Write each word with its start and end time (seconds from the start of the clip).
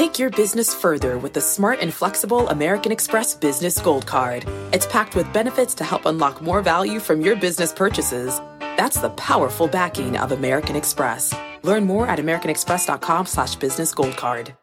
Take 0.00 0.18
your 0.18 0.30
business 0.30 0.74
further 0.74 1.18
with 1.18 1.34
the 1.34 1.42
smart 1.42 1.80
and 1.82 1.92
flexible 1.92 2.48
American 2.48 2.90
Express 2.90 3.34
Business 3.34 3.78
Gold 3.78 4.06
Card. 4.06 4.46
It's 4.72 4.86
packed 4.86 5.14
with 5.14 5.30
benefits 5.30 5.74
to 5.74 5.84
help 5.84 6.06
unlock 6.06 6.40
more 6.40 6.62
value 6.62 7.00
from 7.00 7.20
your 7.20 7.36
business 7.36 7.70
purchases. 7.70 8.40
That's 8.78 8.98
the 8.98 9.10
powerful 9.10 9.68
backing 9.68 10.16
of 10.16 10.32
American 10.32 10.74
Express. 10.74 11.34
Learn 11.62 11.84
more 11.84 12.06
at 12.06 12.18
americanexpress.com 12.18 13.26
slash 13.26 13.56
business 13.56 13.92
gold 13.92 14.16
card. 14.16 14.54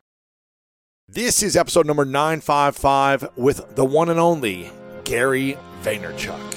This 1.08 1.44
is 1.44 1.56
episode 1.56 1.86
number 1.86 2.04
955 2.04 3.38
with 3.38 3.76
the 3.76 3.86
one 3.86 4.10
and 4.10 4.20
only 4.20 4.72
Gary 5.04 5.56
Vaynerchuk. 5.84 6.57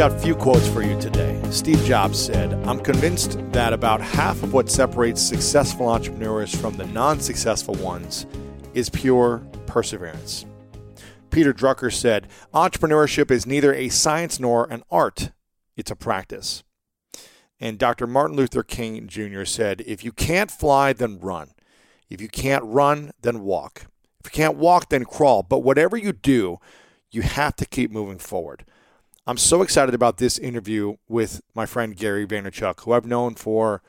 Got 0.00 0.12
a 0.12 0.18
few 0.18 0.34
quotes 0.34 0.66
for 0.66 0.82
you 0.82 0.98
today. 0.98 1.38
Steve 1.50 1.78
Jobs 1.84 2.18
said, 2.18 2.54
I'm 2.66 2.80
convinced 2.80 3.38
that 3.52 3.74
about 3.74 4.00
half 4.00 4.42
of 4.42 4.54
what 4.54 4.70
separates 4.70 5.20
successful 5.20 5.90
entrepreneurs 5.90 6.58
from 6.58 6.74
the 6.78 6.86
non 6.86 7.20
successful 7.20 7.74
ones 7.74 8.24
is 8.72 8.88
pure 8.88 9.42
perseverance. 9.66 10.46
Peter 11.28 11.52
Drucker 11.52 11.92
said, 11.92 12.28
Entrepreneurship 12.54 13.30
is 13.30 13.44
neither 13.44 13.74
a 13.74 13.90
science 13.90 14.40
nor 14.40 14.64
an 14.72 14.84
art, 14.90 15.32
it's 15.76 15.90
a 15.90 15.96
practice. 15.96 16.64
And 17.60 17.78
Dr. 17.78 18.06
Martin 18.06 18.38
Luther 18.38 18.62
King 18.62 19.06
Jr. 19.06 19.44
said, 19.44 19.82
If 19.86 20.02
you 20.02 20.12
can't 20.12 20.50
fly, 20.50 20.94
then 20.94 21.20
run. 21.20 21.50
If 22.08 22.22
you 22.22 22.28
can't 22.28 22.64
run, 22.64 23.10
then 23.20 23.42
walk. 23.42 23.84
If 24.20 24.28
you 24.28 24.30
can't 24.30 24.56
walk, 24.56 24.88
then 24.88 25.04
crawl. 25.04 25.42
But 25.42 25.58
whatever 25.58 25.98
you 25.98 26.14
do, 26.14 26.58
you 27.10 27.20
have 27.20 27.54
to 27.56 27.66
keep 27.66 27.90
moving 27.90 28.18
forward. 28.18 28.64
I'm 29.26 29.36
so 29.36 29.60
excited 29.60 29.94
about 29.94 30.16
this 30.16 30.38
interview 30.38 30.96
with 31.06 31.42
my 31.54 31.66
friend 31.66 31.94
Gary 31.94 32.26
Vaynerchuk, 32.26 32.80
who 32.80 32.92
I've 32.92 33.04
known 33.04 33.34
for 33.34 33.82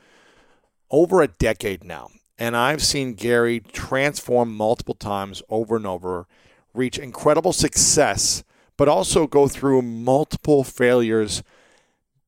over 0.90 1.22
a 1.22 1.28
decade 1.28 1.84
now. 1.84 2.08
And 2.38 2.54
I've 2.56 2.82
seen 2.82 3.14
Gary 3.14 3.60
transform 3.60 4.54
multiple 4.54 4.94
times 4.94 5.42
over 5.48 5.76
and 5.76 5.86
over, 5.86 6.26
reach 6.74 6.98
incredible 6.98 7.52
success, 7.54 8.44
but 8.76 8.88
also 8.88 9.26
go 9.26 9.48
through 9.48 9.82
multiple 9.82 10.64
failures 10.64 11.42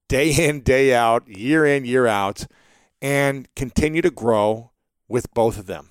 day 0.09 0.31
in, 0.31 0.61
day 0.61 0.95
out, 0.95 1.29
year 1.29 1.67
in, 1.67 1.85
year 1.85 2.07
out, 2.07 2.47
and 3.03 3.49
continue 3.55 4.01
to 4.01 4.11
grow 4.11 4.71
with 5.09 5.33
both 5.35 5.59
of 5.59 5.67
them 5.67 5.91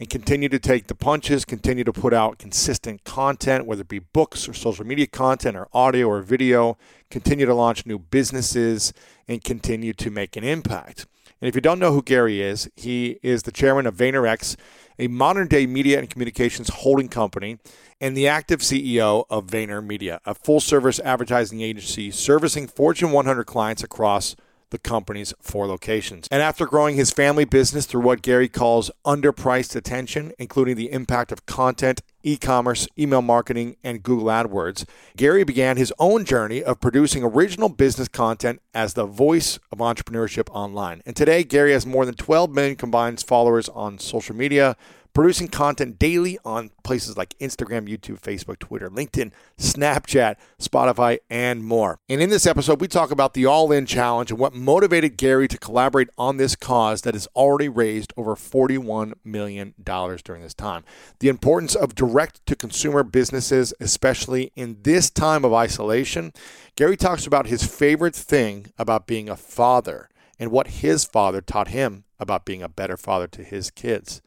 and 0.00 0.08
continue 0.08 0.48
to 0.48 0.58
take 0.58 0.86
the 0.86 0.94
punches, 0.94 1.44
continue 1.44 1.82
to 1.84 1.92
put 1.92 2.14
out 2.14 2.38
consistent 2.38 3.02
content, 3.04 3.66
whether 3.66 3.82
it 3.82 3.88
be 3.88 3.98
books 3.98 4.48
or 4.48 4.54
social 4.54 4.86
media 4.86 5.06
content 5.06 5.56
or 5.56 5.68
audio 5.72 6.06
or 6.06 6.22
video, 6.22 6.78
continue 7.10 7.46
to 7.46 7.54
launch 7.54 7.84
new 7.84 7.98
businesses, 7.98 8.92
and 9.26 9.42
continue 9.42 9.92
to 9.92 10.10
make 10.10 10.36
an 10.36 10.44
impact. 10.44 11.06
And 11.40 11.48
if 11.48 11.54
you 11.54 11.60
don't 11.60 11.78
know 11.78 11.92
who 11.92 12.02
Gary 12.02 12.40
is, 12.40 12.70
he 12.76 13.18
is 13.22 13.42
the 13.42 13.52
chairman 13.52 13.86
of 13.86 13.96
VaynerX, 13.96 14.56
a 14.98 15.08
modern 15.08 15.48
day 15.48 15.66
media 15.66 15.98
and 15.98 16.10
communications 16.10 16.68
holding 16.68 17.08
company, 17.08 17.58
and 18.00 18.16
the 18.16 18.28
active 18.28 18.60
CEO 18.60 19.24
of 19.28 19.46
VaynerMedia, 19.46 20.20
a 20.24 20.34
full 20.34 20.60
service 20.60 21.00
advertising 21.00 21.60
agency 21.60 22.10
servicing 22.10 22.68
Fortune 22.68 23.10
100 23.10 23.44
clients 23.44 23.82
across 23.82 24.36
the 24.70 24.78
company's 24.78 25.34
four 25.40 25.66
locations. 25.66 26.28
And 26.30 26.42
after 26.42 26.66
growing 26.66 26.96
his 26.96 27.10
family 27.10 27.44
business 27.44 27.86
through 27.86 28.02
what 28.02 28.22
Gary 28.22 28.48
calls 28.48 28.90
underpriced 29.04 29.74
attention, 29.76 30.32
including 30.38 30.76
the 30.76 30.92
impact 30.92 31.32
of 31.32 31.46
content, 31.46 32.02
e 32.22 32.36
commerce, 32.36 32.86
email 32.98 33.22
marketing, 33.22 33.76
and 33.82 34.02
Google 34.02 34.26
AdWords, 34.26 34.84
Gary 35.16 35.44
began 35.44 35.76
his 35.76 35.92
own 35.98 36.24
journey 36.24 36.62
of 36.62 36.80
producing 36.80 37.22
original 37.24 37.68
business 37.68 38.08
content 38.08 38.60
as 38.74 38.94
the 38.94 39.06
voice 39.06 39.58
of 39.72 39.78
entrepreneurship 39.78 40.48
online. 40.50 41.02
And 41.06 41.16
today, 41.16 41.44
Gary 41.44 41.72
has 41.72 41.86
more 41.86 42.04
than 42.04 42.14
12 42.14 42.50
million 42.50 42.76
combined 42.76 43.20
followers 43.20 43.68
on 43.70 43.98
social 43.98 44.36
media, 44.36 44.76
producing 45.12 45.48
content 45.48 45.98
daily 45.98 46.38
on 46.44 46.70
places 46.84 47.16
like 47.16 47.36
Instagram, 47.38 47.88
YouTube, 47.88 48.20
Facebook, 48.20 48.58
Twitter, 48.58 48.88
LinkedIn, 48.88 49.32
Snapchat, 49.58 50.36
Spotify, 50.60 51.18
and 51.28 51.64
more. 51.64 51.98
And 52.08 52.20
in 52.20 52.30
this 52.30 52.46
episode, 52.46 52.80
we 52.80 52.88
talk 52.88 53.10
about 53.10 53.34
the 53.34 53.46
All 53.46 53.72
In 53.72 53.86
Challenge 53.86 54.30
and 54.30 54.38
what 54.38 54.54
motivated 54.54 55.16
Gary 55.16 55.48
to 55.48 55.58
collaborate 55.58 56.08
on 56.16 56.36
this 56.36 56.54
cause 56.54 57.02
that 57.02 57.14
has 57.14 57.26
already 57.34 57.68
raised 57.68 58.12
over 58.16 58.34
$41 58.36 59.14
million 59.24 59.74
during 59.84 60.42
this 60.42 60.54
time. 60.54 60.84
The 61.18 61.28
importance 61.28 61.74
of 61.74 61.94
direct 61.94 62.46
to 62.46 62.56
consumer 62.56 63.02
businesses, 63.02 63.74
especially 63.80 64.52
in 64.54 64.78
this 64.82 65.10
time 65.10 65.44
of 65.44 65.52
isolation. 65.52 66.32
Gary 66.76 66.96
talks 66.96 67.26
about 67.26 67.46
his 67.46 67.64
favorite 67.64 68.14
thing 68.14 68.72
about 68.78 69.06
being 69.06 69.28
a 69.28 69.36
father 69.36 70.08
and 70.38 70.50
what 70.50 70.68
his 70.68 71.04
father 71.04 71.40
taught 71.40 71.68
him 71.68 72.04
about 72.20 72.44
being 72.44 72.62
a 72.62 72.68
better 72.68 72.96
father 72.96 73.26
to 73.28 73.42
his 73.42 73.70
kids 73.70 74.20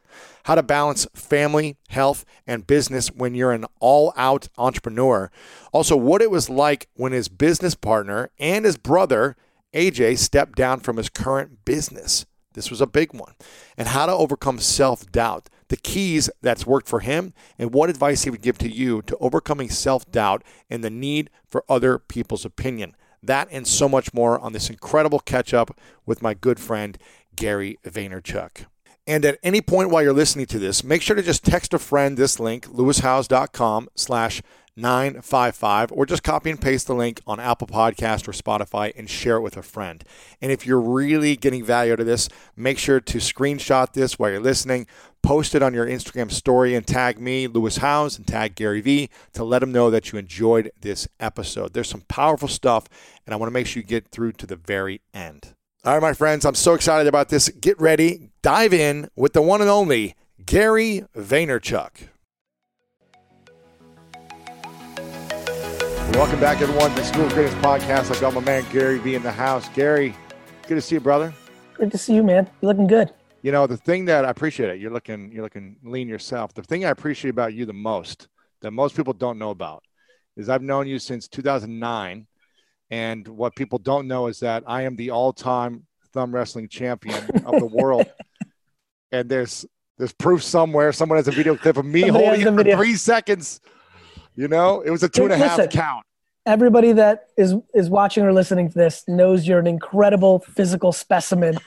how 0.46 0.56
to 0.56 0.64
balance 0.64 1.08
family, 1.14 1.78
health, 1.90 2.26
and 2.48 2.68
business 2.68 3.10
when 3.10 3.36
you're 3.36 3.52
an 3.52 3.66
all 3.80 4.14
out 4.16 4.48
entrepreneur. 4.58 5.32
Also, 5.72 5.96
what 5.96 6.22
it 6.22 6.32
was 6.32 6.50
like 6.50 6.88
when 6.96 7.12
his 7.12 7.30
business 7.30 7.76
partner 7.76 8.30
and 8.40 8.66
his 8.66 8.78
brother, 8.78 9.36
AJ, 9.74 10.18
stepped 10.18 10.56
down 10.56 10.80
from 10.80 10.98
his 10.98 11.10
current 11.10 11.64
business. 11.66 12.26
This 12.54 12.70
was 12.70 12.82
a 12.82 12.88
big 12.88 13.14
one. 13.14 13.34
And 13.78 13.90
how 13.90 14.06
to 14.06 14.14
overcome 14.14 14.60
self 14.60 15.10
doubt, 15.12 15.50
the 15.70 15.78
keys 15.78 16.30
that's 16.42 16.68
worked 16.68 16.90
for 16.90 17.00
him, 17.00 17.34
and 17.58 17.74
what 17.74 17.90
advice 17.90 18.24
he 18.24 18.30
would 18.30 18.42
give 18.42 18.58
to 18.60 18.70
you 18.70 19.02
to 19.04 19.18
overcoming 19.18 19.70
self 19.70 20.10
doubt 20.12 20.44
and 20.70 20.84
the 20.84 20.90
need 20.90 21.30
for 21.48 21.64
other 21.70 21.98
people's 21.98 22.46
opinion. 22.46 22.96
That 23.24 23.50
and 23.52 23.68
so 23.68 23.88
much 23.88 24.14
more 24.16 24.40
on 24.40 24.52
this 24.52 24.70
incredible 24.70 25.20
catch 25.20 25.54
up 25.54 25.78
with 26.08 26.24
my 26.24 26.34
good 26.34 26.60
friend, 26.60 26.98
Gary 27.36 27.78
Vaynerchuk. 27.84 28.66
And 29.08 29.26
at 29.26 29.40
any 29.42 29.62
point 29.62 29.90
while 29.90 30.04
you're 30.04 30.14
listening 30.14 30.46
to 30.48 30.60
this, 30.60 30.84
make 30.84 31.02
sure 31.02 31.16
to 31.16 31.24
just 31.24 31.44
text 31.44 31.74
a 31.74 31.80
friend 31.80 32.18
this 32.18 32.40
link, 32.40 32.68
lewishowes.com 32.68 33.90
slash 33.96 34.42
955, 34.78 35.92
or 35.92 36.06
just 36.06 36.24
copy 36.24 36.50
and 36.50 36.62
paste 36.62 36.88
the 36.88 36.96
link 36.96 37.20
on 37.28 37.40
Apple 37.40 37.68
Podcast 37.68 38.28
or 38.28 38.32
Spotify 38.32 38.94
and 38.96 39.10
share 39.10 39.38
it 39.38 39.42
with 39.42 39.58
a 39.58 39.62
friend. 39.62 40.04
And 40.42 40.52
if 40.52 40.66
you're 40.66 40.80
really 40.80 41.36
getting 41.36 41.64
value 41.64 41.94
out 41.94 42.00
of 42.00 42.06
this, 42.06 42.30
make 42.56 42.78
sure 42.78 43.00
to 43.02 43.18
screenshot 43.18 43.92
this 43.94 44.18
while 44.18 44.32
you're 44.32 44.40
listening, 44.40 44.88
post 45.22 45.56
it 45.56 45.62
on 45.62 45.74
your 45.74 45.86
Instagram 45.86 46.32
story, 46.32 46.74
and 46.74 46.88
tag 46.88 47.20
me, 47.20 47.48
Lewis 47.48 47.78
Howes, 47.78 48.18
and 48.18 48.26
tag 48.26 48.56
Gary 48.56 48.82
Vee 48.82 49.10
to 49.34 49.44
let 49.44 49.60
them 49.60 49.72
know 49.72 49.90
that 49.90 50.12
you 50.12 50.20
enjoyed 50.20 50.72
this 50.80 51.08
episode. 51.20 51.74
There's 51.74 51.90
some 51.90 52.06
powerful 52.08 52.48
stuff, 52.48 52.88
and 53.26 53.34
I 53.34 53.38
want 53.38 53.50
to 53.50 53.54
make 53.54 53.68
sure 53.68 53.82
you 53.82 53.88
get 53.88 54.08
through 54.08 54.34
to 54.34 54.48
the 54.48 54.56
very 54.56 55.02
end. 55.14 55.54
All 55.84 55.94
right, 55.94 56.00
my 56.00 56.14
friends, 56.14 56.46
I'm 56.46 56.54
so 56.54 56.76
excited 56.76 57.08
about 57.08 57.30
this. 57.30 57.50
Get 57.50 57.82
ready, 57.82 58.30
dive 58.44 58.72
in 58.72 59.10
with 59.16 59.34
the 59.34 59.42
one 59.42 59.62
and 59.62 59.70
only 59.70 60.16
Gary 60.46 61.06
Vaynerchuk. 61.18 62.10
Welcome 66.14 66.40
back, 66.40 66.62
everyone, 66.62 66.92
to 66.92 66.98
the 66.98 67.04
School 67.04 67.26
of 67.26 67.34
Greatness 67.34 67.56
podcast. 67.64 68.12
I've 68.12 68.22
got 68.22 68.36
my 68.36 68.42
man 68.42 68.64
Gary 68.72 69.00
Vee 69.00 69.16
in 69.16 69.24
the 69.24 69.32
house. 69.32 69.70
Gary, 69.70 70.14
good 70.68 70.76
to 70.76 70.82
see 70.82 70.98
you, 70.98 71.02
brother. 71.02 71.34
Good 71.74 71.92
to 71.94 71.98
see 71.98 72.14
you, 72.14 72.22
man. 72.22 72.48
You're 72.62 72.74
looking 72.74 72.86
good. 72.86 73.12
You 73.42 73.52
know, 73.52 73.66
the 73.66 73.76
thing 73.76 74.06
that 74.06 74.24
I 74.24 74.30
appreciate 74.30 74.70
it, 74.70 74.80
you're 74.80 74.92
looking, 74.92 75.32
you're 75.32 75.42
looking 75.42 75.78
lean 75.84 76.08
yourself. 76.08 76.54
The 76.54 76.62
thing 76.62 76.86
I 76.86 76.90
appreciate 76.90 77.32
about 77.32 77.56
you 77.56 77.66
the 77.66 77.74
most, 77.74 78.28
that 78.62 78.70
most 78.70 78.96
people 78.96 79.14
don't 79.14 79.40
know 79.40 79.50
about, 79.50 79.84
is 80.38 80.48
I've 80.48 80.62
known 80.62 80.86
you 80.86 81.00
since 81.00 81.28
2009 81.28 82.28
and 82.92 83.26
what 83.26 83.56
people 83.56 83.80
don't 83.80 84.08
know 84.08 84.28
is 84.28 84.42
that 84.42 84.64
I 84.68 84.84
am 84.84 84.98
the 84.98 85.12
all-time 85.12 85.88
thumb 86.14 86.36
wrestling 86.36 86.68
champion 86.68 87.24
of 87.46 87.60
the 87.60 87.66
world. 87.66 88.06
And 89.14 89.28
there's 89.28 89.66
there's 89.98 90.14
proof 90.14 90.42
somewhere. 90.42 90.94
Someone 90.94 91.18
has 91.18 91.28
a 91.28 91.32
video 91.32 91.58
clip 91.58 91.76
of 91.76 91.84
me 91.84 92.04
Somebody 92.04 92.44
holding 92.44 92.48
it 92.48 92.72
for 92.72 92.78
three 92.78 92.96
seconds. 92.96 93.60
You 94.38 94.48
know, 94.48 94.80
it 94.80 94.90
was 94.90 95.04
a 95.04 95.10
two 95.10 95.24
and 95.24 95.34
a 95.34 95.38
half 95.38 95.58
Listen, 95.58 95.70
count. 95.70 96.06
Everybody 96.46 96.94
that 96.94 97.26
is 97.38 97.56
is 97.74 97.90
watching 97.90 98.24
or 98.24 98.32
listening 98.32 98.70
to 98.70 98.74
this 98.74 99.04
knows 99.10 99.46
you're 99.46 99.60
an 99.60 99.68
incredible 99.68 100.40
physical 100.40 100.94
specimen. 100.94 101.58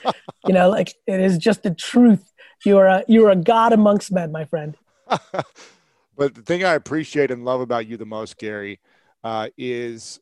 you 0.47 0.55
know, 0.55 0.67
like 0.67 0.95
it 1.05 1.19
is 1.19 1.37
just 1.37 1.61
the 1.61 1.69
truth. 1.69 2.33
You 2.65 2.79
are 2.79 2.87
a 2.87 3.03
you 3.07 3.23
are 3.27 3.29
a 3.29 3.35
god 3.35 3.71
amongst 3.71 4.11
men, 4.11 4.31
my 4.31 4.45
friend. 4.45 4.75
but 5.07 6.33
the 6.33 6.41
thing 6.41 6.63
I 6.63 6.73
appreciate 6.73 7.29
and 7.29 7.45
love 7.45 7.61
about 7.61 7.85
you 7.85 7.95
the 7.95 8.07
most, 8.07 8.39
Gary, 8.39 8.79
uh, 9.23 9.49
is 9.55 10.19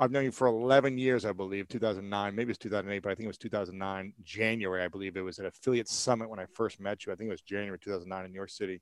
I've 0.00 0.10
known 0.10 0.24
you 0.24 0.32
for 0.32 0.46
11 0.46 0.98
years, 0.98 1.24
I 1.24 1.32
believe, 1.32 1.68
2009, 1.68 2.34
maybe 2.34 2.50
it's 2.50 2.58
2008, 2.58 3.02
but 3.02 3.10
I 3.10 3.14
think 3.14 3.24
it 3.24 3.28
was 3.28 3.38
2009, 3.38 4.12
January, 4.22 4.82
I 4.82 4.88
believe 4.88 5.16
it 5.16 5.20
was 5.22 5.38
at 5.38 5.46
Affiliate 5.46 5.88
Summit 5.88 6.28
when 6.28 6.38
I 6.38 6.46
first 6.54 6.80
met 6.80 7.06
you. 7.06 7.12
I 7.12 7.16
think 7.16 7.28
it 7.28 7.32
was 7.32 7.42
January 7.42 7.78
2009 7.78 8.24
in 8.24 8.32
New 8.32 8.36
York 8.36 8.50
City. 8.50 8.80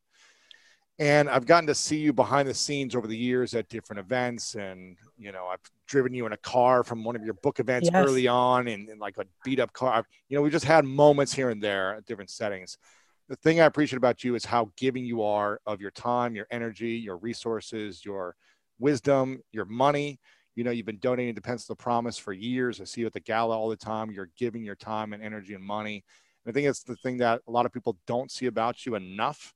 and 0.98 1.28
I've 1.28 1.46
gotten 1.46 1.66
to 1.66 1.74
see 1.74 1.96
you 1.96 2.12
behind 2.12 2.48
the 2.48 2.54
scenes 2.54 2.94
over 2.94 3.06
the 3.06 3.16
years 3.16 3.54
at 3.54 3.68
different 3.68 4.00
events, 4.00 4.54
and 4.54 4.96
you 5.18 5.32
know, 5.32 5.46
I've 5.46 5.60
driven 5.86 6.14
you 6.14 6.26
in 6.26 6.32
a 6.32 6.38
car 6.38 6.84
from 6.84 7.02
one 7.02 7.16
of 7.16 7.24
your 7.24 7.34
book 7.34 7.60
events 7.60 7.90
yes. 7.92 8.06
early 8.06 8.28
on, 8.28 8.68
and, 8.68 8.88
and, 8.88 9.00
like 9.00 9.18
a 9.18 9.24
beat 9.44 9.60
up 9.60 9.72
car. 9.72 10.04
You 10.28 10.36
know, 10.36 10.42
we 10.42 10.50
just 10.50 10.64
had 10.64 10.84
moments 10.84 11.34
here 11.34 11.50
and 11.50 11.62
there 11.62 11.96
at 11.96 12.06
different 12.06 12.30
settings. 12.30 12.78
The 13.28 13.36
thing 13.36 13.60
I 13.60 13.64
appreciate 13.64 13.96
about 13.96 14.22
you 14.22 14.34
is 14.34 14.44
how 14.44 14.70
giving 14.76 15.04
you 15.04 15.22
are 15.22 15.60
of 15.66 15.80
your 15.80 15.90
time, 15.90 16.36
your 16.36 16.46
energy, 16.50 16.92
your 16.92 17.16
resources, 17.16 18.04
your 18.04 18.36
wisdom, 18.78 19.42
your 19.50 19.64
money. 19.64 20.20
You 20.54 20.64
know, 20.64 20.70
you've 20.70 20.86
been 20.86 20.98
donating 20.98 21.34
to 21.34 21.40
Pencil 21.40 21.74
Promise 21.74 22.18
for 22.18 22.32
years. 22.32 22.80
I 22.80 22.84
see 22.84 23.00
you 23.00 23.06
at 23.06 23.12
the 23.12 23.20
gala 23.20 23.58
all 23.58 23.68
the 23.68 23.76
time. 23.76 24.10
You're 24.10 24.30
giving 24.36 24.64
your 24.64 24.76
time 24.76 25.12
and 25.12 25.22
energy 25.22 25.54
and 25.54 25.64
money. 25.64 26.04
And 26.44 26.52
I 26.52 26.54
think 26.54 26.68
it's 26.68 26.82
the 26.82 26.96
thing 26.96 27.18
that 27.18 27.40
a 27.48 27.50
lot 27.50 27.66
of 27.66 27.72
people 27.72 27.96
don't 28.06 28.30
see 28.30 28.46
about 28.46 28.86
you 28.86 28.94
enough 28.94 29.52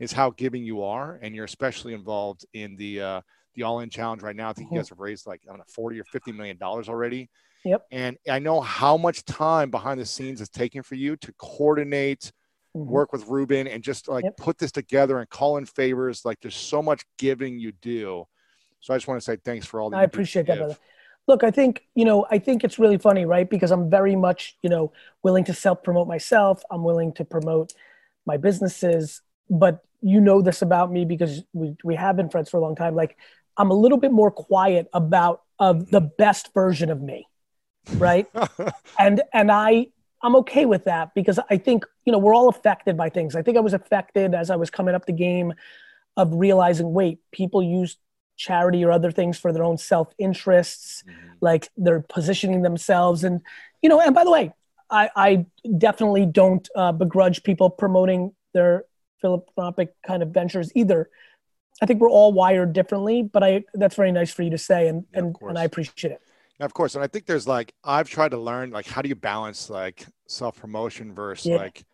is 0.00 0.12
how 0.12 0.30
giving 0.30 0.64
you 0.64 0.82
are, 0.82 1.18
and 1.22 1.34
you're 1.34 1.44
especially 1.44 1.92
involved 1.92 2.46
in 2.54 2.76
the 2.76 3.00
uh, 3.00 3.20
the 3.54 3.64
All 3.64 3.80
In 3.80 3.90
Challenge 3.90 4.22
right 4.22 4.36
now. 4.36 4.48
I 4.48 4.52
think 4.52 4.68
mm-hmm. 4.68 4.76
you 4.76 4.80
guys 4.80 4.88
have 4.90 5.00
raised 5.00 5.26
like 5.26 5.42
I 5.44 5.50
don't 5.50 5.58
know 5.58 5.64
forty 5.68 6.00
or 6.00 6.04
fifty 6.04 6.32
million 6.32 6.56
dollars 6.56 6.88
already. 6.88 7.28
Yep. 7.64 7.86
And 7.90 8.16
I 8.30 8.38
know 8.38 8.60
how 8.60 8.96
much 8.96 9.24
time 9.24 9.70
behind 9.70 10.00
the 10.00 10.06
scenes 10.06 10.40
is 10.40 10.48
taking 10.48 10.82
for 10.82 10.94
you 10.94 11.16
to 11.16 11.32
coordinate, 11.38 12.32
mm-hmm. 12.76 12.88
work 12.88 13.12
with 13.12 13.26
Ruben, 13.26 13.66
and 13.66 13.82
just 13.82 14.08
like 14.08 14.24
yep. 14.24 14.36
put 14.36 14.58
this 14.58 14.72
together 14.72 15.18
and 15.18 15.28
call 15.28 15.56
in 15.56 15.66
favors. 15.66 16.24
Like 16.24 16.38
there's 16.40 16.54
so 16.54 16.80
much 16.80 17.04
giving 17.18 17.58
you 17.58 17.72
do. 17.72 18.24
So 18.80 18.94
I 18.94 18.96
just 18.96 19.08
want 19.08 19.20
to 19.20 19.24
say 19.24 19.36
thanks 19.36 19.66
for 19.66 19.80
all 19.80 19.90
that. 19.90 19.96
I 19.98 20.04
appreciate 20.04 20.46
that, 20.46 20.58
brother. 20.58 20.76
Look, 21.26 21.44
I 21.44 21.50
think, 21.50 21.84
you 21.94 22.04
know, 22.04 22.26
I 22.30 22.38
think 22.38 22.64
it's 22.64 22.78
really 22.78 22.96
funny, 22.96 23.26
right? 23.26 23.48
Because 23.48 23.70
I'm 23.70 23.90
very 23.90 24.16
much, 24.16 24.56
you 24.62 24.70
know, 24.70 24.92
willing 25.22 25.44
to 25.44 25.52
self 25.52 25.82
promote 25.82 26.08
myself. 26.08 26.62
I'm 26.70 26.84
willing 26.84 27.12
to 27.14 27.24
promote 27.24 27.74
my 28.24 28.36
businesses 28.36 29.22
but 29.50 29.82
you 30.00 30.20
know 30.20 30.42
this 30.42 30.62
about 30.62 30.92
me 30.92 31.04
because 31.04 31.42
we, 31.52 31.76
we 31.82 31.94
have 31.94 32.16
been 32.16 32.28
friends 32.28 32.50
for 32.50 32.58
a 32.58 32.60
long 32.60 32.76
time. 32.76 32.94
Like 32.94 33.16
I'm 33.56 33.70
a 33.70 33.74
little 33.74 33.98
bit 33.98 34.12
more 34.12 34.30
quiet 34.30 34.88
about 34.92 35.42
of 35.58 35.90
the 35.90 36.00
best 36.00 36.54
version 36.54 36.90
of 36.90 37.02
me. 37.02 37.26
Right. 37.94 38.26
and, 38.98 39.22
and 39.32 39.50
I, 39.50 39.88
I'm 40.22 40.36
okay 40.36 40.66
with 40.66 40.84
that 40.84 41.14
because 41.14 41.40
I 41.50 41.56
think, 41.56 41.84
you 42.04 42.12
know, 42.12 42.18
we're 42.18 42.34
all 42.34 42.48
affected 42.48 42.96
by 42.96 43.08
things. 43.08 43.34
I 43.34 43.42
think 43.42 43.56
I 43.56 43.60
was 43.60 43.74
affected 43.74 44.34
as 44.34 44.50
I 44.50 44.56
was 44.56 44.70
coming 44.70 44.94
up 44.94 45.06
the 45.06 45.12
game 45.12 45.52
of 46.16 46.34
realizing, 46.34 46.92
wait, 46.92 47.18
people 47.32 47.62
use 47.62 47.96
charity 48.38 48.84
or 48.84 48.90
other 48.90 49.10
things 49.10 49.38
for 49.38 49.52
their 49.52 49.64
own 49.64 49.76
self 49.76 50.14
interests. 50.18 51.04
Mm-hmm. 51.06 51.28
Like 51.42 51.68
they're 51.76 52.00
positioning 52.00 52.62
themselves. 52.62 53.24
And, 53.24 53.42
you 53.82 53.90
know, 53.90 54.00
and 54.00 54.14
by 54.14 54.24
the 54.24 54.30
way, 54.30 54.52
I, 54.88 55.10
I 55.14 55.46
definitely 55.76 56.24
don't 56.24 56.66
uh, 56.74 56.92
begrudge 56.92 57.42
people 57.42 57.68
promoting 57.68 58.32
their 58.54 58.84
philanthropic 59.20 59.94
kind 60.06 60.22
of 60.22 60.30
ventures 60.30 60.72
either. 60.74 61.10
I 61.82 61.86
think 61.86 62.00
we're 62.00 62.10
all 62.10 62.32
wired 62.32 62.72
differently, 62.72 63.22
but 63.22 63.44
I 63.44 63.64
that's 63.74 63.94
very 63.94 64.10
nice 64.10 64.32
for 64.32 64.42
you 64.42 64.50
to 64.50 64.58
say, 64.58 64.88
and 64.88 65.04
yeah, 65.12 65.20
and, 65.20 65.36
and 65.42 65.58
I 65.58 65.64
appreciate 65.64 66.12
it. 66.12 66.22
Yeah, 66.58 66.66
of 66.66 66.74
course, 66.74 66.96
and 66.96 67.04
I 67.04 67.06
think 67.06 67.26
there's 67.26 67.46
like 67.46 67.72
I've 67.84 68.08
tried 68.08 68.32
to 68.32 68.38
learn 68.38 68.70
like 68.70 68.86
how 68.86 69.00
do 69.00 69.08
you 69.08 69.14
balance 69.14 69.70
like 69.70 70.04
self 70.26 70.58
promotion 70.58 71.14
versus 71.14 71.46
yeah. 71.46 71.56
like 71.56 71.84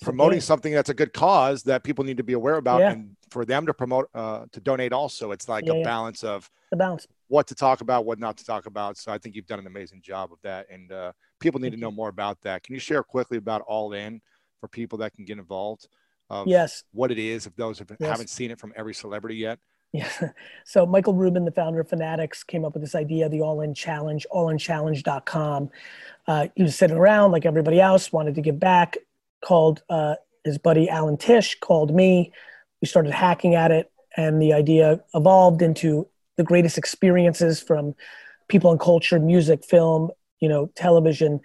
promoting 0.00 0.40
something 0.40 0.72
that's 0.72 0.90
a 0.90 0.94
good 0.94 1.12
cause 1.12 1.62
that 1.64 1.82
people 1.82 2.04
need 2.04 2.16
to 2.16 2.22
be 2.22 2.32
aware 2.32 2.56
about, 2.56 2.80
yeah. 2.80 2.92
and 2.92 3.16
for 3.30 3.44
them 3.44 3.66
to 3.66 3.74
promote 3.74 4.08
uh, 4.14 4.46
to 4.52 4.60
donate 4.60 4.92
also. 4.92 5.32
It's 5.32 5.48
like 5.48 5.66
a 5.66 5.82
balance 5.82 6.24
of 6.24 6.50
the 6.70 6.76
balance 6.76 7.06
what 7.28 7.46
to 7.48 7.54
talk 7.54 7.80
about, 7.80 8.04
what 8.04 8.18
not 8.18 8.36
to 8.38 8.44
talk 8.44 8.66
about. 8.66 8.96
So 8.96 9.12
I 9.12 9.18
think 9.18 9.34
you've 9.34 9.46
done 9.46 9.58
an 9.58 9.66
amazing 9.66 10.02
job 10.02 10.32
of 10.32 10.38
that, 10.42 10.66
and 10.70 10.92
uh, 10.92 11.12
people 11.40 11.60
need 11.60 11.68
Thank 11.68 11.74
to 11.76 11.80
know 11.80 11.90
you. 11.90 11.96
more 11.96 12.08
about 12.08 12.40
that. 12.42 12.62
Can 12.62 12.74
you 12.74 12.80
share 12.80 13.02
quickly 13.02 13.38
about 13.38 13.62
All 13.62 13.92
In 13.92 14.20
for 14.60 14.68
people 14.68 14.98
that 14.98 15.12
can 15.14 15.24
get 15.24 15.38
involved? 15.38 15.88
of 16.30 16.46
yes. 16.46 16.84
what 16.92 17.10
it 17.10 17.18
is 17.18 17.46
if 17.46 17.54
those 17.56 17.78
have, 17.78 17.90
yes. 18.00 18.10
haven't 18.10 18.30
seen 18.30 18.50
it 18.50 18.58
from 18.58 18.72
every 18.76 18.94
celebrity 18.94 19.36
yet? 19.36 19.58
Yeah. 19.92 20.08
So 20.64 20.84
Michael 20.84 21.14
Rubin, 21.14 21.44
the 21.44 21.52
founder 21.52 21.80
of 21.80 21.88
Fanatics, 21.88 22.42
came 22.42 22.64
up 22.64 22.74
with 22.74 22.82
this 22.82 22.96
idea, 22.96 23.28
the 23.28 23.40
All 23.40 23.60
In 23.60 23.72
Challenge, 23.72 24.26
allinchallenge.com. 24.32 25.70
Uh, 26.26 26.48
he 26.56 26.64
was 26.64 26.74
sitting 26.74 26.96
around 26.96 27.30
like 27.30 27.46
everybody 27.46 27.80
else, 27.80 28.12
wanted 28.12 28.34
to 28.34 28.40
give 28.40 28.58
back, 28.58 28.96
called 29.44 29.82
uh, 29.88 30.14
his 30.44 30.58
buddy 30.58 30.88
Alan 30.88 31.16
Tisch, 31.16 31.58
called 31.60 31.94
me. 31.94 32.32
We 32.80 32.88
started 32.88 33.12
hacking 33.12 33.54
at 33.54 33.70
it, 33.70 33.90
and 34.16 34.40
the 34.40 34.52
idea 34.52 35.00
evolved 35.14 35.62
into 35.62 36.08
the 36.36 36.44
greatest 36.44 36.78
experiences 36.78 37.60
from 37.60 37.94
people 38.48 38.72
in 38.72 38.78
culture, 38.78 39.18
music, 39.18 39.64
film, 39.64 40.10
you 40.40 40.48
know, 40.48 40.70
television 40.74 41.40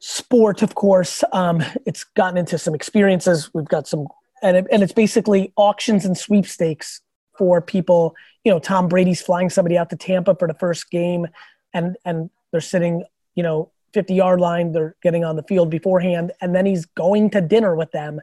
sport, 0.00 0.62
of 0.62 0.74
course. 0.74 1.24
Um, 1.32 1.62
it's 1.86 2.04
gotten 2.04 2.36
into 2.36 2.58
some 2.58 2.74
experiences. 2.74 3.50
We've 3.54 3.64
got 3.64 3.86
some, 3.86 4.08
and, 4.42 4.56
it, 4.56 4.66
and 4.70 4.82
it's 4.82 4.92
basically 4.92 5.52
auctions 5.56 6.04
and 6.04 6.16
sweepstakes 6.16 7.00
for 7.36 7.60
people. 7.60 8.14
You 8.44 8.52
know, 8.52 8.58
Tom 8.58 8.88
Brady's 8.88 9.22
flying 9.22 9.50
somebody 9.50 9.78
out 9.78 9.90
to 9.90 9.96
Tampa 9.96 10.34
for 10.34 10.48
the 10.48 10.54
first 10.54 10.90
game, 10.90 11.26
and 11.72 11.96
and 12.04 12.30
they're 12.50 12.60
sitting, 12.60 13.04
you 13.34 13.42
know, 13.42 13.70
50 13.94 14.14
yard 14.14 14.40
line. 14.40 14.72
They're 14.72 14.96
getting 15.02 15.24
on 15.24 15.36
the 15.36 15.42
field 15.42 15.70
beforehand, 15.70 16.32
and 16.40 16.54
then 16.54 16.66
he's 16.66 16.86
going 16.86 17.30
to 17.30 17.40
dinner 17.40 17.74
with 17.74 17.90
them 17.92 18.20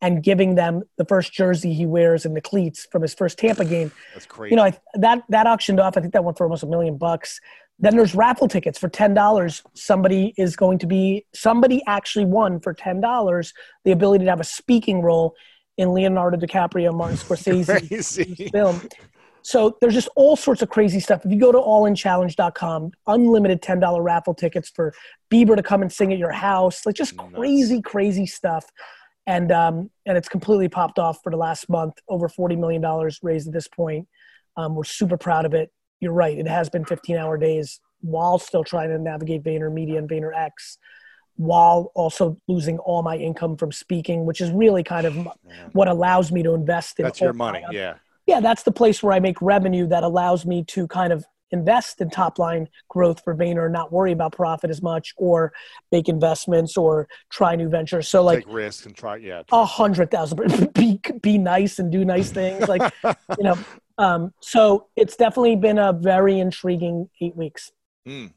and 0.00 0.22
giving 0.22 0.54
them 0.54 0.82
the 0.96 1.04
first 1.04 1.32
jersey 1.32 1.72
he 1.72 1.84
wears 1.84 2.24
and 2.24 2.36
the 2.36 2.40
cleats 2.40 2.86
from 2.90 3.02
his 3.02 3.14
first 3.14 3.38
Tampa 3.38 3.64
game. 3.64 3.90
That's 4.14 4.26
great. 4.26 4.50
You 4.50 4.56
know, 4.56 4.64
I, 4.64 4.78
that 4.94 5.22
that 5.28 5.46
auctioned 5.46 5.80
off. 5.80 5.96
I 5.96 6.00
think 6.00 6.12
that 6.12 6.24
went 6.24 6.38
for 6.38 6.44
almost 6.44 6.62
a 6.62 6.66
million 6.66 6.96
bucks. 6.96 7.40
Then 7.80 7.96
there's 7.96 8.14
raffle 8.14 8.48
tickets 8.48 8.78
for 8.78 8.88
ten 8.88 9.14
dollars. 9.14 9.62
Somebody 9.74 10.34
is 10.36 10.56
going 10.56 10.78
to 10.78 10.86
be 10.86 11.26
somebody 11.34 11.82
actually 11.86 12.24
won 12.24 12.60
for 12.60 12.72
ten 12.72 13.00
dollars 13.00 13.52
the 13.84 13.92
ability 13.92 14.24
to 14.24 14.30
have 14.30 14.40
a 14.40 14.44
speaking 14.44 15.02
role 15.02 15.34
in 15.76 15.94
Leonardo 15.94 16.36
DiCaprio, 16.36 16.94
Martin 16.94 17.16
Scorsese's 17.18 18.50
film. 18.50 18.80
So 19.48 19.76
there's 19.80 19.94
just 19.94 20.08
all 20.16 20.36
sorts 20.36 20.62
of 20.62 20.68
crazy 20.68 21.00
stuff. 21.00 21.24
If 21.24 21.32
you 21.32 21.38
go 21.40 21.52
to 21.52 21.58
allinchallenge.com, 21.58 22.92
unlimited 23.06 23.62
$10 23.62 24.04
raffle 24.04 24.34
tickets 24.34 24.68
for 24.68 24.92
Bieber 25.30 25.56
to 25.56 25.62
come 25.62 25.82
and 25.82 25.92
sing 25.92 26.12
at 26.12 26.18
your 26.18 26.32
house, 26.32 26.84
like 26.84 26.94
just 26.94 27.16
crazy, 27.16 27.80
crazy 27.80 28.26
stuff. 28.26 28.66
And 29.26 29.52
um, 29.52 29.90
and 30.06 30.16
it's 30.16 30.28
completely 30.28 30.68
popped 30.68 30.98
off 30.98 31.22
for 31.22 31.30
the 31.30 31.36
last 31.36 31.68
month, 31.68 31.94
over 32.08 32.28
$40 32.28 32.58
million 32.58 32.82
raised 33.22 33.46
at 33.46 33.52
this 33.52 33.68
point. 33.68 34.08
Um, 34.56 34.74
we're 34.74 34.84
super 34.84 35.16
proud 35.16 35.44
of 35.44 35.54
it 35.54 35.70
you're 36.00 36.12
right. 36.12 36.38
It 36.38 36.46
has 36.46 36.68
been 36.68 36.84
15 36.84 37.16
hour 37.16 37.36
days 37.36 37.80
while 38.00 38.38
still 38.38 38.64
trying 38.64 38.90
to 38.90 38.98
navigate 38.98 39.42
VaynerMedia 39.42 39.98
and 39.98 40.08
VaynerX, 40.08 40.78
while 41.36 41.90
also 41.94 42.36
losing 42.46 42.78
all 42.78 43.02
my 43.02 43.16
income 43.16 43.56
from 43.56 43.72
speaking, 43.72 44.24
which 44.24 44.40
is 44.40 44.50
really 44.50 44.84
kind 44.84 45.06
of 45.06 45.28
what 45.72 45.88
allows 45.88 46.30
me 46.30 46.42
to 46.42 46.54
invest 46.54 46.98
in. 46.98 47.04
That's 47.04 47.20
your 47.20 47.32
money. 47.32 47.64
Yeah. 47.70 47.94
Yeah. 48.28 48.40
That's 48.40 48.62
the 48.62 48.72
place 48.72 49.02
where 49.02 49.12
I 49.12 49.18
make 49.18 49.42
revenue 49.42 49.88
that 49.88 50.04
allows 50.04 50.46
me 50.46 50.62
to 50.68 50.86
kind 50.86 51.12
of 51.12 51.24
invest 51.50 52.00
in 52.00 52.10
top 52.10 52.38
line 52.38 52.68
growth 52.88 53.22
for 53.24 53.34
Vayner, 53.34 53.70
not 53.70 53.92
worry 53.92 54.12
about 54.12 54.32
profit 54.32 54.70
as 54.70 54.82
much 54.82 55.14
or 55.16 55.52
make 55.90 56.08
investments 56.08 56.76
or 56.76 57.08
try 57.30 57.56
new 57.56 57.68
ventures. 57.68 58.08
So 58.08 58.22
like 58.22 58.44
take 58.44 58.54
risks 58.54 58.86
and 58.86 58.94
try, 58.94 59.16
yeah. 59.16 59.42
A 59.50 59.64
hundred 59.64 60.10
thousand, 60.10 60.72
be, 60.74 61.00
be 61.22 61.38
nice 61.38 61.78
and 61.78 61.90
do 61.90 62.04
nice 62.04 62.30
things. 62.30 62.68
Like, 62.68 62.92
you 63.02 63.44
know, 63.44 63.58
um, 63.98 64.32
so 64.40 64.88
it's 64.96 65.16
definitely 65.16 65.56
been 65.56 65.78
a 65.78 65.92
very 65.92 66.38
intriguing 66.38 67.08
eight 67.20 67.36
weeks. 67.36 67.72
Mm. 68.06 68.32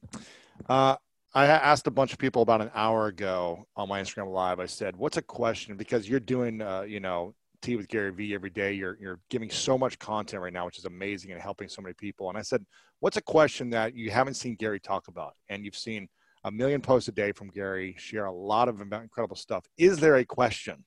Uh, 0.67 0.95
I 1.33 1.45
asked 1.45 1.87
a 1.87 1.91
bunch 1.91 2.11
of 2.11 2.19
people 2.19 2.41
about 2.41 2.61
an 2.61 2.71
hour 2.73 3.07
ago 3.07 3.65
on 3.75 3.87
my 3.87 4.01
Instagram 4.01 4.33
live. 4.33 4.59
I 4.59 4.65
said, 4.65 4.97
"What's 4.97 5.15
a 5.15 5.21
question?" 5.21 5.77
Because 5.77 6.09
you're 6.09 6.19
doing, 6.19 6.61
uh, 6.61 6.81
you 6.81 6.99
know, 6.99 7.35
tea 7.61 7.75
with 7.75 7.87
Gary 7.87 8.11
Vee 8.11 8.33
every 8.33 8.49
day. 8.49 8.73
You're 8.73 8.97
you're 8.99 9.19
giving 9.29 9.49
so 9.49 9.77
much 9.77 9.99
content 9.99 10.41
right 10.41 10.53
now, 10.53 10.65
which 10.65 10.79
is 10.79 10.85
amazing 10.85 11.31
and 11.31 11.41
helping 11.41 11.69
so 11.69 11.81
many 11.81 11.93
people. 11.93 12.29
And 12.29 12.37
I 12.37 12.41
said, 12.41 12.65
"What's 12.99 13.17
a 13.17 13.21
question 13.21 13.69
that 13.71 13.95
you 13.95 14.11
haven't 14.11 14.35
seen 14.35 14.55
Gary 14.55 14.79
talk 14.79 15.07
about?" 15.07 15.33
And 15.49 15.63
you've 15.65 15.75
seen 15.75 16.07
a 16.43 16.51
million 16.51 16.81
posts 16.81 17.07
a 17.07 17.11
day 17.11 17.31
from 17.31 17.49
Gary, 17.49 17.95
share 17.97 18.25
a 18.25 18.31
lot 18.31 18.67
of 18.67 18.81
incredible 18.81 19.35
stuff. 19.35 19.65
Is 19.77 19.99
there 19.99 20.15
a 20.15 20.25
question 20.25 20.83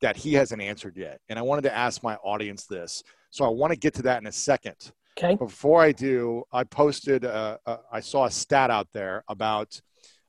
that 0.00 0.16
he 0.16 0.34
hasn't 0.34 0.62
answered 0.62 0.96
yet? 0.96 1.20
And 1.28 1.38
I 1.38 1.42
wanted 1.42 1.62
to 1.62 1.74
ask 1.74 2.02
my 2.02 2.16
audience 2.16 2.66
this. 2.66 3.02
So 3.30 3.44
I 3.44 3.48
want 3.48 3.72
to 3.72 3.78
get 3.78 3.94
to 3.94 4.02
that 4.02 4.20
in 4.20 4.26
a 4.26 4.32
second. 4.32 4.92
Okay. 5.18 5.36
Before 5.36 5.80
I 5.80 5.92
do, 5.92 6.42
I 6.52 6.64
posted, 6.64 7.24
uh, 7.24 7.58
uh, 7.66 7.76
I 7.92 8.00
saw 8.00 8.26
a 8.26 8.30
stat 8.30 8.70
out 8.70 8.88
there 8.92 9.24
about 9.28 9.80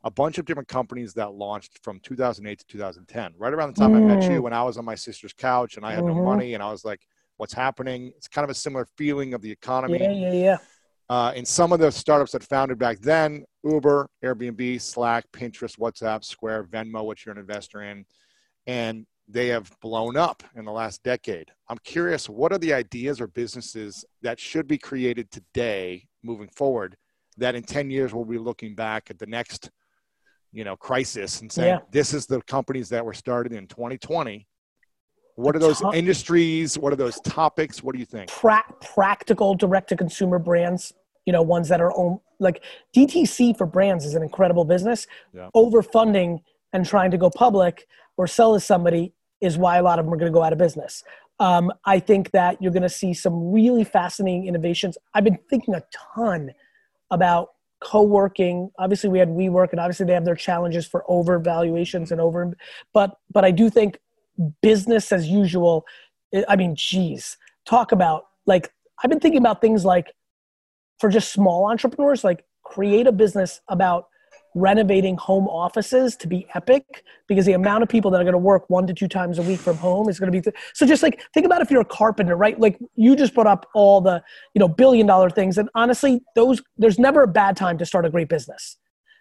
a 0.06 0.12
bunch 0.12 0.38
of 0.38 0.46
different 0.46 0.70
companies 0.70 1.14
that 1.16 1.34
launched 1.34 1.80
from 1.84 2.00
2008 2.02 2.60
to 2.60 2.66
2010, 2.68 3.34
right 3.38 3.54
around 3.54 3.76
the 3.76 3.80
time 3.80 3.92
mm. 3.92 3.98
I 3.98 4.16
met 4.16 4.24
you 4.24 4.40
mm. 4.40 4.44
when 4.44 4.54
I 4.54 4.64
was 4.64 4.78
on 4.78 4.86
my 4.86 4.96
sister's 4.96 5.34
couch 5.34 5.78
and 5.78 5.86
I 5.86 5.92
had 5.92 6.04
mm-hmm. 6.04 6.18
no 6.18 6.24
money 6.24 6.54
and 6.54 6.64
I 6.64 6.72
was 6.72 6.86
like, 6.86 7.02
what's 7.38 7.54
happening? 7.54 8.14
It's 8.16 8.28
kind 8.28 8.44
of 8.44 8.50
a 8.50 8.56
similar 8.56 8.88
feeling 8.98 9.34
of 9.34 9.42
the 9.42 9.52
economy. 9.52 10.00
Yeah, 10.00 10.12
yeah, 10.12 10.32
yeah. 10.32 10.58
Uh, 11.10 11.34
and 11.36 11.48
some 11.48 11.72
of 11.72 11.80
the 11.80 11.92
startups 11.92 12.32
that 12.32 12.44
founded 12.44 12.80
back 12.80 13.00
then 13.00 13.44
Uber, 13.64 14.08
Airbnb, 14.24 14.80
Slack, 14.80 15.26
Pinterest, 15.34 15.78
WhatsApp, 15.78 16.24
Square, 16.24 16.66
Venmo, 16.66 17.06
which 17.06 17.26
you're 17.26 17.34
an 17.34 17.40
investor 17.40 17.82
in. 17.82 18.06
And 18.68 19.06
they 19.28 19.48
have 19.48 19.72
blown 19.82 20.18
up 20.18 20.44
in 20.56 20.66
the 20.66 20.72
last 20.72 21.02
decade. 21.04 21.52
I'm 21.68 21.80
curious, 21.84 22.30
what 22.30 22.52
are 22.52 22.58
the 22.60 22.74
ideas 22.74 23.20
or 23.20 23.28
businesses 23.28 24.06
that 24.22 24.40
should 24.40 24.68
be 24.68 24.78
created 24.78 25.32
today 25.32 26.08
moving 26.24 26.50
forward 26.50 26.96
that 27.38 27.56
in 27.56 27.64
10 27.64 27.90
years 27.90 28.14
we'll 28.14 28.26
be 28.26 28.38
looking 28.38 28.76
back 28.76 29.10
at 29.10 29.20
the 29.20 29.26
next, 29.26 29.72
you 30.56 30.64
know, 30.64 30.78
crisis 30.78 31.42
and 31.42 31.52
saying, 31.52 31.68
yeah. 31.68 31.80
this 31.92 32.14
is 32.14 32.26
the 32.26 32.42
companies 32.44 32.88
that 32.90 33.06
were 33.06 33.14
started 33.14 33.52
in 33.52 33.68
2020 33.68 34.48
What 35.36 35.54
are 35.54 35.60
those 35.60 35.84
industries? 35.94 36.78
What 36.80 36.94
are 36.94 36.96
those 36.96 37.20
topics? 37.20 37.84
What 37.84 37.94
do 37.94 38.00
you 38.00 38.06
think? 38.06 38.32
Pra- 38.32 38.64
practical 38.82 39.54
direct 39.54 39.90
to 39.90 39.98
consumer 39.98 40.40
brands, 40.40 40.94
you 41.26 41.34
know, 41.34 41.42
ones 41.42 41.68
that 41.68 41.82
are 41.82 41.96
own, 41.98 42.22
like 42.40 42.64
DTC 42.96 43.58
for 43.58 43.68
brands 43.68 44.06
is 44.06 44.16
an 44.16 44.24
incredible 44.24 44.64
business. 44.64 45.08
Yeah. 45.34 45.50
Overfunding 45.54 46.40
and 46.72 46.86
trying 46.86 47.12
to 47.12 47.18
go 47.18 47.30
public 47.30 47.86
or 48.16 48.26
sell 48.26 48.54
to 48.54 48.62
somebody 48.62 49.14
is 49.42 49.58
why 49.58 49.78
a 49.78 49.84
lot 49.84 50.00
of 50.00 50.06
them 50.06 50.14
are 50.14 50.18
going 50.18 50.32
to 50.32 50.34
go 50.34 50.42
out 50.42 50.54
of 50.54 50.60
business. 50.60 51.04
Um, 51.42 51.70
I 51.84 52.00
think 52.00 52.32
that 52.32 52.62
you're 52.62 52.72
going 52.72 52.84
to 52.84 52.90
see 52.90 53.14
some 53.14 53.52
really 53.52 53.84
fascinating 53.84 54.48
innovations. 54.48 54.98
I've 55.14 55.26
been 55.26 55.38
thinking 55.50 55.76
a 55.76 55.84
ton 56.16 56.52
about 57.12 57.50
co-working. 57.86 58.72
Obviously, 58.80 59.10
we 59.10 59.20
had 59.20 59.30
WeWork, 59.30 59.72
and 59.72 59.80
obviously 59.80 60.08
they 60.08 60.14
have 60.14 60.26
their 60.26 60.36
challenges 60.36 60.88
for 60.88 61.06
over 61.08 61.38
valuations 61.38 62.12
and 62.12 62.20
over. 62.20 62.58
But 62.94 63.18
but 63.32 63.46
I 63.46 63.52
do 63.52 63.70
think 63.70 64.00
business 64.62 65.12
as 65.12 65.28
usual. 65.28 65.86
Eh, 66.34 66.44
I 66.50 66.56
mean, 66.56 66.76
geez, 66.76 67.38
talk 67.66 67.92
about 67.92 68.26
like 68.48 68.74
I've 69.04 69.10
been 69.10 69.20
thinking 69.20 69.40
about 69.40 69.62
things 69.62 69.86
like 69.86 70.14
for 71.00 71.10
just 71.10 71.32
small 71.32 71.70
entrepreneurs, 71.70 72.24
like 72.24 72.44
create 72.64 73.06
a 73.06 73.12
business 73.12 73.62
about 73.68 74.08
renovating 74.56 75.18
home 75.18 75.48
offices 75.50 76.16
to 76.16 76.28
be 76.28 76.48
epic 76.56 77.04
because 77.28 77.46
the 77.46 77.52
amount 77.54 77.84
of 77.84 77.90
people 77.90 78.10
that 78.10 78.22
are 78.22 78.24
going 78.24 78.32
to 78.32 78.38
work 78.38 78.68
one 78.70 78.88
to 78.88 78.94
two 78.94 79.08
times 79.08 79.38
a 79.38 79.42
week 79.42 79.60
from 79.60 79.76
home 79.76 80.08
is 80.08 80.18
going 80.18 80.32
to 80.32 80.36
be 80.36 80.42
th- 80.42 80.56
so 80.74 80.86
just 80.86 81.04
like 81.04 81.22
think 81.34 81.46
about 81.46 81.62
if 81.62 81.70
you're 81.70 81.82
a 81.82 81.86
carpenter 81.86 82.38
right? 82.38 82.58
Like 82.58 82.80
you 82.96 83.18
just 83.18 83.34
brought 83.34 83.48
up 83.48 83.68
all 83.76 84.00
the 84.00 84.24
you 84.54 84.60
know 84.60 84.70
billion 84.70 85.06
dollar 85.06 85.30
things 85.30 85.58
and 85.58 85.70
honestly 85.76 86.22
those 86.36 86.64
there's 86.78 86.98
never 86.98 87.24
a 87.24 87.28
bad 87.28 87.58
time 87.58 87.78
to 87.78 87.86
start 87.86 88.06
a 88.06 88.10
great 88.10 88.30
business. 88.30 88.78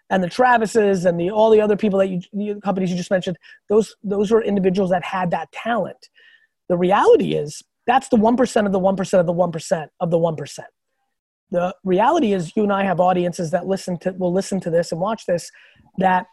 And 0.09 0.23
the 0.23 0.29
travises 0.29 1.05
and 1.05 1.19
the 1.19 1.31
all 1.31 1.51
the 1.51 1.61
other 1.61 1.77
people 1.77 1.99
that 1.99 2.09
you 2.09 2.21
the 2.33 2.61
companies 2.63 2.91
you 2.91 2.97
just 2.97 3.11
mentioned 3.11 3.37
those 3.69 3.97
those 4.05 4.31
were 4.31 4.43
individuals 4.43 4.91
that 4.91 5.05
had 5.05 5.33
that 5.33 5.51
talent. 5.51 6.09
The 6.69 6.77
reality 6.77 7.35
is 7.35 7.61
that's 7.87 8.09
the 8.09 8.17
1% 8.17 8.67
of 8.67 8.73
the 8.73 8.81
1% 8.81 9.21
of 9.21 9.27
the 9.27 9.35
1% 9.35 9.89
of 10.01 10.11
the 10.11 10.19
1% 10.19 10.59
the 11.55 11.73
reality 11.85 12.33
is 12.33 12.53
you 12.57 12.65
and 12.65 12.73
I 12.73 12.83
have 12.83 12.99
audiences 12.99 13.53
that 13.53 13.67
listen 13.67 13.97
to 14.01 14.11
will 14.13 14.33
listen 14.33 14.59
to 14.61 14.71
this 14.71 14.91
and 14.91 15.01
watch 15.01 15.25
this 15.25 15.53
that 15.99 16.27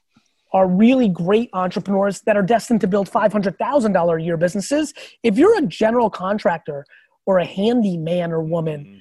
are 0.52 0.68
really 0.68 1.08
great 1.08 1.50
entrepreneurs 1.54 2.22
that 2.22 2.36
are 2.36 2.42
destined 2.42 2.82
to 2.82 2.88
build 2.88 3.10
$500,000 3.10 4.20
a 4.20 4.24
year 4.24 4.36
businesses. 4.36 4.94
If 5.24 5.38
you're 5.38 5.58
a 5.60 5.62
general 5.62 6.10
contractor 6.10 6.86
or 7.26 7.38
a 7.38 7.46
handyman 7.46 8.32
or 8.32 8.42
woman, 8.42 8.84
mm-hmm. 8.84 8.98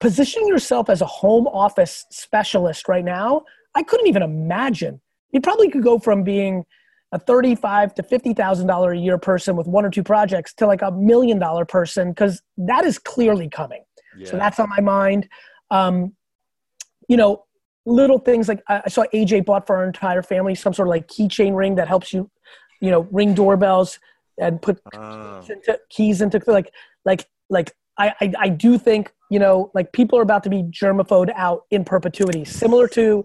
positioning 0.00 0.48
yourself 0.48 0.88
as 0.88 1.02
a 1.02 1.06
home 1.06 1.48
office 1.48 2.06
specialist 2.10 2.88
right 2.88 3.04
now, 3.04 3.42
I 3.74 3.82
couldn't 3.82 4.06
even 4.06 4.22
imagine. 4.22 5.00
You 5.32 5.40
probably 5.40 5.68
could 5.70 5.82
go 5.82 5.98
from 5.98 6.22
being 6.22 6.64
a 7.10 7.18
thirty-five 7.18 7.94
to 7.96 8.02
fifty 8.04 8.32
thousand 8.32 8.68
dollar 8.68 8.92
a 8.92 8.98
year 8.98 9.18
person 9.18 9.56
with 9.56 9.66
one 9.66 9.84
or 9.84 9.90
two 9.90 10.04
projects 10.04 10.54
to 10.54 10.66
like 10.66 10.82
a 10.82 10.92
million 10.92 11.38
dollar 11.40 11.64
person 11.64 12.10
because 12.10 12.40
that 12.56 12.84
is 12.84 12.98
clearly 12.98 13.48
coming. 13.48 13.82
Yeah. 14.16 14.30
So 14.30 14.36
that's 14.36 14.60
on 14.60 14.68
my 14.68 14.80
mind. 14.80 15.28
Um, 15.74 16.14
you 17.08 17.16
know, 17.16 17.44
little 17.86 18.18
things 18.18 18.48
like 18.48 18.62
I 18.68 18.88
saw 18.88 19.04
AJ 19.12 19.44
bought 19.44 19.66
for 19.66 19.76
our 19.76 19.86
entire 19.86 20.22
family 20.22 20.54
some 20.54 20.72
sort 20.72 20.88
of 20.88 20.90
like 20.90 21.08
keychain 21.08 21.54
ring 21.54 21.74
that 21.74 21.88
helps 21.88 22.12
you, 22.12 22.30
you 22.80 22.90
know, 22.90 23.00
ring 23.10 23.34
doorbells 23.34 23.98
and 24.38 24.60
put 24.60 24.80
uh. 24.94 25.40
keys, 25.40 25.50
into, 25.50 25.80
keys 25.90 26.20
into 26.22 26.40
like 26.46 26.72
like 27.04 27.26
like 27.50 27.74
I, 27.98 28.14
I, 28.20 28.32
I 28.38 28.48
do 28.48 28.78
think 28.78 29.12
you 29.30 29.38
know 29.38 29.70
like 29.74 29.92
people 29.92 30.18
are 30.18 30.22
about 30.22 30.44
to 30.44 30.50
be 30.50 30.62
germaphobed 30.62 31.32
out 31.34 31.64
in 31.70 31.84
perpetuity, 31.84 32.44
similar 32.44 32.88
to 32.88 33.24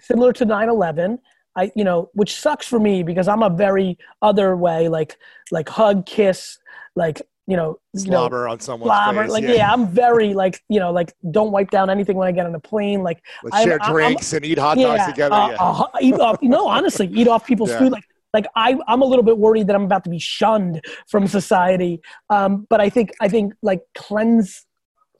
similar 0.00 0.32
to 0.34 0.46
9/11. 0.46 1.18
I 1.56 1.72
you 1.74 1.84
know 1.84 2.10
which 2.14 2.34
sucks 2.36 2.66
for 2.66 2.78
me 2.78 3.02
because 3.02 3.28
I'm 3.28 3.42
a 3.42 3.50
very 3.50 3.98
other 4.22 4.56
way 4.56 4.88
like 4.88 5.16
like 5.50 5.68
hug 5.68 6.06
kiss 6.06 6.58
like 6.96 7.22
you 7.46 7.56
know, 7.56 7.78
slobber 7.94 8.38
you 8.38 8.44
know, 8.44 8.52
on 8.52 8.60
someone's 8.60 8.88
slobber. 8.88 9.22
Face, 9.22 9.30
like, 9.32 9.44
yeah. 9.44 9.52
yeah. 9.52 9.72
I'm 9.72 9.88
very 9.88 10.32
like, 10.34 10.62
you 10.68 10.80
know, 10.80 10.92
like 10.92 11.12
don't 11.30 11.52
wipe 11.52 11.70
down 11.70 11.90
anything 11.90 12.16
when 12.16 12.26
I 12.26 12.32
get 12.32 12.46
on 12.46 12.54
a 12.54 12.60
plane. 12.60 13.02
Like, 13.02 13.22
Let's 13.42 13.62
share 13.62 13.78
I, 13.82 13.90
drinks 13.90 14.32
I'm, 14.32 14.38
and 14.38 14.46
eat 14.46 14.58
hot 14.58 14.78
dogs 14.78 15.06
together. 15.06 15.34
Uh, 15.34 15.48
yeah. 15.48 15.56
Uh, 15.60 15.86
eat 16.00 16.14
off, 16.14 16.38
no, 16.42 16.68
honestly, 16.68 17.06
eat 17.08 17.28
off 17.28 17.46
people's 17.46 17.70
yeah. 17.70 17.78
food. 17.78 17.92
Like, 17.92 18.04
like 18.32 18.46
I, 18.56 18.76
I'm 18.88 19.02
a 19.02 19.04
little 19.04 19.22
bit 19.22 19.38
worried 19.38 19.66
that 19.66 19.76
I'm 19.76 19.84
about 19.84 20.04
to 20.04 20.10
be 20.10 20.18
shunned 20.18 20.82
from 21.08 21.26
society. 21.26 22.00
Um, 22.30 22.66
but 22.70 22.80
I 22.80 22.88
think, 22.88 23.12
I 23.20 23.28
think 23.28 23.54
like 23.62 23.80
cleanse, 23.94 24.64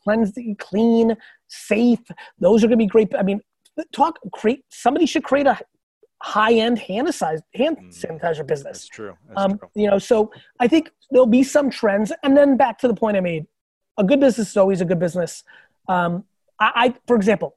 cleanse, 0.03 0.33
clean, 0.59 1.17
safe. 1.49 2.01
Those 2.39 2.65
are 2.65 2.69
going 2.69 2.79
to 2.79 2.83
be 2.85 2.89
great. 2.89 3.15
I 3.17 3.23
mean, 3.23 3.41
talk, 3.95 4.19
create, 4.33 4.65
somebody 4.71 5.07
should 5.07 5.25
create 5.25 5.47
a 5.47 5.59
high-end 6.25 6.79
hand 6.79 7.07
sanitizer, 7.09 7.43
hand 7.55 7.77
mm. 7.77 7.93
sanitizer 7.95 8.47
business. 8.47 8.79
That's 8.79 8.89
true. 8.89 9.15
That's 9.29 9.41
um, 9.41 9.59
true. 9.59 9.69
You 9.75 9.91
know, 9.91 9.99
so 9.99 10.33
I 10.59 10.67
think 10.67 10.91
there'll 11.11 11.27
be 11.27 11.43
some 11.43 11.69
trends. 11.69 12.13
And 12.23 12.35
then 12.35 12.57
back 12.57 12.79
to 12.79 12.89
the 12.89 12.95
point 12.95 13.19
I 13.19 13.21
made, 13.21 13.47
a 13.99 14.05
good 14.05 14.21
business 14.21 14.51
is 14.51 14.57
always 14.57 14.81
a 14.81 14.87
good 14.87 14.99
business. 14.99 15.45
Um, 15.87 16.25
I, 16.59 16.73
I, 16.75 16.95
for 17.07 17.15
example, 17.15 17.57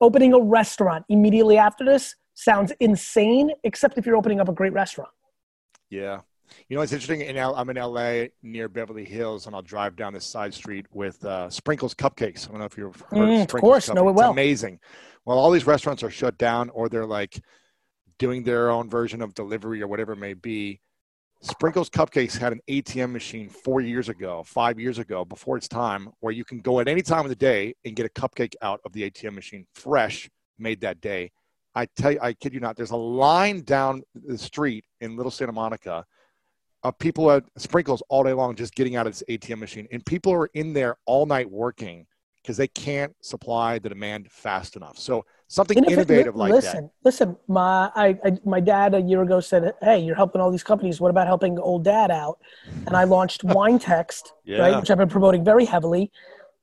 opening 0.00 0.32
a 0.32 0.40
restaurant 0.40 1.04
immediately 1.10 1.58
after 1.58 1.84
this 1.84 2.16
sounds 2.32 2.72
insane, 2.80 3.50
except 3.64 3.98
if 3.98 4.06
you're 4.06 4.16
opening 4.16 4.40
up 4.40 4.48
a 4.48 4.52
great 4.52 4.72
restaurant. 4.72 5.10
Yeah. 5.90 6.20
You 6.68 6.76
know, 6.76 6.82
it's 6.82 6.92
interesting. 6.92 7.20
In 7.20 7.36
L- 7.36 7.54
I'm 7.54 7.68
in 7.68 7.76
LA 7.76 8.24
near 8.42 8.68
Beverly 8.68 9.04
Hills, 9.04 9.46
and 9.46 9.54
I'll 9.54 9.62
drive 9.62 9.94
down 9.94 10.14
this 10.14 10.24
side 10.24 10.54
street 10.54 10.86
with 10.90 11.22
uh, 11.24 11.50
Sprinkles 11.50 11.94
Cupcakes. 11.94 12.48
I 12.48 12.50
don't 12.50 12.60
know 12.60 12.64
if 12.64 12.78
you've 12.78 13.00
heard 13.10 13.18
mm, 13.18 13.44
of, 13.44 13.54
of 13.54 13.60
course, 13.60 13.88
cupcakes. 13.88 13.94
know 13.94 14.08
it 14.08 14.12
well. 14.12 14.30
It's 14.30 14.34
amazing. 14.34 14.80
Well, 15.26 15.38
all 15.38 15.50
these 15.50 15.66
restaurants 15.66 16.02
are 16.02 16.10
shut 16.10 16.38
down, 16.38 16.70
or 16.70 16.88
they're 16.88 17.06
like 17.06 17.40
doing 18.20 18.44
their 18.44 18.70
own 18.70 18.88
version 18.88 19.22
of 19.22 19.34
delivery 19.34 19.82
or 19.82 19.88
whatever 19.88 20.12
it 20.12 20.18
may 20.18 20.34
be. 20.34 20.78
Sprinkles 21.40 21.88
Cupcakes 21.88 22.36
had 22.36 22.52
an 22.52 22.60
ATM 22.68 23.10
machine 23.10 23.48
four 23.48 23.80
years 23.80 24.10
ago, 24.10 24.44
five 24.46 24.78
years 24.78 24.98
ago, 24.98 25.24
before 25.24 25.56
its 25.56 25.66
time, 25.66 26.10
where 26.20 26.32
you 26.32 26.44
can 26.44 26.60
go 26.60 26.80
at 26.80 26.86
any 26.86 27.00
time 27.00 27.24
of 27.24 27.30
the 27.30 27.34
day 27.34 27.74
and 27.86 27.96
get 27.96 28.04
a 28.04 28.10
cupcake 28.10 28.54
out 28.60 28.78
of 28.84 28.92
the 28.92 29.10
ATM 29.10 29.32
machine, 29.32 29.66
fresh, 29.74 30.28
made 30.58 30.82
that 30.82 31.00
day. 31.00 31.32
I 31.74 31.86
tell 31.96 32.12
you, 32.12 32.18
I 32.20 32.34
kid 32.34 32.52
you 32.52 32.60
not, 32.60 32.76
there's 32.76 32.90
a 32.90 32.96
line 32.96 33.62
down 33.62 34.02
the 34.14 34.36
street 34.36 34.84
in 35.00 35.16
Little 35.16 35.30
Santa 35.30 35.52
Monica 35.52 36.04
of 36.82 36.98
people 36.98 37.30
at 37.30 37.44
Sprinkles 37.56 38.02
all 38.10 38.22
day 38.22 38.34
long 38.34 38.54
just 38.54 38.74
getting 38.74 38.96
out 38.96 39.06
of 39.06 39.14
this 39.14 39.22
ATM 39.30 39.60
machine. 39.60 39.88
And 39.92 40.04
people 40.04 40.32
are 40.32 40.50
in 40.52 40.74
there 40.74 40.96
all 41.06 41.24
night 41.24 41.50
working 41.50 42.06
because 42.42 42.58
they 42.58 42.68
can't 42.68 43.14
supply 43.22 43.78
the 43.78 43.88
demand 43.88 44.30
fast 44.30 44.76
enough. 44.76 44.98
So 44.98 45.24
something 45.50 45.84
innovative 45.84 46.36
like 46.36 46.52
listen, 46.52 46.84
that. 46.84 46.90
Listen, 47.04 47.36
my 47.48 47.90
I, 47.96 48.18
I, 48.24 48.38
my 48.44 48.60
dad 48.60 48.94
a 48.94 49.00
year 49.00 49.20
ago 49.22 49.40
said, 49.40 49.74
"Hey, 49.82 49.98
you're 49.98 50.16
helping 50.16 50.40
all 50.40 50.50
these 50.50 50.62
companies. 50.62 51.00
What 51.00 51.10
about 51.10 51.26
helping 51.26 51.58
old 51.58 51.84
dad 51.84 52.10
out?" 52.10 52.38
And 52.86 52.96
I 52.96 53.04
launched 53.04 53.44
Wine 53.44 53.78
Text, 53.78 54.32
yeah. 54.44 54.58
right, 54.58 54.80
which 54.80 54.90
I've 54.90 54.98
been 54.98 55.08
promoting 55.08 55.44
very 55.44 55.64
heavily. 55.64 56.10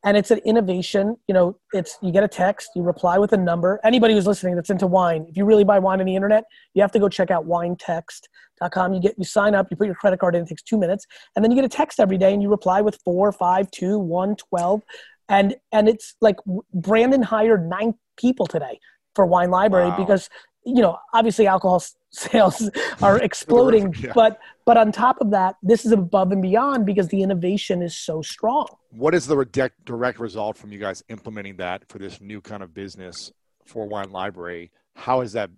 And 0.05 0.15
it's 0.15 0.31
an 0.31 0.37
innovation. 0.39 1.17
You 1.27 1.33
know, 1.33 1.59
it's 1.73 1.97
you 2.01 2.11
get 2.11 2.23
a 2.23 2.29
text, 2.29 2.69
you 2.75 2.81
reply 2.81 3.17
with 3.17 3.33
a 3.33 3.37
number. 3.37 3.79
Anybody 3.83 4.13
who's 4.13 4.27
listening 4.27 4.55
that's 4.55 4.69
into 4.69 4.87
wine, 4.87 5.25
if 5.27 5.35
you 5.35 5.43
really 5.43 5.65
buy 5.65 5.79
wine 5.79 5.99
on 5.99 6.05
the 6.05 6.15
internet, 6.15 6.45
you 6.73 6.81
have 6.81 6.91
to 6.93 6.99
go 6.99 7.09
check 7.09 7.29
out 7.29 7.45
winetext.com. 7.45 8.93
You 8.93 9.01
get 9.01 9.15
you 9.17 9.25
sign 9.25 9.53
up, 9.53 9.67
you 9.69 9.75
put 9.75 9.87
your 9.87 9.95
credit 9.95 10.19
card 10.19 10.35
in, 10.35 10.43
it 10.43 10.47
takes 10.47 10.63
two 10.63 10.77
minutes, 10.77 11.05
and 11.35 11.43
then 11.43 11.51
you 11.51 11.55
get 11.55 11.65
a 11.65 11.69
text 11.69 11.99
every 11.99 12.17
day, 12.17 12.33
and 12.33 12.41
you 12.41 12.49
reply 12.49 12.79
with 12.79 12.97
four, 13.03 13.33
five, 13.33 13.69
two, 13.71 13.99
one, 13.99 14.37
twelve 14.37 14.81
and 15.29 15.55
and 15.71 15.89
it's 15.89 16.15
like 16.21 16.37
Brandon 16.73 17.21
hired 17.21 17.69
nine 17.69 17.95
people 18.17 18.47
today 18.47 18.79
for 19.15 19.25
Wine 19.25 19.51
Library 19.51 19.89
wow. 19.89 19.97
because 19.97 20.29
you 20.65 20.81
know 20.81 20.97
obviously 21.13 21.47
alcohol 21.47 21.83
sales 22.11 22.69
are 23.01 23.19
exploding, 23.19 23.93
yeah. 23.99 24.11
but 24.13 24.39
but 24.65 24.77
on 24.77 24.91
top 24.91 25.17
of 25.21 25.31
that, 25.31 25.55
this 25.61 25.85
is 25.85 25.91
above 25.91 26.31
and 26.31 26.41
beyond 26.41 26.85
because 26.85 27.07
the 27.09 27.21
innovation 27.21 27.81
is 27.81 27.97
so 27.97 28.21
strong. 28.21 28.67
What 28.91 29.13
is 29.13 29.27
the 29.27 29.35
direct 29.45 29.85
direct 29.85 30.19
result 30.19 30.57
from 30.57 30.71
you 30.71 30.79
guys 30.79 31.03
implementing 31.09 31.57
that 31.57 31.83
for 31.89 31.99
this 31.99 32.21
new 32.21 32.41
kind 32.41 32.63
of 32.63 32.73
business 32.73 33.31
for 33.65 33.87
Wine 33.87 34.11
Library? 34.11 34.71
How 34.95 35.21
is 35.21 35.33
that? 35.33 35.49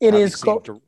It 0.00 0.14
is. 0.14 0.36
Co- 0.36 0.60
to- 0.60 0.80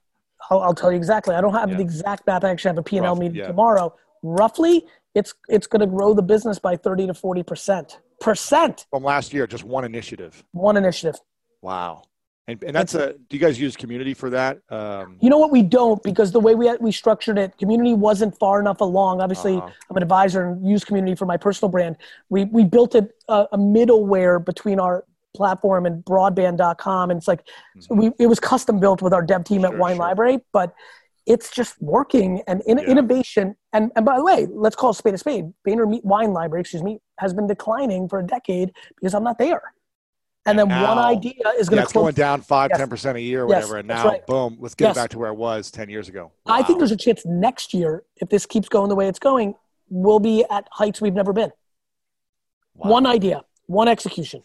I'll, 0.51 0.61
I'll, 0.61 0.75
tell 0.75 0.91
you 0.91 0.97
exactly. 0.97 1.35
I 1.35 1.41
don't 1.41 1.55
have 1.55 1.71
yeah. 1.71 1.77
the 1.77 1.83
exact 1.83 2.27
math. 2.27 2.45
I 2.45 2.51
actually 2.51 2.71
have 2.71 2.79
a 2.79 2.83
P&L 2.83 3.15
meeting 3.15 3.37
yeah. 3.37 3.47
tomorrow. 3.47 3.95
Roughly, 4.23 4.85
it's 5.15 5.35
it's 5.49 5.67
going 5.67 5.81
to 5.81 5.87
grow 5.87 6.15
the 6.15 6.23
business 6.23 6.59
by 6.59 6.77
30 6.77 7.09
to 7.09 7.15
40 7.15 7.43
percent. 7.43 7.99
Percent! 8.21 8.87
From 8.91 9.03
last 9.03 9.33
year 9.33 9.47
just 9.47 9.65
one 9.65 9.85
initiative. 9.85 10.45
One 10.53 10.77
initiative. 10.77 11.21
Wow. 11.61 12.03
And, 12.49 12.63
and 12.65 12.75
that's 12.75 12.95
a 12.97 13.13
do 13.13 13.37
you 13.37 13.39
guys 13.39 13.61
use 13.61 13.77
community 13.77 14.15
for 14.15 14.29
that? 14.31 14.59
Um, 14.69 15.17
you 15.21 15.31
know 15.31 15.39
what? 15.39 15.53
We 15.53 15.63
don't 15.63 16.03
because 16.03 16.33
the 16.33 16.41
way 16.41 16.55
we 16.57 16.73
we 16.81 16.91
structured 16.91 17.39
it 17.39 17.57
community 17.57 17.95
wasn't 17.95 18.37
far 18.39 18.59
enough 18.61 18.81
along. 18.81 19.21
Obviously 19.21 19.57
uh-huh. 19.57 19.71
i'm 19.91 19.97
an 19.97 20.03
advisor 20.03 20.49
and 20.49 20.69
use 20.69 20.85
community 20.85 21.15
for 21.15 21.25
my 21.25 21.37
personal 21.37 21.71
brand. 21.71 21.97
We 22.31 22.47
we 22.47 22.65
built 22.65 22.97
it 22.97 23.15
a, 23.29 23.47
a 23.53 23.59
middleware 23.59 24.45
between 24.45 24.81
our 24.81 25.05
platform 25.35 25.87
and 25.87 26.05
broadband.com 26.05 27.11
and 27.11 27.19
it's 27.19 27.29
like 27.29 27.45
mm-hmm. 27.45 27.81
so 27.81 27.95
we 27.95 28.11
it 28.19 28.27
was 28.27 28.41
custom 28.41 28.79
built 28.79 29.01
with 29.03 29.15
our 29.15 29.23
dev 29.23 29.45
team 29.45 29.63
sure, 29.63 29.73
at 29.73 29.79
wine 29.79 29.97
sure. 29.97 30.05
library 30.05 30.39
but 30.53 30.75
it's 31.27 31.51
just 31.51 31.81
working 31.81 32.43
and 32.47 32.63
in, 32.67 32.79
yeah. 32.79 32.85
innovation. 32.85 33.57
And, 33.73 33.93
and 33.97 34.05
by 34.05 34.17
the 34.17 34.25
way, 34.25 34.47
let's 34.51 34.77
call 34.77 34.91
a 34.91 34.95
spade 34.95 35.15
a 35.15 35.19
spade. 35.19 35.53
VaynerMedia 35.67 36.05
Wine 36.05 36.33
Library, 36.33 36.63
excuse 36.63 36.83
me, 36.83 37.01
has 37.19 37.33
been 37.33 37.47
declining 37.47 38.09
for 38.09 38.19
a 38.19 38.27
decade 38.27 38.73
because 38.97 39.15
I'm 39.15 39.25
not 39.25 39.39
there. 39.39 39.63
And, 40.45 40.59
then 40.59 40.67
now, 40.67 40.89
one 40.89 40.99
idea 40.99 41.35
is 41.57 41.69
going 41.69 41.81
yeah, 41.81 41.87
to 41.87 41.95
going 41.95 42.15
down 42.15 42.41
five, 42.41 42.73
ten 42.73 42.89
percent 42.89 43.17
a 43.17 43.21
year, 43.21 43.45
or 43.45 43.49
yes, 43.49 43.63
whatever. 43.63 43.79
And 43.79 43.87
now, 43.87 44.09
right. 44.09 44.27
boom, 44.27 44.57
let's 44.59 44.75
get 44.75 44.87
yes. 44.87 44.97
back 44.97 45.11
to 45.11 45.19
where 45.21 45.31
it 45.31 45.37
was 45.37 45.71
ten 45.71 45.89
years 45.89 46.09
ago. 46.09 46.33
Wow. 46.47 46.55
I 46.55 46.65
think 46.65 46.81
there's 46.81 46.91
a 46.91 46.97
chance 46.97 47.25
next 47.25 47.73
year, 47.73 48.03
if 48.17 48.29
this 48.29 48.45
keeps 48.45 48.69
going 48.69 48.89
the 48.89 48.97
way 48.97 49.07
it's 49.07 49.21
going, 49.21 49.55
we'll 49.89 50.19
be 50.19 50.45
at 50.51 50.67
heights 50.73 51.01
we've 51.01 51.15
never 51.15 51.33
been. 51.33 51.53
Wow. 52.75 52.91
One 52.91 53.07
idea, 53.07 53.45
one 53.67 53.87
execution. 53.87 54.43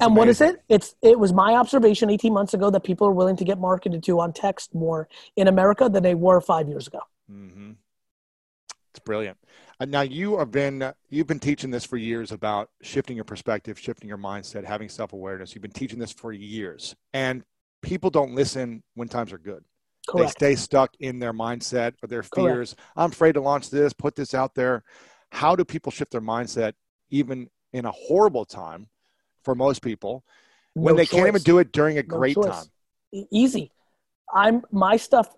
And 0.00 0.12
amazing. 0.12 0.16
what 0.16 0.28
is 0.28 0.40
it? 0.40 0.62
It's 0.68 0.94
it 1.02 1.18
was 1.18 1.32
my 1.32 1.54
observation 1.54 2.10
18 2.10 2.32
months 2.32 2.54
ago 2.54 2.70
that 2.70 2.80
people 2.80 3.06
are 3.06 3.12
willing 3.12 3.36
to 3.36 3.44
get 3.44 3.58
marketed 3.58 4.02
to 4.04 4.20
on 4.20 4.32
text 4.32 4.74
more 4.74 5.08
in 5.36 5.48
America 5.48 5.88
than 5.88 6.02
they 6.02 6.14
were 6.14 6.40
five 6.40 6.68
years 6.68 6.86
ago. 6.86 7.00
Mm-hmm. 7.30 7.72
It's 8.90 9.00
brilliant. 9.00 9.38
Uh, 9.80 9.86
now 9.86 10.02
you 10.02 10.38
have 10.38 10.50
been 10.50 10.92
you've 11.08 11.26
been 11.26 11.40
teaching 11.40 11.70
this 11.70 11.84
for 11.84 11.96
years 11.96 12.32
about 12.32 12.70
shifting 12.82 13.16
your 13.16 13.24
perspective, 13.24 13.78
shifting 13.78 14.08
your 14.08 14.18
mindset, 14.18 14.64
having 14.64 14.88
self 14.88 15.12
awareness. 15.12 15.54
You've 15.54 15.62
been 15.62 15.70
teaching 15.70 15.98
this 15.98 16.12
for 16.12 16.32
years, 16.32 16.94
and 17.12 17.42
people 17.82 18.10
don't 18.10 18.34
listen 18.34 18.82
when 18.94 19.08
times 19.08 19.32
are 19.32 19.38
good. 19.38 19.64
Correct. 20.08 20.38
They 20.38 20.54
stay 20.54 20.62
stuck 20.62 20.94
in 21.00 21.18
their 21.18 21.32
mindset 21.32 21.94
or 22.02 22.08
their 22.08 22.22
fears. 22.22 22.74
Correct. 22.74 22.90
I'm 22.96 23.10
afraid 23.10 23.32
to 23.32 23.40
launch 23.40 23.70
this, 23.70 23.92
put 23.92 24.16
this 24.16 24.34
out 24.34 24.54
there. 24.54 24.82
How 25.30 25.56
do 25.56 25.64
people 25.64 25.92
shift 25.92 26.12
their 26.12 26.20
mindset 26.20 26.72
even 27.10 27.48
in 27.72 27.84
a 27.84 27.92
horrible 27.92 28.44
time 28.44 28.88
for 29.44 29.54
most 29.54 29.82
people 29.82 30.24
when 30.74 30.96
they 30.96 31.04
choice. 31.04 31.10
can't 31.16 31.28
even 31.28 31.42
do 31.42 31.58
it 31.58 31.72
during 31.72 31.98
a 31.98 32.02
no 32.02 32.08
great 32.16 32.34
choice. 32.34 32.46
time? 32.46 33.26
Easy. 33.30 33.70
I'm 34.32 34.62
my 34.70 34.96
stuff 34.96 35.34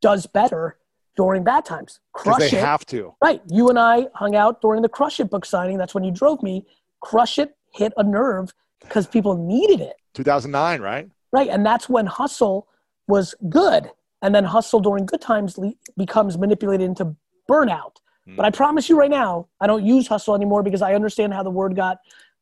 does 0.00 0.26
better 0.26 0.76
during 1.16 1.42
bad 1.42 1.64
times. 1.64 2.00
Crush 2.12 2.38
they 2.38 2.46
it. 2.58 2.64
have 2.64 2.84
to. 2.86 3.14
Right. 3.22 3.40
You 3.48 3.68
and 3.68 3.78
I 3.78 4.06
hung 4.14 4.36
out 4.36 4.60
during 4.60 4.82
the 4.82 4.88
Crush 4.88 5.18
It 5.18 5.30
book 5.30 5.44
signing. 5.44 5.78
That's 5.78 5.94
when 5.94 6.04
you 6.04 6.12
drove 6.12 6.42
me. 6.42 6.64
Crush 7.00 7.38
It 7.38 7.56
hit 7.72 7.92
a 7.96 8.04
nerve 8.04 8.54
because 8.80 9.06
people 9.06 9.36
needed 9.36 9.80
it. 9.80 9.96
2009, 10.14 10.80
right? 10.80 11.08
Right. 11.32 11.48
And 11.48 11.64
that's 11.64 11.88
when 11.88 12.06
hustle 12.06 12.68
was 13.08 13.34
good. 13.48 13.90
And 14.22 14.34
then 14.34 14.44
hustle 14.44 14.80
during 14.80 15.06
good 15.06 15.20
times 15.20 15.58
le- 15.58 15.74
becomes 15.96 16.38
manipulated 16.38 16.86
into 16.86 17.16
burnout. 17.50 17.96
Mm. 18.28 18.36
But 18.36 18.46
I 18.46 18.50
promise 18.50 18.88
you 18.88 18.98
right 18.98 19.10
now, 19.10 19.48
I 19.60 19.66
don't 19.66 19.84
use 19.84 20.06
hustle 20.06 20.34
anymore 20.34 20.62
because 20.62 20.82
I 20.82 20.94
understand 20.94 21.32
how 21.34 21.42
the 21.42 21.50
word 21.50 21.76
got 21.76 21.98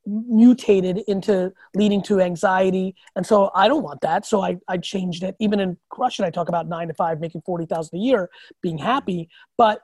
mutated 0.06 0.98
into 1.08 1.52
leading 1.74 2.02
to 2.02 2.20
anxiety. 2.20 2.94
And 3.16 3.26
so 3.26 3.50
I 3.54 3.68
don't 3.68 3.82
want 3.82 4.00
that. 4.02 4.26
So 4.26 4.42
I, 4.42 4.56
I 4.68 4.78
changed 4.78 5.22
it. 5.22 5.36
Even 5.38 5.60
in 5.60 5.76
Crush 5.90 6.20
It, 6.20 6.24
I 6.24 6.30
talk 6.30 6.48
about 6.48 6.68
nine 6.68 6.88
to 6.88 6.94
five, 6.94 7.20
making 7.20 7.42
40,000 7.46 7.98
a 7.98 8.00
year, 8.00 8.30
being 8.62 8.78
happy. 8.78 9.28
But, 9.56 9.80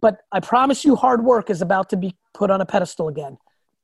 but 0.00 0.18
I 0.32 0.40
promise 0.40 0.84
you 0.84 0.96
hard 0.96 1.24
work 1.24 1.50
is 1.50 1.62
about 1.62 1.90
to 1.90 1.96
be 1.96 2.16
put 2.34 2.50
on 2.50 2.60
a 2.60 2.66
pedestal 2.66 3.08
again. 3.08 3.38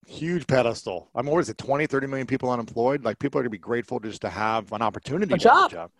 Huge 0.07 0.47
pedestal. 0.47 1.11
I 1.15 1.23
mean, 1.23 1.31
always 1.31 1.49
at 1.49 1.59
20, 1.59 1.87
30 1.87 2.07
million 2.09 2.27
people 2.27 2.51
unemployed? 2.51 3.05
Like 3.05 3.19
people 3.19 3.39
are 3.39 3.43
going 3.43 3.51
to 3.51 3.51
be 3.51 3.59
grateful 3.59 4.01
just 4.01 4.21
to 4.23 4.31
have 4.31 4.73
an 4.73 4.83
opportunity. 4.83 5.35
A 5.35 5.39
job. 5.39 5.71
Job. 5.71 5.91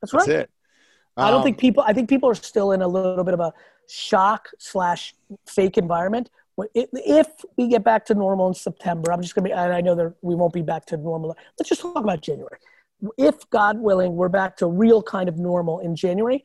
That's 0.00 0.12
right. 0.12 0.26
That's 0.26 0.42
it. 0.44 0.50
Um, 1.16 1.26
I 1.26 1.30
don't 1.30 1.42
think 1.42 1.56
um, 1.56 1.60
people, 1.60 1.84
I 1.86 1.92
think 1.92 2.08
people 2.08 2.28
are 2.28 2.34
still 2.34 2.72
in 2.72 2.82
a 2.82 2.88
little 2.88 3.22
bit 3.22 3.34
of 3.34 3.40
a 3.40 3.52
shock 3.88 4.48
slash 4.58 5.14
fake 5.46 5.76
environment 5.76 6.30
if 6.74 7.28
we 7.56 7.68
get 7.68 7.84
back 7.84 8.04
to 8.06 8.14
normal 8.14 8.48
in 8.48 8.54
September, 8.54 9.12
I'm 9.12 9.22
just 9.22 9.34
going 9.34 9.44
to 9.44 9.48
be, 9.48 9.52
and 9.52 9.72
I 9.72 9.80
know 9.80 9.94
that 9.94 10.14
we 10.22 10.34
won't 10.34 10.52
be 10.52 10.62
back 10.62 10.86
to 10.86 10.96
normal. 10.96 11.36
Let's 11.58 11.68
just 11.68 11.80
talk 11.80 11.96
about 11.96 12.20
January. 12.20 12.58
If 13.18 13.48
God 13.50 13.78
willing, 13.78 14.14
we're 14.14 14.28
back 14.28 14.56
to 14.58 14.66
real 14.66 15.02
kind 15.02 15.28
of 15.28 15.38
normal 15.38 15.80
in 15.80 15.96
January, 15.96 16.44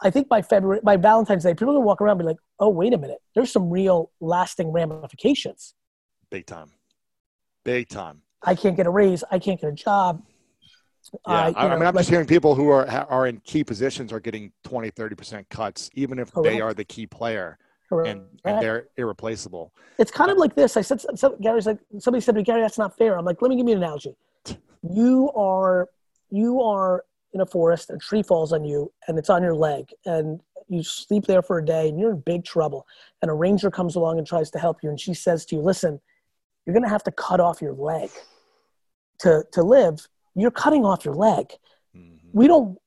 I 0.00 0.10
think 0.10 0.28
by 0.28 0.42
February, 0.42 0.80
by 0.82 0.96
Valentine's 0.96 1.44
Day, 1.44 1.54
people 1.54 1.70
are 1.70 1.74
going 1.74 1.82
to 1.82 1.86
walk 1.86 2.00
around 2.00 2.12
and 2.12 2.20
be 2.20 2.24
like, 2.26 2.36
oh, 2.58 2.68
wait 2.68 2.92
a 2.92 2.98
minute. 2.98 3.18
There's 3.34 3.50
some 3.50 3.70
real 3.70 4.10
lasting 4.20 4.70
ramifications. 4.70 5.74
Big 6.30 6.46
time. 6.46 6.72
Big 7.64 7.88
time. 7.88 8.22
I 8.42 8.54
can't 8.54 8.76
get 8.76 8.86
a 8.86 8.90
raise. 8.90 9.24
I 9.30 9.38
can't 9.38 9.60
get 9.60 9.68
a 9.70 9.72
job. 9.72 10.22
Yeah, 11.26 11.34
uh, 11.34 11.52
I, 11.56 11.68
know, 11.68 11.78
mean, 11.78 11.86
I'm 11.86 11.94
like, 11.94 12.02
just 12.02 12.10
hearing 12.10 12.26
people 12.26 12.56
who 12.56 12.68
are 12.68 12.86
are 12.88 13.28
in 13.28 13.40
key 13.40 13.62
positions 13.62 14.12
are 14.12 14.18
getting 14.18 14.52
20, 14.64 14.90
30% 14.90 15.48
cuts, 15.48 15.88
even 15.94 16.18
if 16.18 16.32
correct. 16.32 16.52
they 16.52 16.60
are 16.60 16.74
the 16.74 16.84
key 16.84 17.06
player 17.06 17.58
and, 17.90 18.22
and 18.44 18.62
they're 18.62 18.88
irreplaceable. 18.96 19.72
It's 19.98 20.10
kind 20.10 20.30
of 20.30 20.38
like 20.38 20.54
this. 20.54 20.76
I 20.76 20.80
said, 20.80 21.00
so, 21.00 21.36
Gary's 21.40 21.66
like, 21.66 21.78
somebody 21.98 22.20
said 22.20 22.32
to 22.32 22.40
me, 22.40 22.44
Gary, 22.44 22.60
that's 22.60 22.78
not 22.78 22.96
fair. 22.96 23.18
I'm 23.18 23.24
like, 23.24 23.40
let 23.40 23.48
me 23.48 23.56
give 23.56 23.66
you 23.66 23.76
an 23.76 23.82
analogy. 23.82 24.14
You 24.82 25.30
are, 25.32 25.88
you 26.30 26.60
are 26.62 27.04
in 27.32 27.40
a 27.40 27.46
forest, 27.46 27.90
a 27.90 27.98
tree 27.98 28.22
falls 28.22 28.52
on 28.52 28.64
you 28.64 28.92
and 29.08 29.18
it's 29.18 29.30
on 29.30 29.42
your 29.42 29.54
leg 29.54 29.90
and 30.04 30.40
you 30.68 30.82
sleep 30.82 31.26
there 31.26 31.42
for 31.42 31.58
a 31.58 31.64
day 31.64 31.88
and 31.88 31.98
you're 31.98 32.12
in 32.12 32.20
big 32.20 32.44
trouble. 32.44 32.86
And 33.22 33.30
a 33.30 33.34
ranger 33.34 33.70
comes 33.70 33.94
along 33.94 34.18
and 34.18 34.26
tries 34.26 34.50
to 34.50 34.58
help 34.58 34.78
you. 34.82 34.90
And 34.90 34.98
she 34.98 35.14
says 35.14 35.44
to 35.46 35.56
you, 35.56 35.62
listen, 35.62 36.00
you're 36.64 36.74
going 36.74 36.82
to 36.82 36.88
have 36.88 37.04
to 37.04 37.12
cut 37.12 37.40
off 37.40 37.62
your 37.62 37.74
leg 37.74 38.10
to, 39.20 39.44
to 39.52 39.62
live. 39.62 40.08
You're 40.34 40.50
cutting 40.50 40.84
off 40.84 41.04
your 41.04 41.14
leg. 41.14 41.52
Mm-hmm. 41.96 42.28
We 42.32 42.46
don't, 42.48 42.78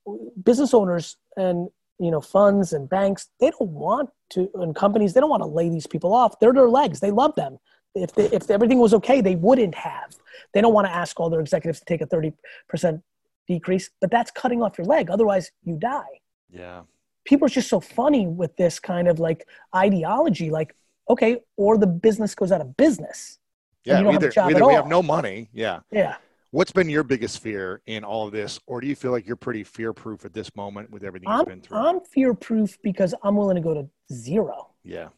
business 0.42 0.74
owners 0.74 1.16
and 1.36 1.68
you 2.00 2.10
know 2.10 2.20
funds 2.20 2.72
and 2.72 2.88
banks 2.88 3.28
they 3.38 3.50
don't 3.50 3.70
want 3.70 4.08
to 4.30 4.50
and 4.54 4.74
companies 4.74 5.12
they 5.12 5.20
don't 5.20 5.30
want 5.30 5.42
to 5.42 5.46
lay 5.46 5.68
these 5.68 5.86
people 5.86 6.12
off. 6.14 6.40
They're 6.40 6.52
their 6.52 6.68
legs. 6.68 6.98
They 6.98 7.10
love 7.10 7.34
them. 7.34 7.58
If 7.94 8.14
they, 8.14 8.26
if 8.26 8.50
everything 8.50 8.78
was 8.78 8.94
okay 8.94 9.20
they 9.20 9.36
wouldn't 9.36 9.74
have. 9.74 10.16
They 10.54 10.60
don't 10.60 10.72
want 10.72 10.86
to 10.86 10.92
ask 10.92 11.20
all 11.20 11.30
their 11.30 11.40
executives 11.40 11.78
to 11.80 11.84
take 11.84 12.00
a 12.00 12.06
30% 12.06 13.02
decrease 13.46 13.90
but 14.00 14.10
that's 14.10 14.30
cutting 14.30 14.62
off 14.62 14.78
your 14.78 14.86
leg. 14.86 15.10
Otherwise 15.10 15.52
you 15.62 15.76
die. 15.76 16.20
Yeah. 16.48 16.82
People 17.24 17.46
are 17.46 17.50
just 17.50 17.68
so 17.68 17.80
funny 17.80 18.26
with 18.26 18.56
this 18.56 18.80
kind 18.80 19.06
of 19.06 19.20
like 19.20 19.46
ideology 19.76 20.50
like 20.50 20.74
okay 21.10 21.38
or 21.56 21.76
the 21.76 21.86
business 21.86 22.34
goes 22.34 22.50
out 22.50 22.62
of 22.62 22.76
business. 22.76 23.38
Yeah 23.84 24.00
either, 24.08 24.32
either 24.36 24.66
we 24.66 24.72
have 24.72 24.88
no 24.88 25.02
money. 25.02 25.50
Yeah. 25.52 25.80
Yeah 25.92 26.16
What's 26.52 26.72
been 26.72 26.88
your 26.88 27.04
biggest 27.04 27.38
fear 27.38 27.80
in 27.86 28.02
all 28.02 28.26
of 28.26 28.32
this, 28.32 28.58
or 28.66 28.80
do 28.80 28.88
you 28.88 28.96
feel 28.96 29.12
like 29.12 29.24
you're 29.26 29.36
pretty 29.36 29.62
fear 29.62 29.92
proof 29.92 30.24
at 30.24 30.32
this 30.32 30.54
moment 30.56 30.90
with 30.90 31.04
everything 31.04 31.28
I'm, 31.28 31.38
you've 31.38 31.48
been 31.48 31.60
through? 31.60 31.78
I'm 31.78 32.00
fear 32.00 32.34
proof 32.34 32.76
because 32.82 33.14
I'm 33.22 33.36
willing 33.36 33.54
to 33.54 33.60
go 33.60 33.74
to 33.74 33.88
zero. 34.12 34.70
Yeah, 34.82 35.10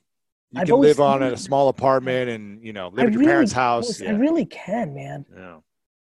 you 0.50 0.60
I've 0.60 0.66
can 0.66 0.80
live 0.80 1.00
on 1.00 1.22
in 1.22 1.32
a 1.32 1.36
small 1.36 1.68
apartment 1.68 2.28
and 2.28 2.62
you 2.62 2.74
know 2.74 2.88
live 2.88 3.04
I 3.04 3.06
at 3.06 3.12
your 3.12 3.20
really, 3.20 3.32
parents' 3.32 3.52
house. 3.52 4.00
Yeah. 4.00 4.10
I 4.10 4.12
really 4.12 4.44
can, 4.44 4.94
man. 4.94 5.24
Yeah. 5.34 5.56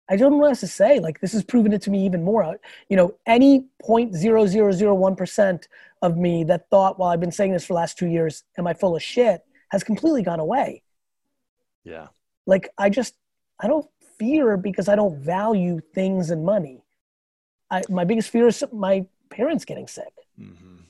I 0.10 0.15
don't 0.15 0.32
know 0.32 0.38
what 0.38 0.49
else 0.49 0.62
to 0.62 0.67
say. 0.67 0.99
Like 0.99 1.19
this 1.19 1.34
has 1.34 1.43
proven 1.43 1.73
it 1.73 1.82
to 1.82 1.89
me 1.89 2.06
even 2.06 2.23
more. 2.23 2.60
You 2.88 2.97
know, 2.97 3.15
any 3.25 3.65
point 3.82 4.15
zero 4.15 4.45
zero 4.45 4.71
zero 4.71 4.93
one 4.93 5.15
percent 5.15 5.67
of 6.01 6.15
me 6.15 6.43
that 6.45 6.69
thought, 6.69 6.99
well, 6.99 7.10
I've 7.10 7.19
been 7.19 7.32
saying 7.32 7.53
this 7.53 7.65
for 7.65 7.73
the 7.73 7.77
last 7.77 7.97
two 7.97 8.08
years, 8.08 8.43
am 8.58 8.67
I 8.67 8.73
full 8.73 8.95
of 8.95 9.01
shit, 9.01 9.43
has 9.71 9.84
completely 9.84 10.21
gone 10.21 10.39
away. 10.39 10.84
Yeah. 11.84 12.08
Like 12.45 12.69
I 12.77 12.89
just, 12.89 13.15
I 13.60 13.67
don't 13.67 13.88
fear 14.19 14.58
because 14.58 14.88
I 14.88 14.95
don't 14.95 15.19
value 15.19 15.80
things 15.93 16.30
and 16.30 16.45
money. 16.45 16.84
I, 17.69 17.82
my 17.89 18.03
biggest 18.06 18.30
fear 18.30 18.47
is 18.47 18.63
my 18.71 19.06
parents 19.30 19.65
getting 19.65 19.88
sick. 19.88 20.13
Mm-hmm. 20.39 20.75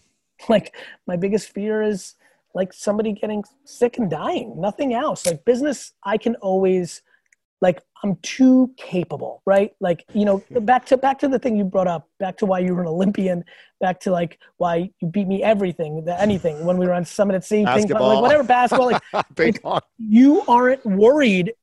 Like 0.49 0.75
my 1.07 1.17
biggest 1.17 1.49
fear 1.49 1.81
is 1.81 2.13
like 2.53 2.71
somebody 2.71 3.11
getting 3.11 3.43
sick 3.65 3.97
and 3.97 4.07
dying. 4.07 4.61
Nothing 4.61 4.93
else. 4.93 5.25
Like 5.25 5.43
business, 5.45 5.93
I 6.03 6.17
can 6.17 6.35
always 6.35 7.01
like 7.59 7.81
I'm 8.03 8.17
too 8.17 8.71
capable, 8.77 9.41
right? 9.45 9.73
Like 9.79 10.05
you 10.13 10.25
know, 10.25 10.43
back 10.61 10.85
to 10.87 10.97
back 10.97 11.19
to 11.19 11.27
the 11.27 11.39
thing 11.39 11.57
you 11.57 11.63
brought 11.63 11.87
up, 11.87 12.07
back 12.19 12.37
to 12.37 12.45
why 12.45 12.59
you 12.59 12.75
were 12.75 12.81
an 12.81 12.87
Olympian, 12.87 13.43
back 13.79 13.99
to 14.01 14.11
like 14.11 14.39
why 14.57 14.91
you 14.99 15.07
beat 15.07 15.27
me 15.27 15.41
everything, 15.41 16.05
anything 16.07 16.63
when 16.65 16.77
we 16.77 16.85
were 16.85 16.93
on 16.93 17.03
Summit 17.03 17.35
at 17.35 17.43
Sea, 17.43 17.65
ping 17.65 17.87
pong, 17.89 18.01
like 18.01 18.21
whatever 18.21 18.43
basketball. 18.43 18.91
Like, 18.91 19.03
like 19.63 19.83
you 19.97 20.43
aren't 20.47 20.85
worried 20.85 21.53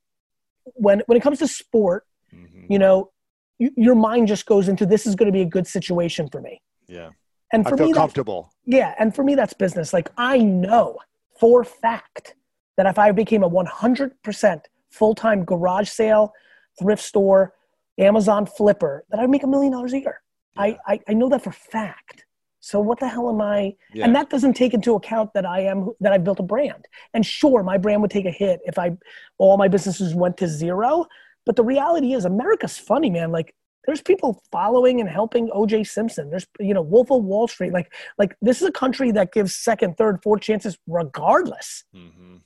when 0.64 1.02
when 1.06 1.16
it 1.16 1.22
comes 1.22 1.38
to 1.40 1.48
sport, 1.48 2.04
mm-hmm. 2.34 2.72
you 2.72 2.78
know, 2.78 3.10
you, 3.58 3.70
your 3.76 3.94
mind 3.94 4.28
just 4.28 4.46
goes 4.46 4.68
into 4.68 4.86
this 4.86 5.06
is 5.06 5.14
going 5.14 5.26
to 5.26 5.32
be 5.32 5.42
a 5.42 5.46
good 5.46 5.66
situation 5.66 6.28
for 6.30 6.40
me. 6.40 6.60
Yeah. 6.88 7.10
And 7.52 7.64
for 7.64 7.74
I 7.74 7.78
feel 7.78 7.86
me, 7.88 7.92
comfortable. 7.92 8.52
Yeah, 8.64 8.94
and 8.98 9.14
for 9.14 9.22
me, 9.22 9.34
that's 9.34 9.52
business. 9.52 9.92
Like 9.92 10.10
I 10.16 10.38
know 10.38 10.98
for 11.38 11.64
fact 11.64 12.34
that 12.76 12.86
if 12.86 12.98
I 12.98 13.12
became 13.12 13.42
a 13.44 13.50
100% 13.50 14.60
full-time 14.90 15.44
garage 15.44 15.88
sale, 15.88 16.32
thrift 16.80 17.02
store, 17.02 17.54
Amazon 17.98 18.46
flipper, 18.46 19.04
that 19.10 19.20
I'd 19.20 19.30
make 19.30 19.44
a 19.44 19.46
million 19.46 19.72
dollars 19.72 19.92
a 19.92 20.00
year. 20.00 20.22
Yeah. 20.56 20.62
I, 20.62 20.78
I, 20.86 21.00
I 21.08 21.12
know 21.14 21.28
that 21.28 21.42
for 21.42 21.52
fact. 21.52 22.24
So 22.64 22.80
what 22.80 22.98
the 22.98 23.06
hell 23.06 23.28
am 23.28 23.42
I? 23.42 23.76
Yeah. 23.92 24.06
And 24.06 24.16
that 24.16 24.30
doesn't 24.30 24.54
take 24.54 24.72
into 24.72 24.94
account 24.94 25.34
that 25.34 25.44
I 25.44 25.60
am 25.60 25.90
that 26.00 26.14
I've 26.14 26.24
built 26.24 26.40
a 26.40 26.42
brand. 26.42 26.88
And 27.12 27.24
sure, 27.24 27.62
my 27.62 27.76
brand 27.76 28.00
would 28.00 28.10
take 28.10 28.24
a 28.24 28.30
hit 28.30 28.60
if 28.64 28.78
I 28.78 28.96
all 29.36 29.58
my 29.58 29.68
businesses 29.68 30.14
went 30.14 30.38
to 30.38 30.48
zero. 30.48 31.04
But 31.44 31.56
the 31.56 31.62
reality 31.62 32.14
is, 32.14 32.24
America's 32.24 32.78
funny, 32.78 33.10
man. 33.10 33.30
Like 33.30 33.54
there's 33.84 34.00
people 34.00 34.42
following 34.50 35.00
and 35.00 35.10
helping 35.10 35.50
OJ 35.50 35.86
Simpson. 35.86 36.30
There's 36.30 36.46
you 36.58 36.72
know 36.72 36.80
Wolf 36.80 37.10
of 37.10 37.22
Wall 37.22 37.46
Street. 37.48 37.74
Like 37.74 37.92
like 38.16 38.34
this 38.40 38.62
is 38.62 38.68
a 38.68 38.72
country 38.72 39.10
that 39.10 39.34
gives 39.34 39.54
second, 39.54 39.98
third, 39.98 40.22
fourth 40.22 40.40
chances 40.40 40.78
regardless. 40.86 41.84
Mm-hmm. 41.94 42.36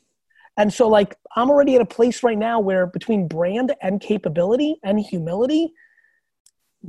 And 0.57 0.74
so 0.74 0.88
like 0.88 1.14
I'm 1.37 1.48
already 1.48 1.76
at 1.76 1.81
a 1.81 1.87
place 1.87 2.24
right 2.24 2.37
now 2.37 2.59
where 2.59 2.88
between 2.88 3.28
brand 3.28 3.72
and 3.83 4.00
capability 4.00 4.81
and 4.83 4.98
humility, 4.98 5.72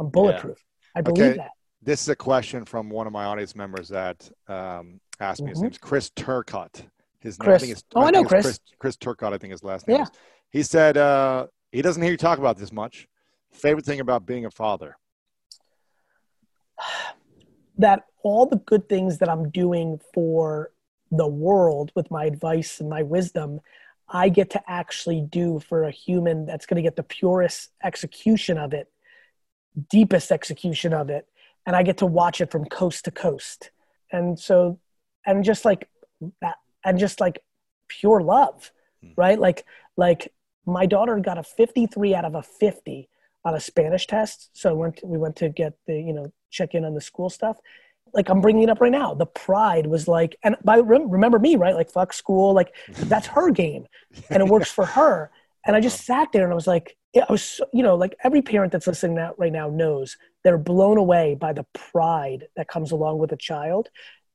I'm 0.00 0.10
bulletproof. 0.10 0.58
I 0.96 1.02
believe 1.02 1.36
that. 1.36 1.50
This 1.82 2.02
is 2.02 2.08
a 2.08 2.16
question 2.16 2.64
from 2.64 2.90
one 2.90 3.06
of 3.06 3.12
my 3.12 3.24
audience 3.24 3.54
members 3.54 3.88
that 3.88 4.28
um, 4.48 5.00
asked 5.20 5.40
me. 5.40 5.46
Mm-hmm. 5.46 5.50
His 5.50 5.62
name's 5.62 5.78
Chris 5.78 6.10
Turcott. 6.10 6.82
His 7.20 7.36
Chris. 7.36 7.62
name, 7.62 7.70
I 7.70 7.74
think 7.74 7.84
oh, 7.94 8.00
I, 8.00 8.06
I 8.06 8.10
know 8.10 8.24
Chris. 8.24 8.44
Chris. 8.44 8.60
Chris 8.78 8.96
Turcott, 8.96 9.32
I 9.32 9.38
think 9.38 9.52
his 9.52 9.64
last 9.64 9.86
name. 9.88 9.98
Yeah. 9.98 10.02
Is. 10.04 10.10
He 10.50 10.62
said, 10.62 10.96
uh, 10.96 11.46
He 11.72 11.82
doesn't 11.82 12.02
hear 12.02 12.10
you 12.10 12.18
talk 12.18 12.38
about 12.38 12.56
this 12.56 12.72
much. 12.72 13.08
Favorite 13.52 13.84
thing 13.84 14.00
about 14.00 14.26
being 14.26 14.44
a 14.44 14.50
father? 14.50 14.96
That 17.80 18.06
all 18.24 18.44
the 18.44 18.56
good 18.56 18.88
things 18.88 19.18
that 19.18 19.28
I'm 19.28 19.50
doing 19.50 20.00
for 20.12 20.72
the 21.12 21.28
world 21.28 21.92
with 21.94 22.10
my 22.10 22.24
advice 22.24 22.80
and 22.80 22.90
my 22.90 23.04
wisdom, 23.04 23.60
I 24.08 24.28
get 24.30 24.50
to 24.50 24.62
actually 24.66 25.20
do 25.20 25.60
for 25.60 25.84
a 25.84 25.90
human 25.90 26.44
that's 26.44 26.66
going 26.66 26.76
to 26.76 26.82
get 26.82 26.96
the 26.96 27.02
purest 27.02 27.70
execution 27.84 28.58
of 28.58 28.72
it, 28.72 28.90
deepest 29.90 30.32
execution 30.32 30.92
of 30.92 31.08
it. 31.08 31.28
And 31.68 31.76
I 31.76 31.84
get 31.84 31.98
to 31.98 32.06
watch 32.06 32.40
it 32.40 32.50
from 32.50 32.64
coast 32.64 33.04
to 33.04 33.10
coast. 33.10 33.70
And 34.10 34.40
so, 34.40 34.80
and 35.26 35.44
just 35.44 35.66
like 35.66 35.88
that, 36.40 36.56
and 36.82 36.98
just 36.98 37.20
like 37.20 37.40
pure 37.88 38.22
love, 38.22 38.72
hmm. 39.02 39.10
right? 39.16 39.38
Like, 39.38 39.66
like 39.98 40.32
my 40.64 40.86
daughter 40.86 41.18
got 41.18 41.36
a 41.38 41.42
53 41.42 42.14
out 42.14 42.24
of 42.24 42.34
a 42.34 42.42
50 42.42 43.08
on 43.44 43.54
a 43.54 43.60
Spanish 43.60 44.06
test. 44.06 44.50
So 44.52 44.74
went 44.74 45.00
we 45.04 45.18
went 45.18 45.36
to 45.36 45.48
get 45.48 45.74
the, 45.86 45.94
you 45.94 46.12
know, 46.12 46.32
check 46.50 46.74
in 46.74 46.84
on 46.84 46.94
the 46.94 47.00
school 47.00 47.30
stuff. 47.30 47.58
Like 48.14 48.28
I'm 48.28 48.40
bringing 48.40 48.64
it 48.64 48.70
up 48.70 48.80
right 48.80 48.92
now. 48.92 49.14
The 49.14 49.26
pride 49.26 49.86
was 49.86 50.08
like, 50.08 50.36
and 50.42 50.56
by 50.64 50.78
remember 50.78 51.38
me, 51.38 51.56
right? 51.56 51.74
Like 51.74 51.90
fuck 51.90 52.12
school. 52.12 52.54
Like 52.54 52.74
that's 52.88 53.26
her 53.26 53.50
game 53.50 53.86
and 54.30 54.42
it 54.42 54.48
works 54.48 54.70
for 54.70 54.86
her. 54.86 55.30
And 55.66 55.76
I 55.76 55.80
just 55.80 56.04
sat 56.04 56.28
there 56.32 56.44
and 56.44 56.52
I 56.52 56.54
was 56.54 56.66
like, 56.66 56.96
I 57.16 57.30
was, 57.30 57.60
you 57.72 57.82
know, 57.82 57.94
like 57.94 58.14
every 58.22 58.42
parent 58.42 58.72
that's 58.72 58.86
listening 58.86 59.16
right 59.38 59.52
now 59.52 59.68
knows 59.68 60.16
they're 60.48 60.56
blown 60.56 60.96
away 60.96 61.34
by 61.34 61.52
the 61.52 61.66
pride 61.74 62.46
that 62.56 62.68
comes 62.68 62.90
along 62.90 63.18
with 63.18 63.32
a 63.32 63.36
child 63.36 63.90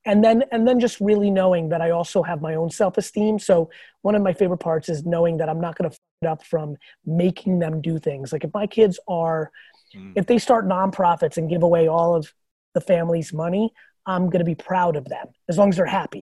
and 0.05 0.23
then 0.23 0.43
and 0.51 0.67
then 0.67 0.79
just 0.79 0.99
really 0.99 1.31
knowing 1.31 1.69
that 1.69 1.81
I 1.81 1.89
also 1.89 2.21
have 2.21 2.39
my 2.39 2.53
own 2.53 2.69
self-esteem. 2.69 3.39
So 3.39 3.71
one 4.03 4.13
of 4.13 4.21
my 4.21 4.31
favorite 4.31 4.59
parts 4.59 4.89
is 4.89 5.07
knowing 5.07 5.37
that 5.37 5.49
I'm 5.49 5.59
not 5.59 5.75
going 5.75 5.89
to 5.89 5.97
it 6.21 6.27
up 6.27 6.43
from 6.43 6.77
making 7.03 7.57
them 7.57 7.81
do 7.81 7.97
things. 7.97 8.31
Like 8.31 8.43
if 8.43 8.53
my 8.53 8.67
kids 8.67 8.99
are 9.07 9.51
mm. 9.95 10.13
if 10.15 10.27
they 10.27 10.37
start 10.37 10.67
nonprofits 10.67 11.37
and 11.37 11.49
give 11.49 11.63
away 11.63 11.87
all 11.87 12.15
of 12.15 12.31
the 12.75 12.81
family's 12.81 13.33
money, 13.33 13.73
I'm 14.05 14.27
going 14.27 14.39
to 14.39 14.45
be 14.45 14.55
proud 14.55 14.95
of 14.95 15.05
them 15.05 15.29
as 15.49 15.57
long 15.57 15.69
as 15.69 15.77
they're 15.77 15.85
happy. 15.87 16.21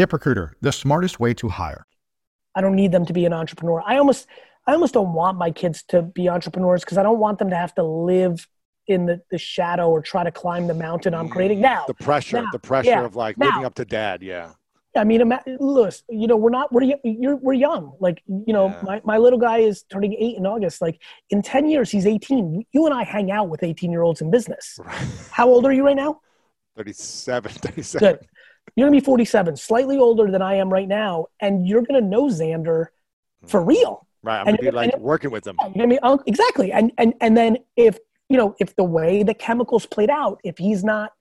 ZipRecruiter, 0.01 0.53
the 0.61 0.71
smartest 0.71 1.19
way 1.19 1.33
to 1.35 1.49
hire. 1.49 1.85
I 2.55 2.61
don't 2.61 2.75
need 2.75 2.91
them 2.91 3.05
to 3.05 3.13
be 3.13 3.25
an 3.25 3.33
entrepreneur. 3.33 3.83
I 3.85 3.97
almost 3.97 4.27
I 4.67 4.73
almost 4.73 4.93
don't 4.93 5.13
want 5.13 5.37
my 5.37 5.51
kids 5.51 5.83
to 5.89 6.01
be 6.01 6.29
entrepreneurs 6.29 6.83
because 6.83 6.97
I 6.97 7.03
don't 7.03 7.19
want 7.19 7.39
them 7.39 7.49
to 7.49 7.55
have 7.55 7.73
to 7.75 7.83
live 7.83 8.47
in 8.87 9.05
the, 9.05 9.21
the 9.31 9.37
shadow 9.37 9.89
or 9.89 10.01
try 10.01 10.23
to 10.23 10.31
climb 10.31 10.67
the 10.67 10.73
mountain 10.73 11.13
I'm 11.13 11.29
creating 11.29 11.59
mm, 11.59 11.63
now. 11.63 11.85
The 11.87 11.93
pressure, 11.93 12.41
now, 12.41 12.49
the 12.51 12.59
pressure 12.59 12.89
yeah, 12.89 13.05
of 13.05 13.15
like 13.15 13.37
now. 13.37 13.47
living 13.47 13.65
up 13.65 13.75
to 13.75 13.85
dad. 13.85 14.21
Yeah. 14.21 14.51
I 14.95 15.03
mean, 15.05 15.31
Lewis, 15.59 16.03
you 16.09 16.27
know, 16.27 16.35
we're 16.35 16.49
not, 16.49 16.71
we're, 16.73 16.93
you're, 17.03 17.37
we're 17.37 17.53
young. 17.53 17.93
Like, 17.99 18.21
you 18.27 18.53
know, 18.53 18.67
yeah. 18.67 18.81
my, 18.83 19.01
my 19.05 19.17
little 19.17 19.39
guy 19.39 19.59
is 19.59 19.83
turning 19.83 20.13
eight 20.13 20.35
in 20.35 20.45
August. 20.45 20.81
Like 20.81 21.01
in 21.29 21.41
10 21.41 21.69
years, 21.69 21.89
he's 21.89 22.05
18. 22.05 22.65
You 22.71 22.85
and 22.85 22.93
I 22.93 23.03
hang 23.03 23.31
out 23.31 23.49
with 23.49 23.63
18 23.63 23.89
year 23.89 24.01
olds 24.01 24.19
in 24.21 24.29
business. 24.29 24.77
Right. 24.83 25.07
How 25.31 25.47
old 25.47 25.65
are 25.65 25.71
you 25.71 25.85
right 25.85 25.95
now? 25.95 26.19
37, 26.75 27.51
37. 27.53 27.99
Good. 27.99 28.27
You're 28.75 28.87
going 28.87 28.99
to 28.99 29.01
be 29.01 29.05
47, 29.05 29.57
slightly 29.57 29.97
older 29.97 30.31
than 30.31 30.41
I 30.41 30.55
am 30.55 30.71
right 30.71 30.87
now. 30.87 31.27
And 31.39 31.67
you're 31.67 31.81
going 31.81 32.01
to 32.01 32.07
know 32.07 32.25
Xander 32.25 32.87
for 33.47 33.61
mm. 33.61 33.67
real. 33.67 34.07
Right. 34.23 34.39
I'm 34.39 34.49
and, 34.49 34.57
gonna 34.57 34.71
be 34.71 34.75
like 34.75 34.97
working 34.99 35.31
with 35.31 35.43
them. 35.43 35.57
I 35.59 35.85
mean, 35.85 35.99
exactly. 36.27 36.71
And 36.71 36.91
and 36.97 37.13
and 37.21 37.35
then 37.35 37.57
if 37.75 37.97
you 38.29 38.37
know 38.37 38.55
if 38.59 38.75
the 38.75 38.83
way 38.83 39.23
the 39.23 39.33
chemicals 39.33 39.85
played 39.85 40.11
out, 40.11 40.39
if 40.43 40.57
he's 40.59 40.83
not 40.83 41.13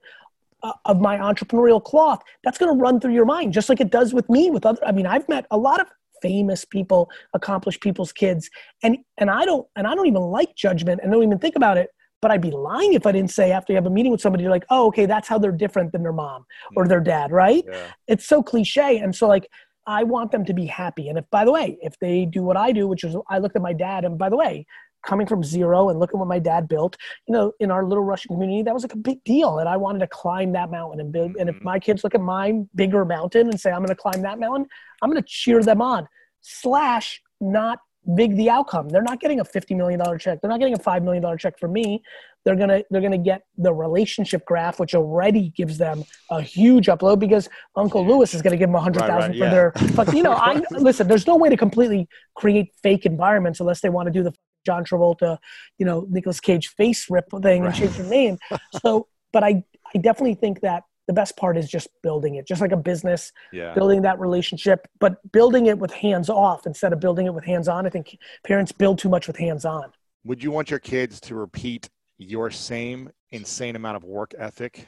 uh, 0.62 0.72
of 0.84 1.00
my 1.00 1.16
entrepreneurial 1.16 1.82
cloth, 1.82 2.22
that's 2.44 2.58
going 2.58 2.76
to 2.76 2.80
run 2.80 3.00
through 3.00 3.14
your 3.14 3.24
mind, 3.24 3.54
just 3.54 3.70
like 3.70 3.80
it 3.80 3.90
does 3.90 4.12
with 4.12 4.28
me. 4.28 4.50
With 4.50 4.66
other, 4.66 4.84
I 4.86 4.92
mean, 4.92 5.06
I've 5.06 5.26
met 5.28 5.46
a 5.50 5.56
lot 5.56 5.80
of 5.80 5.86
famous 6.20 6.66
people, 6.66 7.10
accomplished 7.32 7.80
people's 7.80 8.12
kids, 8.12 8.50
and 8.82 8.98
and 9.16 9.30
I 9.30 9.46
don't 9.46 9.66
and 9.76 9.86
I 9.86 9.94
don't 9.94 10.06
even 10.06 10.22
like 10.22 10.54
judgment 10.54 11.00
and 11.02 11.10
don't 11.10 11.22
even 11.22 11.38
think 11.38 11.56
about 11.56 11.78
it. 11.78 11.88
But 12.22 12.30
I'd 12.30 12.42
be 12.42 12.50
lying 12.50 12.92
if 12.92 13.06
I 13.06 13.12
didn't 13.12 13.30
say 13.30 13.50
after 13.50 13.72
you 13.72 13.76
have 13.76 13.86
a 13.86 13.90
meeting 13.90 14.12
with 14.12 14.20
somebody, 14.20 14.42
you're 14.42 14.52
like, 14.52 14.66
oh, 14.68 14.88
okay, 14.88 15.06
that's 15.06 15.26
how 15.26 15.38
they're 15.38 15.52
different 15.52 15.92
than 15.92 16.02
their 16.02 16.12
mom 16.12 16.44
or 16.76 16.86
their 16.86 17.00
dad, 17.00 17.32
right? 17.32 17.64
Yeah. 17.66 17.86
It's 18.08 18.26
so 18.26 18.42
cliche, 18.42 18.98
and 18.98 19.14
so 19.14 19.26
like 19.26 19.48
I 19.86 20.04
want 20.04 20.30
them 20.30 20.44
to 20.44 20.52
be 20.52 20.66
happy. 20.66 21.08
And 21.08 21.18
if, 21.18 21.24
by 21.30 21.44
the 21.44 21.52
way, 21.52 21.78
if 21.80 21.98
they 21.98 22.26
do 22.26 22.42
what 22.42 22.56
I 22.56 22.72
do, 22.72 22.86
which 22.86 23.04
is 23.04 23.16
I 23.28 23.38
looked 23.38 23.56
at 23.56 23.62
my 23.62 23.72
dad, 23.72 24.04
and 24.04 24.18
by 24.18 24.28
the 24.28 24.36
way, 24.36 24.66
coming 25.04 25.26
from 25.26 25.42
zero 25.42 25.88
and 25.88 25.98
looking 25.98 26.18
at 26.18 26.20
what 26.20 26.28
my 26.28 26.38
dad 26.38 26.68
built, 26.68 26.96
you 27.26 27.32
know, 27.32 27.52
in 27.60 27.70
our 27.70 27.84
little 27.84 28.04
Russian 28.04 28.34
community, 28.34 28.62
that 28.62 28.74
was 28.74 28.84
like 28.84 28.92
a 28.92 28.98
big 28.98 29.22
deal. 29.24 29.58
And 29.58 29.68
I 29.68 29.76
wanted 29.76 30.00
to 30.00 30.06
climb 30.06 30.52
that 30.52 30.70
mountain 30.70 31.00
and 31.00 31.10
build. 31.12 31.36
And 31.38 31.48
if 31.48 31.56
mm-hmm. 31.56 31.64
my 31.64 31.78
kids 31.78 32.04
look 32.04 32.14
at 32.14 32.20
my 32.20 32.60
bigger 32.74 33.04
mountain 33.04 33.48
and 33.48 33.58
say, 33.58 33.70
I'm 33.70 33.78
going 33.78 33.88
to 33.88 33.94
climb 33.94 34.22
that 34.22 34.38
mountain, 34.38 34.66
I'm 35.02 35.10
going 35.10 35.22
to 35.22 35.28
cheer 35.28 35.62
them 35.62 35.80
on. 35.80 36.06
Slash, 36.42 37.22
not 37.40 37.78
big 38.14 38.36
the 38.36 38.50
outcome. 38.50 38.88
They're 38.88 39.02
not 39.02 39.20
getting 39.20 39.40
a 39.40 39.44
$50 39.44 39.76
million 39.76 40.00
check. 40.18 40.40
They're 40.40 40.50
not 40.50 40.58
getting 40.58 40.74
a 40.74 40.78
$5 40.78 41.02
million 41.02 41.38
check 41.38 41.58
from 41.58 41.72
me. 41.72 42.02
They're 42.44 42.56
gonna 42.56 42.82
they're 42.90 43.02
gonna 43.02 43.18
get 43.18 43.42
the 43.58 43.72
relationship 43.72 44.46
graph, 44.46 44.80
which 44.80 44.94
already 44.94 45.50
gives 45.50 45.76
them 45.76 46.04
a 46.30 46.40
huge 46.40 46.86
upload 46.86 47.18
because 47.18 47.50
Uncle 47.76 48.06
Lewis 48.06 48.32
is 48.32 48.40
gonna 48.40 48.56
give 48.56 48.70
them 48.70 48.76
a 48.76 48.80
hundred 48.80 49.00
thousand 49.00 49.12
right, 49.12 49.28
right, 49.28 49.38
for 49.38 49.44
yeah. 49.44 49.50
their. 49.50 49.94
But 49.94 50.14
you 50.14 50.22
know, 50.22 50.32
I 50.32 50.62
listen. 50.70 51.06
There's 51.06 51.26
no 51.26 51.36
way 51.36 51.50
to 51.50 51.56
completely 51.58 52.08
create 52.34 52.72
fake 52.82 53.04
environments 53.04 53.60
unless 53.60 53.82
they 53.82 53.90
want 53.90 54.06
to 54.06 54.10
do 54.10 54.22
the 54.22 54.32
John 54.64 54.84
Travolta, 54.84 55.36
you 55.76 55.84
know, 55.84 56.06
Nicolas 56.08 56.40
Cage 56.40 56.68
face 56.68 57.10
rip 57.10 57.26
thing 57.42 57.62
right. 57.62 57.68
and 57.68 57.74
change 57.74 57.98
your 57.98 58.06
name. 58.06 58.38
So, 58.80 59.08
but 59.34 59.44
I 59.44 59.62
I 59.94 59.98
definitely 59.98 60.34
think 60.34 60.60
that 60.60 60.84
the 61.10 61.14
best 61.14 61.36
part 61.36 61.58
is 61.58 61.68
just 61.68 61.88
building 62.04 62.36
it, 62.36 62.46
just 62.46 62.60
like 62.60 62.70
a 62.70 62.76
business, 62.76 63.32
yeah. 63.52 63.74
building 63.74 64.00
that 64.02 64.20
relationship, 64.20 64.86
but 65.00 65.16
building 65.32 65.66
it 65.66 65.76
with 65.76 65.90
hands 65.90 66.30
off 66.30 66.66
instead 66.66 66.92
of 66.92 67.00
building 67.00 67.26
it 67.26 67.34
with 67.34 67.42
hands 67.42 67.66
on. 67.66 67.84
I 67.84 67.90
think 67.90 68.16
parents 68.44 68.70
build 68.70 69.00
too 69.00 69.08
much 69.08 69.26
with 69.26 69.36
hands 69.36 69.64
on. 69.64 69.90
Would 70.22 70.40
you 70.40 70.52
want 70.52 70.70
your 70.70 70.78
kids 70.78 71.20
to 71.22 71.34
repeat 71.34 71.90
your 72.18 72.48
same 72.48 73.10
insane 73.32 73.74
amount 73.74 73.96
of 73.96 74.04
work 74.04 74.34
ethic? 74.38 74.86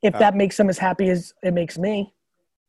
If 0.00 0.14
uh, 0.14 0.20
that 0.20 0.34
makes 0.34 0.56
them 0.56 0.70
as 0.70 0.78
happy 0.78 1.10
as 1.10 1.34
it 1.42 1.52
makes 1.52 1.76
me. 1.76 2.14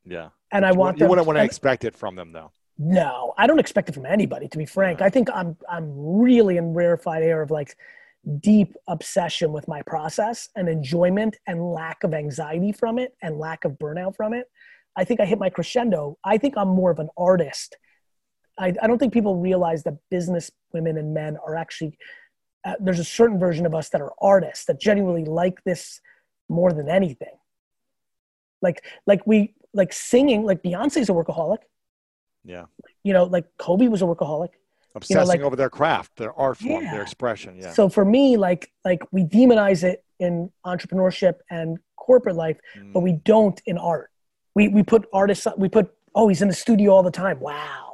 Yeah. 0.03 0.31
And 0.51 0.65
I 0.65 0.73
want 0.73 0.97
you, 0.97 1.05
you 1.05 1.09
wouldn't 1.09 1.25
want 1.25 1.37
to 1.37 1.43
expect 1.45 1.85
it 1.85 1.95
from 1.95 2.17
them 2.17 2.33
though. 2.33 2.51
No, 2.77 3.33
I 3.37 3.47
don't 3.47 3.59
expect 3.59 3.87
it 3.87 3.93
from 3.93 4.07
anybody. 4.07 4.49
To 4.49 4.57
be 4.57 4.65
frank, 4.65 5.01
I 5.01 5.09
think 5.09 5.29
I'm 5.33 5.55
I'm 5.69 5.89
really 5.95 6.57
in 6.57 6.73
rarefied 6.73 7.23
air 7.23 7.41
of 7.41 7.49
like 7.49 7.77
deep 8.39 8.75
obsession 8.87 9.51
with 9.51 9.67
my 9.67 9.81
process 9.83 10.49
and 10.55 10.67
enjoyment 10.67 11.37
and 11.47 11.71
lack 11.71 12.03
of 12.03 12.13
anxiety 12.13 12.71
from 12.71 12.99
it 12.99 13.15
and 13.21 13.37
lack 13.37 13.65
of 13.65 13.73
burnout 13.73 14.15
from 14.15 14.33
it. 14.33 14.47
I 14.95 15.03
think 15.03 15.19
I 15.19 15.25
hit 15.25 15.39
my 15.39 15.49
crescendo. 15.49 16.17
I 16.23 16.37
think 16.37 16.55
I'm 16.57 16.67
more 16.67 16.91
of 16.91 16.99
an 16.99 17.09
artist. 17.17 17.77
I, 18.57 18.73
I 18.81 18.87
don't 18.87 18.97
think 18.97 19.13
people 19.13 19.37
realize 19.37 19.83
that 19.83 19.97
business 20.11 20.51
women 20.73 20.97
and 20.97 21.13
men 21.13 21.37
are 21.45 21.55
actually 21.55 21.97
uh, 22.65 22.73
there's 22.81 22.99
a 22.99 23.05
certain 23.05 23.39
version 23.39 23.65
of 23.65 23.73
us 23.73 23.87
that 23.89 24.01
are 24.01 24.11
artists 24.21 24.65
that 24.65 24.81
genuinely 24.81 25.23
like 25.23 25.63
this 25.63 26.01
more 26.49 26.73
than 26.73 26.89
anything. 26.89 27.37
Like 28.61 28.83
like 29.07 29.25
we 29.25 29.55
like 29.73 29.93
singing. 29.93 30.43
Like 30.43 30.61
Beyonce's 30.61 31.09
a 31.09 31.13
workaholic. 31.13 31.59
Yeah. 32.43 32.65
You 33.03 33.13
know, 33.13 33.23
like 33.25 33.45
Kobe 33.57 33.87
was 33.87 34.01
a 34.01 34.05
workaholic. 34.05 34.49
Obsessing 34.95 35.17
you 35.17 35.23
know, 35.23 35.27
like, 35.27 35.41
over 35.41 35.55
their 35.55 35.69
craft, 35.69 36.15
their 36.17 36.33
art 36.33 36.57
form, 36.57 36.83
yeah. 36.83 36.91
their 36.91 37.01
expression. 37.01 37.57
Yeah. 37.57 37.73
So 37.73 37.89
for 37.89 38.03
me, 38.03 38.37
like 38.37 38.71
like 38.83 39.01
we 39.11 39.23
demonize 39.23 39.83
it 39.83 40.03
in 40.19 40.51
entrepreneurship 40.65 41.35
and 41.49 41.77
corporate 41.95 42.35
life, 42.35 42.57
mm. 42.75 42.91
but 42.91 43.01
we 43.01 43.13
don't 43.13 43.61
in 43.65 43.77
art. 43.77 44.09
We 44.55 44.67
we 44.67 44.81
put 44.81 45.07
artists 45.13 45.45
we 45.57 45.69
put 45.69 45.93
oh 46.15 46.27
he's 46.27 46.41
in 46.41 46.47
the 46.47 46.53
studio 46.55 46.91
all 46.91 47.03
the 47.03 47.11
time. 47.11 47.39
Wow. 47.39 47.93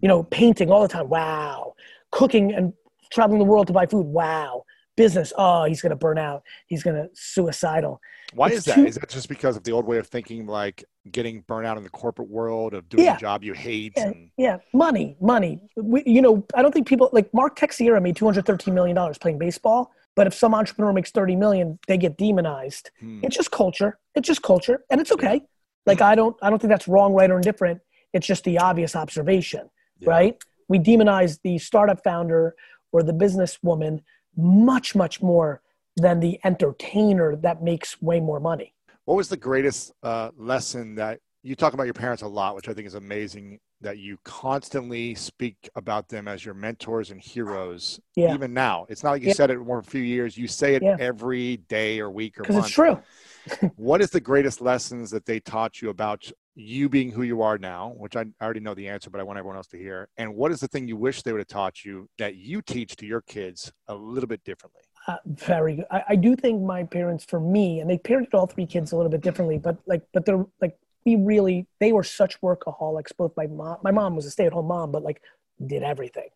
You 0.00 0.08
know, 0.08 0.24
painting 0.24 0.70
all 0.70 0.82
the 0.82 0.88
time. 0.88 1.08
Wow. 1.08 1.74
Cooking 2.10 2.52
and 2.52 2.72
traveling 3.12 3.38
the 3.38 3.44
world 3.44 3.68
to 3.68 3.72
buy 3.72 3.86
food. 3.86 4.06
Wow. 4.06 4.64
Business. 4.96 5.32
Oh, 5.38 5.64
he's 5.64 5.80
gonna 5.80 5.96
burn 5.96 6.18
out. 6.18 6.42
He's 6.66 6.82
gonna 6.82 7.06
suicidal. 7.14 8.00
Why 8.34 8.48
is 8.48 8.64
that? 8.64 8.78
Is 8.78 8.96
that 8.96 9.08
just 9.08 9.28
because 9.28 9.56
of 9.56 9.64
the 9.64 9.72
old 9.72 9.86
way 9.86 9.98
of 9.98 10.06
thinking, 10.06 10.46
like 10.46 10.84
getting 11.10 11.42
burnt 11.42 11.66
out 11.66 11.76
in 11.76 11.82
the 11.82 11.90
corporate 11.90 12.28
world 12.28 12.74
of 12.74 12.88
doing 12.88 13.04
yeah. 13.04 13.16
a 13.16 13.20
job 13.20 13.44
you 13.44 13.52
hate? 13.52 13.92
Yeah, 13.96 14.06
and- 14.06 14.30
yeah. 14.36 14.56
money, 14.72 15.16
money. 15.20 15.62
We, 15.76 16.02
you 16.06 16.22
know, 16.22 16.46
I 16.54 16.62
don't 16.62 16.72
think 16.72 16.86
people 16.86 17.10
like 17.12 17.32
Mark 17.32 17.56
Teixeira 17.56 18.00
made 18.00 18.16
two 18.16 18.24
hundred 18.24 18.46
thirteen 18.46 18.74
million 18.74 18.94
dollars 18.94 19.18
playing 19.18 19.38
baseball. 19.38 19.92
But 20.14 20.26
if 20.26 20.34
some 20.34 20.54
entrepreneur 20.54 20.92
makes 20.92 21.10
thirty 21.10 21.36
million, 21.36 21.78
they 21.88 21.96
get 21.96 22.18
demonized. 22.18 22.90
Hmm. 23.00 23.20
It's 23.22 23.36
just 23.36 23.50
culture. 23.50 23.98
It's 24.14 24.26
just 24.26 24.42
culture, 24.42 24.84
and 24.90 25.00
it's 25.00 25.12
okay. 25.12 25.42
Like 25.86 26.00
I 26.00 26.14
don't, 26.14 26.36
I 26.42 26.50
don't 26.50 26.60
think 26.60 26.70
that's 26.70 26.86
wrong, 26.86 27.12
right, 27.14 27.30
or 27.30 27.36
indifferent. 27.36 27.80
It's 28.12 28.26
just 28.26 28.44
the 28.44 28.58
obvious 28.58 28.94
observation, 28.94 29.70
yeah. 29.98 30.10
right? 30.10 30.44
We 30.68 30.78
demonize 30.78 31.40
the 31.42 31.58
startup 31.58 32.04
founder 32.04 32.54
or 32.92 33.02
the 33.02 33.12
businesswoman 33.12 34.02
much, 34.36 34.94
much 34.94 35.22
more 35.22 35.61
than 35.96 36.20
the 36.20 36.38
entertainer 36.44 37.36
that 37.36 37.62
makes 37.62 38.00
way 38.00 38.20
more 38.20 38.40
money. 38.40 38.74
What 39.04 39.16
was 39.16 39.28
the 39.28 39.36
greatest 39.36 39.92
uh, 40.02 40.30
lesson 40.36 40.94
that 40.96 41.20
you 41.42 41.56
talk 41.56 41.74
about 41.74 41.84
your 41.84 41.94
parents 41.94 42.22
a 42.22 42.28
lot, 42.28 42.54
which 42.54 42.68
I 42.68 42.72
think 42.72 42.86
is 42.86 42.94
amazing 42.94 43.58
that 43.80 43.98
you 43.98 44.16
constantly 44.24 45.14
speak 45.14 45.68
about 45.74 46.08
them 46.08 46.28
as 46.28 46.44
your 46.44 46.54
mentors 46.54 47.10
and 47.10 47.20
heroes. 47.20 47.98
Yeah. 48.14 48.32
Even 48.32 48.54
now, 48.54 48.86
it's 48.88 49.02
not 49.02 49.10
like 49.10 49.22
you 49.22 49.28
yeah. 49.28 49.34
said 49.34 49.50
it 49.50 49.58
for 49.58 49.78
a 49.78 49.82
few 49.82 50.02
years. 50.02 50.38
You 50.38 50.46
say 50.46 50.76
it 50.76 50.82
yeah. 50.82 50.96
every 51.00 51.58
day 51.68 51.98
or 51.98 52.10
week 52.10 52.38
or 52.38 52.42
month. 52.42 52.48
Because 52.48 52.64
it's 52.66 52.74
true. 52.74 53.70
what 53.76 54.00
is 54.00 54.10
the 54.10 54.20
greatest 54.20 54.60
lessons 54.60 55.10
that 55.10 55.26
they 55.26 55.40
taught 55.40 55.82
you 55.82 55.90
about 55.90 56.30
you 56.54 56.88
being 56.88 57.10
who 57.10 57.22
you 57.22 57.42
are 57.42 57.58
now, 57.58 57.94
which 57.96 58.14
I 58.14 58.26
already 58.40 58.60
know 58.60 58.74
the 58.74 58.88
answer, 58.88 59.10
but 59.10 59.20
I 59.20 59.24
want 59.24 59.38
everyone 59.38 59.56
else 59.56 59.68
to 59.68 59.78
hear. 59.78 60.08
And 60.16 60.34
what 60.36 60.52
is 60.52 60.60
the 60.60 60.68
thing 60.68 60.86
you 60.86 60.96
wish 60.96 61.22
they 61.22 61.32
would 61.32 61.40
have 61.40 61.48
taught 61.48 61.84
you 61.84 62.08
that 62.18 62.36
you 62.36 62.62
teach 62.62 62.94
to 62.96 63.06
your 63.06 63.22
kids 63.22 63.72
a 63.88 63.94
little 63.94 64.28
bit 64.28 64.44
differently? 64.44 64.81
Uh, 65.08 65.16
very 65.26 65.76
good. 65.76 65.86
I, 65.90 66.04
I, 66.10 66.16
do 66.16 66.36
think 66.36 66.62
my 66.62 66.84
parents, 66.84 67.24
for 67.24 67.40
me, 67.40 67.80
and 67.80 67.90
they 67.90 67.98
parented 67.98 68.34
all 68.34 68.46
three 68.46 68.66
kids 68.66 68.92
a 68.92 68.96
little 68.96 69.10
bit 69.10 69.20
differently, 69.20 69.58
but 69.58 69.76
like, 69.86 70.02
but 70.12 70.24
they're 70.24 70.46
like, 70.60 70.78
we 71.04 71.16
really, 71.16 71.66
they 71.80 71.92
were 71.92 72.04
such 72.04 72.40
workaholics. 72.40 73.16
Both 73.16 73.36
my 73.36 73.48
mom, 73.48 73.78
my 73.82 73.90
mom 73.90 74.14
was 74.14 74.26
a 74.26 74.30
stay-at-home 74.30 74.68
mom, 74.68 74.92
but 74.92 75.02
like, 75.02 75.20
did 75.66 75.82
everything, 75.82 76.28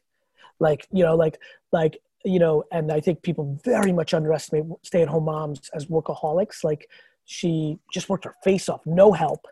like 0.58 0.88
you 0.90 1.04
know, 1.04 1.14
like 1.14 1.38
like 1.70 1.98
you 2.24 2.40
know, 2.40 2.64
and 2.72 2.90
I 2.90 2.98
think 2.98 3.22
people 3.22 3.56
very 3.64 3.92
much 3.92 4.12
underestimate 4.12 4.64
stay-at-home 4.82 5.24
moms 5.24 5.70
as 5.72 5.86
workaholics. 5.86 6.64
Like, 6.64 6.88
she 7.24 7.78
just 7.92 8.08
worked 8.08 8.24
her 8.24 8.34
face 8.42 8.68
off, 8.68 8.80
no 8.84 9.12
help, 9.12 9.46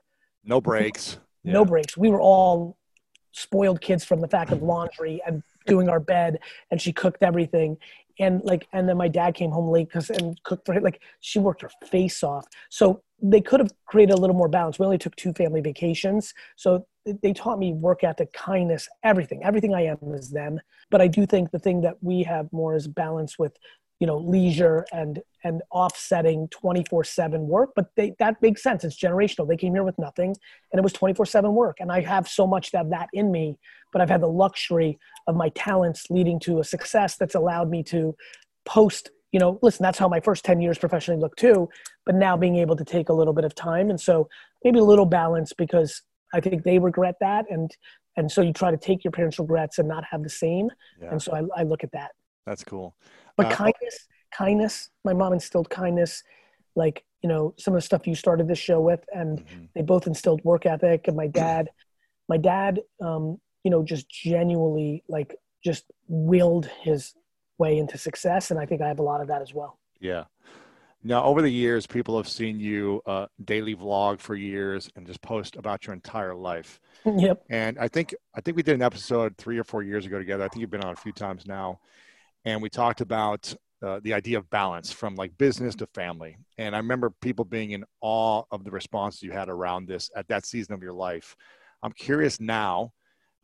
no 0.45 0.61
breaks, 0.61 1.19
no 1.45 1.61
yeah. 1.61 1.69
breaks. 1.69 1.97
We 1.97 2.11
were 2.11 2.21
all 2.21 2.77
spoiled 3.31 3.81
kids 3.81 4.05
from 4.05 4.21
the 4.21 4.29
fact 4.29 4.51
of 4.51 4.61
laundry 4.61 5.23
and 5.25 5.45
doing 5.67 5.89
our 5.89 6.01
bed, 6.01 6.41
and 6.73 6.81
she 6.81 6.93
cooked 6.93 7.23
everything 7.23 7.77
and 8.19 8.43
like 8.45 8.67
and 8.73 8.89
then 8.89 8.97
my 8.97 9.09
dad 9.09 9.35
came 9.35 9.51
home 9.51 9.71
late 9.71 9.89
because 9.89 10.11
and 10.11 10.41
cooked 10.43 10.67
for 10.67 10.75
her 10.75 10.81
like 10.81 11.01
she 11.21 11.39
worked 11.39 11.63
her 11.63 11.71
face 11.85 12.23
off. 12.23 12.47
So 12.71 13.03
they 13.23 13.41
could 13.41 13.61
have 13.61 13.73
created 13.87 14.13
a 14.13 14.21
little 14.21 14.37
more 14.37 14.49
balance. 14.49 14.79
We 14.79 14.85
only 14.85 14.99
took 14.99 15.17
two 15.17 15.33
family 15.33 15.61
vacations. 15.61 16.35
So 16.57 16.87
they 17.23 17.33
taught 17.33 17.59
me 17.59 17.73
work 17.73 18.05
ethic 18.05 18.33
kindness 18.33 18.89
everything. 19.03 19.43
Everything 19.43 19.75
i 19.75 19.83
am 19.83 19.99
is 20.15 20.31
them. 20.31 20.61
But 20.91 21.01
i 21.01 21.09
do 21.09 21.27
think 21.27 21.51
the 21.51 21.59
thing 21.59 21.81
that 21.83 21.97
we 22.03 22.23
have 22.25 22.53
more 22.53 22.75
is 22.75 22.87
balance 22.87 23.39
with 23.39 23.57
you 24.01 24.07
know 24.07 24.19
leisure 24.19 24.85
and 24.93 25.23
and 25.45 25.63
offsetting 25.71 26.49
24/7 26.49 27.41
work. 27.47 27.71
But 27.75 27.91
they 27.97 28.15
that 28.19 28.41
makes 28.43 28.63
sense. 28.63 28.85
It's 28.85 28.99
generational. 28.99 29.49
They 29.49 29.57
came 29.57 29.75
here 29.75 29.85
with 29.85 29.99
nothing 29.99 30.35
and 30.73 30.79
it 30.79 30.83
was 30.83 30.93
24/7 30.93 31.53
work. 31.53 31.79
And 31.81 31.91
I 31.91 32.01
have 32.01 32.29
so 32.29 32.47
much 32.47 32.75
of 32.75 32.91
that 32.91 33.09
in 33.13 33.31
me 33.31 33.59
but 33.95 34.03
I've 34.03 34.11
had 34.11 34.21
the 34.21 34.27
luxury 34.27 34.99
of 35.27 35.37
my 35.37 35.49
talents 35.51 36.07
leading 36.11 36.39
to 36.41 36.61
a 36.61 36.65
success 36.65 37.17
that's 37.17 37.35
allowed 37.35 37.71
me 37.71 37.83
to 37.83 38.15
post 38.65 39.11
you 39.33 39.41
know 39.41 39.59
listen 39.63 39.83
that's 39.83 39.99
how 39.99 40.09
my 40.09 40.21
first 40.21 40.45
10 40.45 40.61
years 40.61 40.79
professionally 40.79 41.21
looked 41.21 41.39
too 41.39 41.69
but 42.07 42.15
now 42.15 42.37
being 42.37 42.57
able 42.57 42.77
to 42.77 42.85
take 42.85 43.09
a 43.09 43.13
little 43.13 43.35
bit 43.35 43.45
of 43.45 43.55
time 43.55 43.91
and 43.91 44.01
so 44.01 44.29
maybe 44.63 44.79
a 44.79 44.85
little 44.85 45.07
balance 45.07 45.53
because 45.53 46.03
I 46.33 46.41
think 46.41 46.63
they 46.63 46.79
regret 46.79 47.17
that 47.21 47.45
and 47.51 47.71
and 48.17 48.31
so 48.31 48.41
you 48.43 48.53
try 48.53 48.71
to 48.71 48.77
take 48.77 49.05
your 49.05 49.11
parents 49.11 49.39
regrets 49.39 49.79
and 49.79 49.89
not 49.89 50.05
have 50.11 50.23
the 50.23 50.31
same 50.31 50.71
yeah. 51.01 51.11
and 51.11 51.21
so 51.21 51.33
I, 51.35 51.61
I 51.61 51.63
look 51.65 51.85
at 51.85 51.93
that 51.93 52.13
that's 52.47 52.65
cool 52.65 52.95
but 53.37 53.47
uh, 53.47 53.51
kindness, 53.51 54.07
kindness. 54.33 54.91
My 55.05 55.13
mom 55.13 55.33
instilled 55.33 55.71
kindness, 55.71 56.23
like 56.77 57.05
you 57.23 57.29
know 57.29 57.55
some 57.59 57.75
of 57.75 57.79
the 57.79 57.85
stuff 57.85 58.07
you 58.07 58.15
started 58.15 58.49
this 58.49 58.59
show 58.59 58.81
with, 58.81 59.05
and 59.13 59.41
mm-hmm. 59.41 59.65
they 59.75 59.83
both 59.83 60.07
instilled 60.07 60.45
work 60.45 60.67
ethic. 60.67 61.09
And 61.09 61.17
my 61.17 61.27
dad, 61.27 61.69
my 62.29 62.37
dad, 62.37 62.81
um, 63.01 63.41
you 63.65 63.71
know, 63.71 63.83
just 63.83 64.09
genuinely 64.09 65.03
like 65.09 65.37
just 65.65 65.85
willed 66.09 66.67
his 66.83 67.15
way 67.59 67.79
into 67.79 67.99
success, 67.99 68.51
and 68.51 68.61
I 68.61 68.67
think 68.67 68.83
I 68.83 68.89
have 68.89 69.01
a 69.01 69.03
lot 69.03 69.21
of 69.21 69.29
that 69.29 69.43
as 69.43 69.53
well. 69.53 69.79
Yeah. 70.01 70.25
Now, 71.07 71.25
over 71.25 71.43
the 71.43 71.51
years, 71.51 71.87
people 71.87 72.17
have 72.17 72.29
seen 72.29 72.59
you 72.59 73.03
uh, 73.05 73.27
daily 73.45 73.75
vlog 73.77 74.21
for 74.21 74.35
years 74.35 74.89
and 74.97 75.07
just 75.07 75.21
post 75.21 75.57
about 75.57 75.87
your 75.87 75.95
entire 75.95 76.35
life. 76.35 76.81
Yep. 77.07 77.45
And 77.51 77.79
I 77.79 77.87
think 77.87 78.15
I 78.35 78.41
think 78.41 78.57
we 78.57 78.63
did 78.63 78.77
an 78.77 78.81
episode 78.81 79.37
three 79.37 79.59
or 79.59 79.65
four 79.65 79.83
years 79.83 80.07
ago 80.07 80.19
together. 80.19 80.43
I 80.43 80.49
think 80.49 80.63
you've 80.63 80.71
been 80.71 80.83
on 80.83 80.95
a 80.95 80.97
few 80.97 81.13
times 81.13 81.47
now 81.47 81.81
and 82.45 82.61
we 82.63 82.69
talked 82.69 83.01
about 83.01 83.55
uh, 83.83 84.01
the 84.03 84.15
idea 84.15 84.39
of 84.39 84.49
balance 84.51 84.93
from 84.93 85.15
like 85.15 85.37
business 85.39 85.75
to 85.77 85.87
family. 85.89 86.37
And 86.59 86.75
I 86.75 86.79
remember 86.79 87.11
people 87.11 87.45
being 87.45 87.73
in 87.73 87.85
awe 88.01 88.43
of 88.51 88.65
the 88.65 88.71
responses 88.71 89.23
you 89.23 89.33
had 89.33 89.49
around 89.49 89.87
this 89.87 90.11
at 90.17 90.29
that 90.29 90.47
season 90.47 90.75
of 90.75 90.83
your 90.83 90.93
life. 90.93 91.37
I'm 91.83 91.93
curious 91.93 92.41
now, 92.41 92.93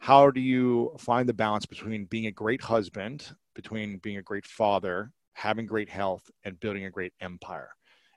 how 0.00 0.30
do 0.30 0.40
you 0.40 0.94
find 0.98 1.28
the 1.28 1.34
balance 1.34 1.66
between 1.66 2.04
being 2.06 2.26
a 2.26 2.32
great 2.32 2.60
husband, 2.60 3.32
between 3.54 3.98
being 3.98 4.16
a 4.16 4.22
great 4.22 4.46
father, 4.46 5.12
having 5.34 5.66
great 5.66 5.88
health, 5.88 6.30
and 6.44 6.58
building 6.58 6.84
a 6.84 6.90
great 6.90 7.12
empire? 7.20 7.70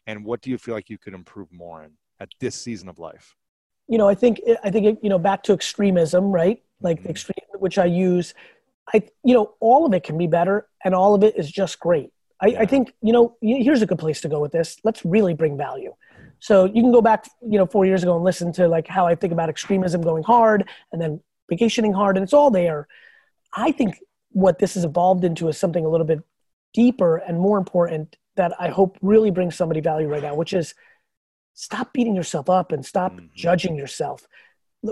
And 0.07 0.25
what 0.25 0.41
do 0.41 0.49
you 0.49 0.57
feel 0.57 0.73
like 0.73 0.89
you 0.89 0.97
could 0.97 1.13
improve 1.13 1.51
more 1.51 1.83
in 1.83 1.91
at 2.19 2.29
this 2.39 2.55
season 2.55 2.89
of 2.89 2.99
life? 2.99 3.35
You 3.87 3.97
know, 3.97 4.09
I 4.09 4.15
think 4.15 4.41
I 4.63 4.71
think 4.71 4.99
you 5.01 5.09
know 5.09 5.19
back 5.19 5.43
to 5.43 5.53
extremism, 5.53 6.31
right? 6.31 6.61
Like 6.81 6.97
mm-hmm. 6.97 7.03
the 7.03 7.09
extreme, 7.11 7.59
which 7.59 7.77
I 7.77 7.85
use 7.85 8.33
I, 8.93 9.03
you 9.23 9.33
know, 9.33 9.53
all 9.59 9.85
of 9.85 9.93
it 9.93 10.03
can 10.03 10.17
be 10.17 10.27
better 10.27 10.67
and 10.83 10.93
all 10.93 11.15
of 11.15 11.23
it 11.23 11.37
is 11.37 11.49
just 11.49 11.79
great. 11.79 12.11
I, 12.41 12.47
yeah. 12.47 12.59
I 12.61 12.65
think, 12.65 12.93
you 13.01 13.13
know, 13.13 13.37
here's 13.41 13.81
a 13.81 13.85
good 13.85 13.99
place 13.99 14.19
to 14.21 14.29
go 14.29 14.39
with 14.39 14.51
this. 14.51 14.77
Let's 14.83 15.05
really 15.05 15.33
bring 15.33 15.57
value. 15.57 15.93
So 16.39 16.65
you 16.65 16.81
can 16.81 16.91
go 16.91 17.01
back, 17.01 17.29
you 17.41 17.57
know, 17.57 17.65
four 17.65 17.85
years 17.85 18.03
ago 18.03 18.15
and 18.15 18.23
listen 18.23 18.51
to 18.53 18.67
like 18.67 18.87
how 18.87 19.07
I 19.07 19.15
think 19.15 19.31
about 19.31 19.49
extremism 19.49 20.01
going 20.01 20.23
hard 20.23 20.67
and 20.91 21.01
then 21.01 21.21
vacationing 21.53 21.93
hard, 21.93 22.17
and 22.17 22.23
it's 22.23 22.33
all 22.33 22.51
there. 22.51 22.87
I 23.53 23.71
think 23.71 23.99
what 24.29 24.59
this 24.59 24.73
has 24.73 24.85
evolved 24.85 25.23
into 25.23 25.47
is 25.47 25.57
something 25.57 25.85
a 25.85 25.89
little 25.89 26.07
bit 26.07 26.19
deeper 26.73 27.17
and 27.17 27.39
more 27.39 27.57
important 27.57 28.17
that 28.35 28.53
I 28.59 28.69
hope 28.69 28.97
really 29.01 29.29
brings 29.29 29.55
somebody 29.55 29.79
value 29.79 30.07
right 30.07 30.23
now, 30.23 30.35
which 30.35 30.53
is 30.53 30.73
stop 31.53 31.93
beating 31.93 32.15
yourself 32.15 32.49
up 32.49 32.71
and 32.71 32.83
stop 32.83 33.13
mm-hmm. 33.13 33.27
judging 33.35 33.75
yourself. 33.75 34.27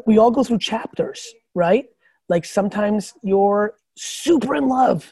We 0.06 0.20
all 0.20 0.30
go 0.30 0.44
through 0.44 0.60
chapters, 0.60 1.34
right? 1.56 1.86
Like 2.30 2.46
sometimes 2.46 3.14
you're 3.24 3.76
super 3.98 4.56
in 4.56 4.68
love 4.68 5.12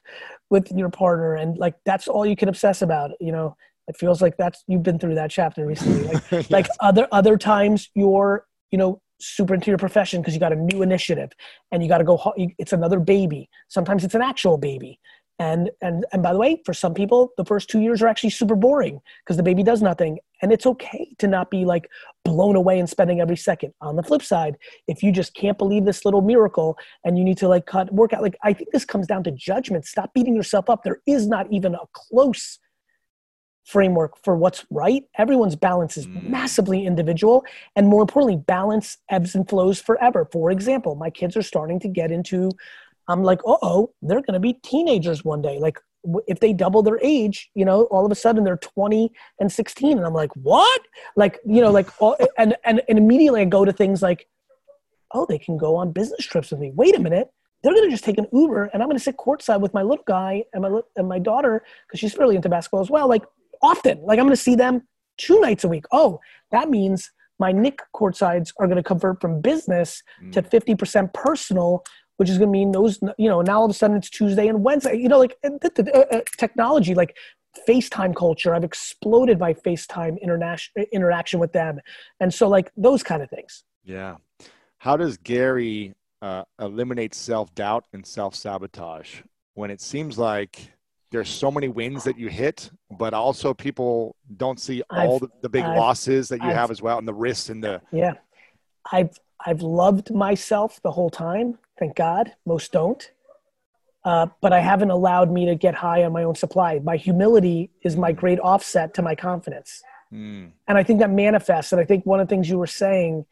with 0.52 0.72
your 0.72 0.90
partner 0.90 1.36
and 1.36 1.58
like 1.58 1.76
that's 1.86 2.08
all 2.08 2.26
you 2.26 2.36
can 2.36 2.50
obsess 2.50 2.82
about, 2.82 3.12
you 3.20 3.32
know 3.32 3.56
it 3.90 3.98
feels 3.98 4.22
like 4.22 4.38
that's 4.38 4.64
you've 4.68 4.84
been 4.84 5.00
through 5.00 5.16
that 5.16 5.32
chapter 5.32 5.66
recently 5.66 6.04
like 6.04 6.24
yes. 6.32 6.52
like 6.52 6.68
other 6.80 7.08
other 7.12 7.36
times 7.38 7.90
you're 7.96 8.46
you 8.72 8.78
know 8.78 9.02
super 9.20 9.54
into 9.54 9.70
your 9.70 9.78
profession 9.78 10.22
because 10.22 10.34
you 10.34 10.40
got 10.40 10.54
a 10.54 10.56
new 10.56 10.82
initiative 10.82 11.32
and 11.72 11.84
you 11.84 11.90
got 11.90 12.00
to 12.00 12.04
go 12.04 12.34
it's 12.58 12.74
another 12.74 13.00
baby. 13.00 13.50
Sometimes 13.68 14.04
it's 14.04 14.16
an 14.16 14.22
actual 14.22 14.58
baby. 14.58 15.00
And 15.42 15.70
and 15.82 16.06
and 16.12 16.22
by 16.22 16.34
the 16.34 16.40
way 16.40 16.62
for 16.66 16.74
some 16.74 16.94
people 16.94 17.32
the 17.38 17.46
first 17.46 17.70
two 17.70 17.80
years 17.80 18.02
are 18.02 18.08
actually 18.08 18.32
super 18.32 18.56
boring 18.56 19.00
because 19.24 19.38
the 19.38 19.44
baby 19.44 19.64
does 19.64 19.82
nothing. 19.82 20.20
And 20.42 20.52
it's 20.52 20.66
okay 20.66 21.14
to 21.20 21.28
not 21.28 21.50
be 21.50 21.66
like 21.66 21.90
blown 22.26 22.56
away 22.56 22.80
and 22.80 22.90
spending 22.90 23.22
every 23.22 23.38
second. 23.38 23.74
On 23.82 23.96
the 23.96 24.04
flip 24.04 24.22
side 24.22 24.58
if 24.88 25.02
you 25.02 25.12
just 25.12 25.34
can't 25.34 25.58
believe 25.58 25.86
this 25.86 26.04
little 26.04 26.22
miracle 26.22 26.78
and 27.06 27.18
you 27.18 27.24
need 27.24 27.38
to 27.38 27.48
like 27.48 27.66
cut 27.66 27.94
work 27.94 28.14
out 28.14 28.22
like 28.22 28.38
i 28.44 28.54
think 28.54 28.72
this 28.72 28.86
comes 28.86 29.08
down 29.08 29.24
to 29.24 29.32
judgment. 29.32 29.86
Stop 29.86 30.14
beating 30.14 30.36
yourself 30.36 30.70
up. 30.70 30.84
There 30.84 31.02
is 31.08 31.28
not 31.28 31.48
even 31.52 31.74
a 31.76 31.88
close 31.94 32.60
framework 33.66 34.14
for 34.24 34.36
what's 34.36 34.66
right. 34.70 35.04
Everyone's 35.18 35.56
balance 35.56 35.98
is 35.98 36.08
mm. 36.08 36.28
massively 36.28 36.86
individual. 36.86 37.46
And 37.76 37.88
more 37.88 38.02
importantly, 38.02 38.38
balance 38.38 38.98
ebbs 39.10 39.36
and 39.36 39.48
flows 39.48 39.80
forever. 39.80 40.28
For 40.32 40.52
example, 40.52 40.96
my 40.96 41.10
kids 41.10 41.38
are 41.38 41.42
starting 41.42 41.80
to 41.82 41.88
get 41.88 42.12
into, 42.12 42.52
I'm 43.08 43.24
like, 43.24 43.40
oh, 43.46 43.92
they're 44.02 44.22
going 44.22 44.34
to 44.34 44.40
be 44.40 44.54
teenagers 44.54 45.24
one 45.24 45.42
day. 45.42 45.60
Like, 45.60 45.80
if 46.28 46.40
they 46.40 46.54
double 46.54 46.82
their 46.82 47.00
age, 47.04 47.50
you 47.56 47.66
know, 47.66 47.84
all 47.86 48.06
of 48.06 48.12
a 48.12 48.16
sudden 48.16 48.46
they're 48.46 48.58
20 48.58 49.12
and 49.40 49.52
16. 49.52 49.98
And 49.98 50.08
I'm 50.08 50.14
like, 50.14 50.32
what? 50.36 50.82
Like, 51.16 51.40
you 51.46 51.62
know, 51.62 51.72
like, 51.72 51.90
all, 52.02 52.16
and, 52.38 52.56
and, 52.64 52.82
and 52.88 52.98
immediately 52.98 53.42
I 53.42 53.46
go 53.46 53.66
to 53.66 53.74
things 53.74 54.02
like, 54.02 54.28
oh, 55.14 55.26
they 55.28 55.40
can 55.40 55.58
go 55.58 55.76
on 55.76 55.92
business 55.92 56.26
trips 56.26 56.52
with 56.52 56.60
me. 56.60 56.72
Wait 56.74 56.96
a 56.96 57.00
minute 57.00 57.30
they're 57.62 57.74
going 57.74 57.86
to 57.86 57.92
just 57.92 58.04
take 58.04 58.18
an 58.18 58.28
Uber 58.32 58.70
and 58.74 58.82
I'm 58.82 58.88
going 58.88 58.98
to 58.98 59.04
sit 59.04 59.18
courtside 59.18 59.60
with 59.60 59.74
my 59.74 59.82
little 59.82 60.04
guy 60.08 60.44
and 60.54 60.62
my, 60.62 60.80
and 60.96 61.10
my 61.10 61.20
daughter, 61.20 61.64
because 61.88 62.00
she's 62.00 62.18
really 62.18 62.36
into 62.36 62.50
basketball 62.50 62.82
as 62.82 62.90
well. 62.90 63.08
Like, 63.08 63.24
often. 63.62 64.02
Like 64.04 64.20
I'm 64.20 64.26
going 64.26 64.36
to 64.36 64.42
see 64.42 64.56
them 64.56 64.88
two 65.18 65.40
nights 65.40 65.64
a 65.64 65.68
week. 65.68 65.86
Oh, 65.92 66.20
that 66.52 66.70
means 66.70 67.12
my 67.40 67.52
Knick 67.52 67.80
courtsides 67.96 68.52
are 68.60 68.68
going 68.68 68.78
to 68.78 68.84
convert 68.84 69.22
from 69.22 69.42
business 69.42 70.04
mm. 70.24 70.32
to 70.34 70.42
50% 70.42 71.14
personal, 71.14 71.84
which 72.18 72.30
is 72.30 72.38
going 72.38 72.50
to 72.50 72.52
mean 72.52 72.72
those, 72.72 73.00
you 73.18 73.30
know, 73.30 73.42
now 73.42 73.60
all 73.60 73.66
of 73.66 73.72
a 73.72 73.74
sudden 73.74 73.98
it's 73.98 74.10
Tuesday 74.10 74.48
and 74.48 74.64
Wednesday, 74.64 74.98
you 74.98 75.08
know, 75.08 75.20
like 75.20 75.38
uh, 75.44 75.50
uh, 75.94 76.22
technology, 76.38 76.94
like 76.94 77.16
FaceTime 77.68 78.16
culture. 78.16 78.54
I've 78.54 78.64
exploded 78.64 79.40
my 79.40 79.54
FaceTime 79.54 80.22
international 80.22 80.86
interaction 80.92 81.40
with 81.40 81.54
them. 81.54 81.80
And 82.20 82.34
so 82.34 82.48
like 82.50 82.72
those 82.76 83.04
kind 83.04 83.24
of 83.24 83.30
things. 83.30 83.64
Yeah. 83.84 84.18
How 84.80 84.98
does 84.98 85.18
Gary 85.18 85.94
uh, 86.22 86.44
eliminate 86.60 87.14
self-doubt 87.14 87.86
and 87.94 88.06
self-sabotage 88.06 89.22
when 89.54 89.72
it 89.72 89.82
seems 89.82 90.18
like 90.18 90.74
there's 91.12 91.30
so 91.30 91.50
many 91.50 91.68
wins 91.68 92.04
that 92.04 92.18
you 92.18 92.30
hit, 92.30 92.70
but 92.92 93.14
also 93.14 93.54
people 93.54 94.16
don't 94.38 94.60
see 94.60 94.84
all 94.90 95.20
the, 95.20 95.30
the, 95.42 95.50
big 95.50 95.64
I've, 95.64 95.78
losses 95.78 96.30
that 96.30 96.42
you 96.42 96.50
I've, 96.50 96.56
have 96.56 96.72
as 96.72 96.82
well, 96.82 96.98
and 96.98 97.08
the 97.08 97.14
risks 97.14 97.50
and 97.50 97.64
the 97.64 97.82
yeah. 97.92 98.14
I've 98.92 99.20
I've 99.46 99.62
loved 99.62 100.14
myself 100.14 100.80
the 100.84 100.92
whole 100.92 101.10
time. 101.10 101.58
Thank 101.78 101.96
God. 101.96 102.34
Most 102.46 102.72
don't. 102.72 103.10
Uh, 104.06 104.28
but 104.42 104.54
I 104.54 104.60
haven't 104.60 104.92
allowed 104.92 105.32
me 105.32 105.46
to 105.46 105.56
get 105.56 105.76
high 105.76 106.04
on 106.04 106.14
my 106.14 106.24
own 106.24 106.36
supply. 106.36 106.80
My 106.80 106.98
humility 106.98 107.70
is 107.84 107.98
my 107.98 108.12
great 108.12 108.40
offset 108.40 108.94
to 108.96 109.02
my 109.02 109.16
confidence. 109.16 109.82
Mm. 110.14 110.52
And 110.68 110.78
I 110.78 110.84
think 110.84 111.00
that 111.00 111.10
manifests. 111.10 111.72
And 111.72 111.82
I 111.82 111.86
think 111.86 112.06
one 112.06 112.20
of 112.20 112.28
the 112.28 112.34
things 112.34 112.50
you 112.50 112.58
were 112.58 112.68
saying 112.68 113.26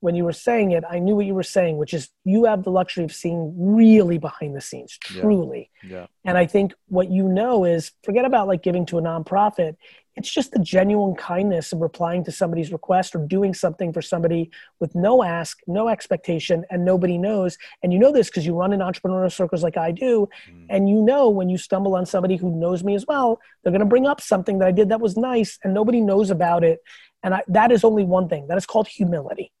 when 0.00 0.14
you 0.14 0.24
were 0.24 0.32
saying 0.32 0.72
it, 0.72 0.84
I 0.88 0.98
knew 0.98 1.16
what 1.16 1.26
you 1.26 1.34
were 1.34 1.42
saying, 1.42 1.78
which 1.78 1.94
is 1.94 2.10
you 2.24 2.44
have 2.44 2.64
the 2.64 2.70
luxury 2.70 3.04
of 3.04 3.12
seeing 3.12 3.54
really 3.56 4.18
behind 4.18 4.54
the 4.54 4.60
scenes, 4.60 4.98
truly. 5.00 5.70
Yeah. 5.82 5.90
yeah. 5.90 6.06
And 6.24 6.38
I 6.38 6.46
think 6.46 6.74
what 6.88 7.10
you 7.10 7.28
know 7.28 7.64
is 7.64 7.92
forget 8.04 8.24
about 8.24 8.46
like 8.46 8.62
giving 8.62 8.84
to 8.86 8.98
a 8.98 9.02
nonprofit. 9.02 9.76
It's 10.14 10.30
just 10.32 10.52
the 10.52 10.58
genuine 10.58 11.14
kindness 11.14 11.72
of 11.72 11.80
replying 11.80 12.24
to 12.24 12.32
somebody's 12.32 12.72
request 12.72 13.14
or 13.14 13.26
doing 13.26 13.52
something 13.52 13.92
for 13.92 14.00
somebody 14.00 14.50
with 14.80 14.94
no 14.94 15.22
ask, 15.22 15.58
no 15.66 15.88
expectation, 15.88 16.64
and 16.70 16.84
nobody 16.84 17.18
knows. 17.18 17.58
And 17.82 17.92
you 17.92 17.98
know 17.98 18.12
this 18.12 18.28
because 18.28 18.46
you 18.46 18.54
run 18.54 18.72
in 18.72 18.80
entrepreneurial 18.80 19.30
circles 19.30 19.62
like 19.62 19.76
I 19.76 19.92
do. 19.92 20.26
Mm. 20.50 20.66
And 20.70 20.88
you 20.88 21.02
know 21.02 21.28
when 21.28 21.50
you 21.50 21.58
stumble 21.58 21.94
on 21.96 22.06
somebody 22.06 22.36
who 22.36 22.50
knows 22.58 22.82
me 22.82 22.94
as 22.94 23.04
well, 23.06 23.40
they're 23.62 23.72
going 23.72 23.80
to 23.80 23.86
bring 23.86 24.06
up 24.06 24.22
something 24.22 24.58
that 24.58 24.68
I 24.68 24.72
did 24.72 24.88
that 24.88 25.00
was 25.00 25.18
nice 25.18 25.58
and 25.62 25.74
nobody 25.74 26.00
knows 26.00 26.30
about 26.30 26.64
it. 26.64 26.80
And 27.22 27.34
I, 27.34 27.42
that 27.48 27.70
is 27.70 27.84
only 27.84 28.04
one 28.04 28.28
thing 28.28 28.46
that 28.48 28.56
is 28.56 28.66
called 28.66 28.88
humility. 28.88 29.52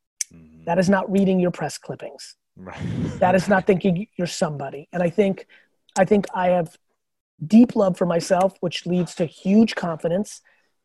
That 0.66 0.78
is 0.78 0.90
not 0.90 1.10
reading 1.10 1.40
your 1.40 1.50
press 1.50 1.78
clippings. 1.78 2.36
Right. 2.58 2.78
that 3.18 3.34
is 3.34 3.48
not 3.48 3.66
thinking 3.66 4.06
you're 4.16 4.26
somebody. 4.26 4.88
And 4.92 5.02
I 5.02 5.10
think, 5.10 5.46
I 5.98 6.04
think 6.04 6.26
I 6.34 6.48
have 6.48 6.76
deep 7.46 7.76
love 7.76 7.98
for 7.98 8.06
myself, 8.06 8.56
which 8.60 8.86
leads 8.86 9.14
to 9.16 9.26
huge 9.26 9.74
confidence. 9.74 10.40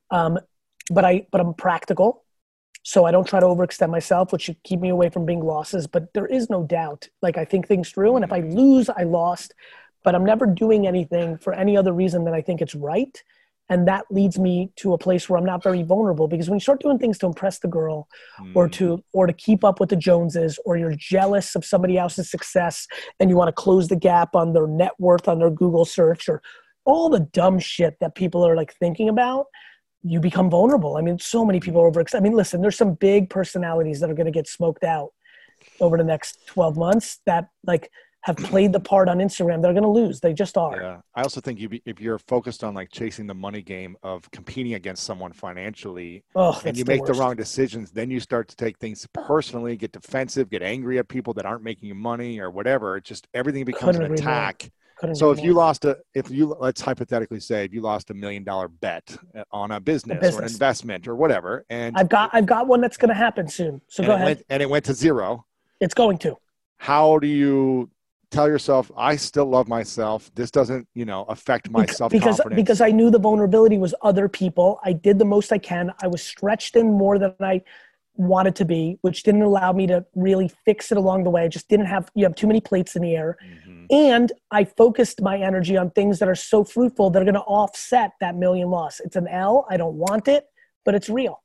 Um, 0.10 0.38
but 0.90 1.06
I, 1.06 1.26
but 1.32 1.40
I'm 1.40 1.54
practical, 1.54 2.24
so 2.84 3.06
I 3.06 3.12
don't 3.12 3.26
try 3.26 3.40
to 3.40 3.46
overextend 3.46 3.90
myself, 3.90 4.34
which 4.34 4.42
should 4.44 4.62
keep 4.64 4.82
me 4.82 4.90
away 4.90 5.10
from 5.10 5.26
being 5.26 5.40
losses. 5.40 5.88
But 5.88 6.14
there 6.14 6.26
is 6.26 6.50
no 6.50 6.64
doubt. 6.64 7.08
Like 7.22 7.38
I 7.38 7.46
think 7.46 7.68
things 7.68 7.90
through, 7.90 8.18
and 8.18 8.26
if 8.26 8.34
I 8.34 8.42
lose, 8.42 8.90
I 8.90 9.04
lost. 9.04 9.54
But 10.04 10.16
I'm 10.16 10.26
never 10.26 10.46
doing 10.46 10.88
anything 10.88 11.38
for 11.38 11.54
any 11.54 11.78
other 11.78 11.94
reason 11.94 12.26
than 12.26 12.34
I 12.34 12.42
think 12.42 12.62
it's 12.62 12.76
right 12.76 13.22
and 13.72 13.88
that 13.88 14.06
leads 14.12 14.38
me 14.38 14.70
to 14.76 14.94
a 14.94 14.98
place 14.98 15.28
where 15.28 15.40
i'm 15.40 15.46
not 15.46 15.64
very 15.64 15.82
vulnerable 15.82 16.28
because 16.28 16.50
when 16.50 16.58
you 16.58 16.62
start 16.62 16.82
doing 16.82 17.00
things 17.00 17.18
to 17.18 17.26
impress 17.26 17.58
the 17.60 17.68
girl 17.68 18.08
mm. 18.40 18.52
or 18.54 18.68
to 18.68 18.98
mm. 18.98 19.04
or 19.14 19.26
to 19.26 19.34
keep 19.34 19.64
up 19.64 19.80
with 19.80 19.90
the 19.90 19.96
joneses 19.96 20.60
or 20.66 20.78
you're 20.78 20.94
jealous 20.96 21.56
of 21.56 21.66
somebody 21.66 21.98
else's 21.98 22.30
success 22.30 22.86
and 23.20 23.30
you 23.30 23.36
want 23.36 23.48
to 23.48 23.54
close 23.54 23.88
the 23.88 23.96
gap 23.96 24.36
on 24.36 24.54
their 24.54 24.68
net 24.68 24.92
worth 25.00 25.28
on 25.28 25.40
their 25.40 25.50
google 25.50 25.86
search 25.86 26.30
or 26.30 26.42
all 26.86 27.10
the 27.10 27.22
dumb 27.32 27.58
shit 27.58 27.96
that 28.00 28.14
people 28.14 28.46
are 28.46 28.56
like 28.56 28.76
thinking 28.76 29.10
about 29.10 29.46
you 30.04 30.20
become 30.20 30.50
vulnerable 30.50 30.98
i 30.98 31.02
mean 31.02 31.18
so 31.18 31.46
many 31.46 31.60
people 31.60 31.82
are 31.82 31.88
over 31.88 32.04
i 32.14 32.20
mean 32.20 32.34
listen 32.34 32.62
there's 32.62 32.78
some 32.78 32.94
big 32.96 33.30
personalities 33.30 34.00
that 34.00 34.10
are 34.10 34.16
going 34.16 34.26
to 34.26 34.32
get 34.32 34.48
smoked 34.48 34.84
out 34.84 35.10
over 35.80 35.98
the 35.98 36.04
next 36.04 36.46
12 36.48 36.76
months 36.76 37.20
that 37.26 37.48
like 37.66 37.90
have 38.22 38.38
played 38.38 38.72
the 38.72 38.80
part 38.80 39.10
on 39.10 39.18
Instagram, 39.18 39.62
they're 39.62 39.74
going 39.74 39.84
to 39.84 39.90
lose. 39.90 40.20
They 40.20 40.34
just 40.34 40.58
are. 40.58 40.80
Yeah. 40.80 40.98
I 41.16 41.24
also 41.24 41.42
think 41.42 41.60
you, 41.60 41.70
if 41.86 42.00
you're 42.00 42.20
focused 42.20 42.64
on 42.64 42.76
like 42.76 42.92
chasing 42.92 43.26
the 43.26 43.34
money 43.34 43.62
game 43.62 43.98
of 44.04 44.30
competing 44.32 44.76
against 44.76 45.04
someone 45.04 45.34
financially, 45.34 46.24
oh, 46.36 46.60
and 46.64 46.78
you 46.78 46.84
the 46.84 46.92
make 46.92 47.02
worst. 47.02 47.14
the 47.14 47.20
wrong 47.20 47.36
decisions, 47.36 47.92
then 47.92 48.12
you 48.12 48.20
start 48.20 48.48
to 48.50 48.56
take 48.56 48.78
things 48.78 49.08
personally, 49.14 49.76
get 49.76 49.92
defensive, 49.92 50.50
get 50.52 50.62
angry 50.62 51.00
at 51.00 51.08
people 51.08 51.34
that 51.34 51.46
aren't 51.46 51.64
making 51.64 51.88
you 51.90 51.96
money 51.96 52.40
or 52.40 52.52
whatever. 52.52 52.98
It 52.98 53.06
just 53.06 53.28
everything 53.34 53.66
becomes 53.66 53.98
Couldn't 53.98 54.12
an 54.12 54.20
attack. 54.20 54.72
So 55.14 55.32
if 55.32 55.38
more. 55.38 55.48
you 55.48 55.54
lost 55.54 55.86
a, 55.86 55.98
if 56.14 56.30
you 56.30 56.56
let's 56.60 56.80
hypothetically 56.80 57.40
say 57.40 57.66
if 57.66 57.74
you 57.74 57.82
lost 57.82 58.12
a 58.12 58.14
million 58.14 58.44
dollar 58.44 58.68
bet 58.68 59.18
uh, 59.36 59.44
on 59.52 59.72
a 59.72 59.80
business, 59.80 60.18
a 60.18 60.20
business, 60.20 60.36
or 60.36 60.46
an 60.46 60.52
investment 60.52 61.08
or 61.08 61.16
whatever, 61.16 61.66
and 61.72 61.98
I've 61.98 62.08
got 62.08 62.30
I've 62.34 62.46
got 62.46 62.68
one 62.68 62.82
that's 62.82 62.98
going 62.98 63.10
to 63.10 63.16
happen 63.16 63.48
soon. 63.48 63.82
So 63.88 64.04
go 64.04 64.14
ahead. 64.14 64.26
Went, 64.26 64.44
and 64.50 64.62
it 64.62 64.70
went 64.70 64.86
to 64.86 64.94
zero. 64.94 65.48
It's 65.80 65.96
going 65.96 66.20
to. 66.20 66.38
How 66.78 67.18
do 67.18 67.26
you 67.26 67.90
tell 68.32 68.48
yourself 68.48 68.92
i 68.98 69.16
still 69.16 69.46
love 69.46 69.68
myself. 69.68 70.32
This 70.34 70.50
doesn't 70.50 70.88
you 70.96 71.06
know 71.06 71.24
affect 71.26 71.70
my 71.70 71.86
self 71.86 72.12
because 72.12 72.42
because 72.56 72.82
i 72.82 72.90
knew 72.90 73.12
the 73.12 73.20
vulnerability 73.20 73.78
was 73.78 73.94
other 74.02 74.28
people. 74.28 74.80
I 74.84 74.94
did 74.94 75.20
the 75.20 75.26
most 75.26 75.52
i 75.52 75.58
can. 75.58 75.92
I 76.02 76.08
was 76.08 76.24
stretched 76.24 76.76
in 76.76 76.94
more 76.94 77.20
than 77.20 77.36
i 77.40 77.62
wanted 78.16 78.56
to 78.56 78.66
be 78.66 78.98
which 79.02 79.24
didn't 79.24 79.42
allow 79.42 79.72
me 79.72 79.88
to 79.88 80.06
really 80.16 80.50
fix 80.66 80.92
it 80.92 80.98
along 80.98 81.24
the 81.24 81.30
way. 81.30 81.44
I 81.44 81.48
just 81.48 81.68
didn't 81.70 81.88
have 81.88 82.10
you 82.16 82.24
have 82.24 82.36
too 82.36 82.48
many 82.48 82.62
plates 82.62 82.96
in 82.96 83.02
the 83.02 83.16
air. 83.16 83.38
Mm-hmm. 83.44 83.86
and 83.90 84.32
i 84.52 84.64
focused 84.64 85.22
my 85.22 85.38
energy 85.38 85.76
on 85.78 85.92
things 85.92 86.20
that 86.20 86.30
are 86.30 86.36
so 86.36 86.64
fruitful 86.64 87.10
that 87.10 87.22
are 87.22 87.26
going 87.26 87.36
to 87.36 87.42
offset 87.42 88.12
that 88.20 88.36
million 88.36 88.70
loss. 88.70 89.00
It's 89.00 89.16
an 89.16 89.28
l. 89.28 89.68
I 89.70 89.78
don't 89.78 89.96
want 89.96 90.28
it 90.28 90.46
but 90.84 90.96
it's 90.96 91.10
real. 91.10 91.44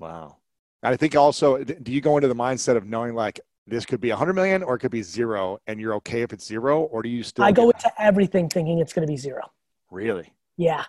Wow. 0.00 0.36
And 0.82 0.94
i 0.94 0.96
think 0.96 1.16
also 1.16 1.64
do 1.64 1.92
you 1.92 2.00
go 2.00 2.16
into 2.16 2.28
the 2.28 2.34
mindset 2.34 2.76
of 2.76 2.86
knowing 2.86 3.14
like 3.14 3.40
this 3.68 3.84
could 3.84 4.00
be 4.00 4.10
a 4.10 4.14
100 4.14 4.34
million 4.34 4.62
or 4.62 4.76
it 4.76 4.78
could 4.78 4.90
be 4.90 5.02
zero 5.02 5.58
and 5.66 5.80
you're 5.80 5.94
okay 5.94 6.22
if 6.22 6.32
it's 6.32 6.46
zero 6.46 6.82
or 6.82 7.02
do 7.02 7.08
you 7.08 7.22
still 7.22 7.44
i 7.44 7.52
go 7.52 7.70
into 7.70 7.90
everything 7.98 8.48
thinking 8.48 8.78
it's 8.78 8.92
going 8.92 9.06
to 9.06 9.10
be 9.10 9.16
zero 9.16 9.42
really 9.90 10.32
yeah 10.56 10.84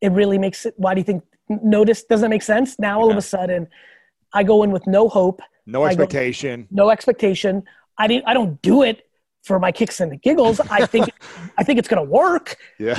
it 0.00 0.12
really 0.12 0.38
makes 0.38 0.66
it 0.66 0.74
why 0.76 0.94
do 0.94 1.00
you 1.00 1.04
think 1.04 1.22
notice 1.48 2.04
doesn't 2.04 2.30
make 2.30 2.42
sense 2.42 2.78
now 2.78 3.00
all 3.00 3.06
yeah. 3.06 3.12
of 3.12 3.18
a 3.18 3.22
sudden 3.22 3.68
i 4.32 4.42
go 4.42 4.62
in 4.62 4.70
with 4.70 4.86
no 4.86 5.08
hope 5.08 5.40
no 5.66 5.84
expectation 5.84 6.62
go, 6.62 6.68
no 6.70 6.90
expectation 6.90 7.62
i 7.98 8.06
didn't 8.06 8.26
i 8.26 8.34
don't 8.34 8.60
do 8.62 8.82
it 8.82 9.02
for 9.42 9.58
my 9.58 9.72
kicks 9.72 10.00
and 10.00 10.12
the 10.12 10.16
giggles. 10.16 10.60
I 10.60 10.86
think 10.86 11.10
I 11.58 11.64
think 11.64 11.78
it's 11.78 11.88
going 11.88 12.04
to 12.04 12.10
work. 12.10 12.56
Yeah. 12.78 12.98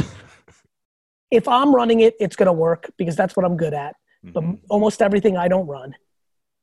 If 1.29 1.47
I'm 1.47 1.73
running 1.73 2.01
it, 2.01 2.15
it's 2.19 2.35
going 2.35 2.47
to 2.47 2.53
work 2.53 2.91
because 2.97 3.15
that's 3.15 3.35
what 3.35 3.45
I'm 3.45 3.57
good 3.57 3.73
at. 3.73 3.95
But 4.23 4.43
Mhm. 4.43 4.59
almost 4.69 5.01
everything 5.01 5.37
I 5.37 5.47
don't 5.47 5.65
run. 5.65 5.95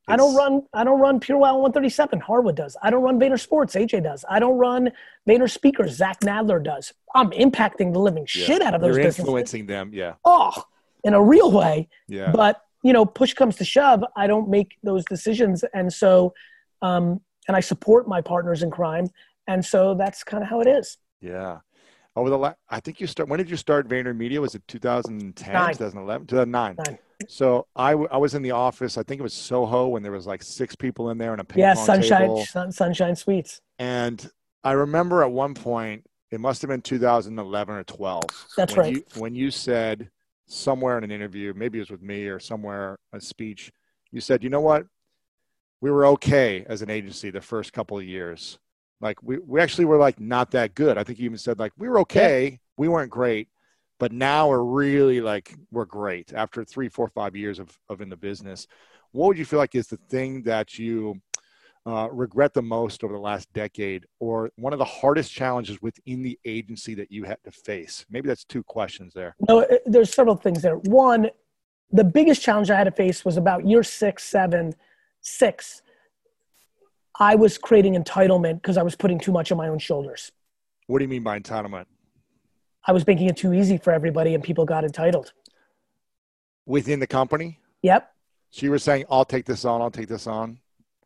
I 0.09 0.17
don't 0.17 0.35
run. 0.35 0.63
I 0.73 0.85
don't 0.85 1.01
run 1.01 1.21
PureWow 1.21 1.55
137. 1.61 2.21
Harwood 2.21 2.57
does. 2.57 2.77
I 2.83 2.91
don't 2.91 3.03
run 3.03 3.19
VaynerSports. 3.21 3.75
AJ 3.81 4.03
does. 4.05 4.25
I 4.29 4.39
don't 4.39 4.57
run 4.59 4.91
VaynerSpeakers. 5.29 5.91
Zach 5.91 6.21
Nadler 6.21 6.63
does. 6.63 6.93
I'm 7.15 7.31
impacting 7.31 7.93
the 7.93 7.99
living 7.99 8.23
Yeah. 8.35 8.45
shit 8.47 8.63
out 8.63 8.75
of 8.75 8.81
those 8.81 8.97
You're 8.97 9.05
businesses. 9.05 9.21
influencing 9.21 9.67
them. 9.67 9.91
Yeah. 9.93 10.15
Oh, 10.25 10.53
in 11.05 11.15
a 11.15 11.23
real 11.23 11.51
way. 11.53 11.89
Yeah. 12.09 12.31
But 12.33 12.63
you 12.83 12.93
know, 12.93 13.05
push 13.05 13.35
comes 13.35 13.57
to 13.57 13.65
shove, 13.65 14.05
I 14.17 14.27
don't 14.29 14.49
make 14.49 14.77
those 14.85 15.05
decisions, 15.05 15.65
and 15.75 15.93
so, 15.93 16.33
um, 16.81 17.21
and 17.49 17.57
I 17.57 17.61
support 17.61 18.07
my 18.07 18.21
partners 18.21 18.63
in 18.63 18.71
crime, 18.71 19.09
and 19.49 19.65
so 19.65 19.95
that's 19.95 20.23
kind 20.23 20.45
of 20.45 20.49
how 20.49 20.61
it 20.61 20.69
is. 20.69 20.97
Yeah. 21.21 21.59
Over 22.15 22.31
the 22.31 22.39
last, 22.39 22.57
I 22.71 22.79
think 22.79 23.01
you 23.01 23.09
start. 23.09 23.29
When 23.29 23.39
did 23.39 23.51
you 23.51 23.57
start 23.57 23.89
VaynerMedia? 23.89 24.39
Was 24.41 24.55
it 24.55 24.63
2010, 24.69 25.53
Nine. 25.53 25.73
2011, 25.73 26.27
2009? 26.29 26.77
Nine. 26.87 26.99
So 27.27 27.67
I, 27.75 27.93
w- 27.93 28.09
I 28.11 28.17
was 28.19 28.35
in 28.35 28.43
the 28.43 28.53
office. 28.53 28.97
I 28.97 29.03
think 29.03 29.19
it 29.19 29.23
was 29.23 29.35
Soho 29.35 29.89
when 29.89 30.03
there 30.03 30.13
was 30.13 30.27
like 30.27 30.43
six 30.43 30.77
people 30.77 31.11
in 31.11 31.19
there 31.19 31.33
and 31.33 31.41
a 31.41 31.45
ping 31.45 31.61
Yeah, 31.61 31.75
pong 31.75 31.87
Sunshine, 31.87 32.31
table. 32.31 32.47
sun, 32.47 32.73
Sunshine 32.73 33.17
Suites. 33.17 33.61
And 33.79 34.31
I 34.65 34.73
remember 34.73 35.23
at 35.23 35.31
one 35.31 35.55
point, 35.55 36.05
it 36.31 36.41
must 36.41 36.63
have 36.63 36.69
been 36.69 36.83
2011 36.83 37.75
or 37.75 37.85
12. 37.85 38.31
That's 38.57 38.77
when 38.77 38.85
right. 38.85 38.95
You, 38.95 39.05
when 39.15 39.35
you 39.35 39.51
said 39.51 40.11
somewhere 40.47 40.99
in 40.99 41.05
an 41.05 41.11
interview, 41.11 41.53
maybe 41.57 41.79
it 41.79 41.83
was 41.83 41.91
with 41.91 42.03
me 42.03 42.27
or 42.27 42.39
somewhere 42.39 42.99
a 43.13 43.21
speech, 43.21 43.73
you 44.13 44.21
said, 44.21 44.43
"You 44.43 44.51
know 44.51 44.61
what? 44.61 44.87
We 45.81 45.91
were 45.91 46.07
okay 46.07 46.65
as 46.69 46.83
an 46.83 46.91
agency 46.91 47.31
the 47.31 47.41
first 47.41 47.73
couple 47.73 47.99
of 47.99 48.05
years. 48.05 48.59
Like 49.01 49.23
we, 49.23 49.39
we 49.39 49.61
actually 49.61 49.85
were 49.85 49.99
like 49.99 50.19
not 50.19 50.51
that 50.53 50.75
good. 50.75 50.99
I 50.99 51.05
think 51.05 51.19
you 51.19 51.27
even 51.27 51.39
said 51.39 51.59
like 51.59 51.73
we 51.79 51.89
were 51.89 52.01
okay. 52.01 52.59
We 52.77 52.89
weren't 52.89 53.11
great, 53.11 53.49
but 53.99 54.13
now 54.13 54.49
we're 54.49 54.63
really 54.63 55.21
like 55.21 55.55
we're 55.71 55.85
great 55.85 56.33
after 56.33 56.65
three, 56.65 56.89
four, 56.89 57.09
five 57.09 57.37
years 57.37 57.59
of 57.59 57.79
of 57.89 58.01
in 58.01 58.09
the 58.09 58.17
business. 58.17 58.67
What 59.13 59.29
would 59.29 59.39
you 59.39 59.45
feel 59.45 59.59
like 59.59 59.75
is 59.75 59.89
the 59.89 59.97
thing 60.09 60.43
that 60.43 60.79
you 60.79 61.21
uh, 61.87 62.09
regret 62.11 62.53
the 62.53 62.63
most 62.63 63.03
over 63.03 63.15
the 63.15 63.21
last 63.21 63.51
decade, 63.55 64.05
or 64.21 64.51
one 64.57 64.73
of 64.73 64.79
the 64.79 64.85
hardest 64.85 65.33
challenges 65.33 65.81
within 65.81 66.23
the 66.23 66.39
agency 66.45 66.95
that 66.95 67.11
you 67.11 67.25
had 67.25 67.39
to 67.45 67.51
face? 67.51 68.05
Maybe 68.11 68.29
that's 68.29 68.45
two 68.45 68.63
questions 68.63 69.15
there. 69.15 69.35
No, 69.49 69.67
there's 69.87 70.13
several 70.13 70.37
things 70.37 70.63
there. 70.63 70.77
One, 70.77 71.31
the 71.91 72.05
biggest 72.05 72.43
challenge 72.43 72.71
I 72.71 72.77
had 72.77 72.85
to 72.85 72.91
face 72.91 73.25
was 73.25 73.37
about 73.37 73.67
year 73.67 73.83
six, 73.83 74.25
seven, 74.25 74.75
six. 75.21 75.83
I 77.19 77.35
was 77.35 77.59
creating 77.59 77.95
entitlement 77.95 78.57
because 78.57 78.77
I 78.77 78.83
was 78.83 78.95
putting 78.95 79.19
too 79.19 79.33
much 79.33 79.51
on 79.51 79.59
my 79.59 79.69
own 79.69 79.79
shoulders. 79.79 80.31
What 80.87 80.99
do 80.99 81.05
you 81.05 81.09
mean 81.09 81.23
by 81.23 81.39
entitlement? 81.39 81.87
I 82.89 82.93
was 82.93 83.07
making 83.07 83.29
it 83.29 83.37
too 83.37 83.53
easy 83.53 83.77
for 83.77 83.93
everybody, 83.93 84.35
and 84.35 84.43
people 84.43 84.65
got 84.65 84.83
entitled. 84.83 85.33
Within 86.65 86.99
the 87.01 87.07
company? 87.07 87.61
Yep. 87.83 88.11
So 88.51 88.65
you 88.65 88.71
were 88.71 88.79
saying, 88.79 89.05
I'll 89.11 89.27
take 89.27 89.45
this 89.45 89.67
on, 89.67 89.83
I'll 89.83 89.91
take 89.91 90.09
this 90.09 90.27
on. 90.27 90.59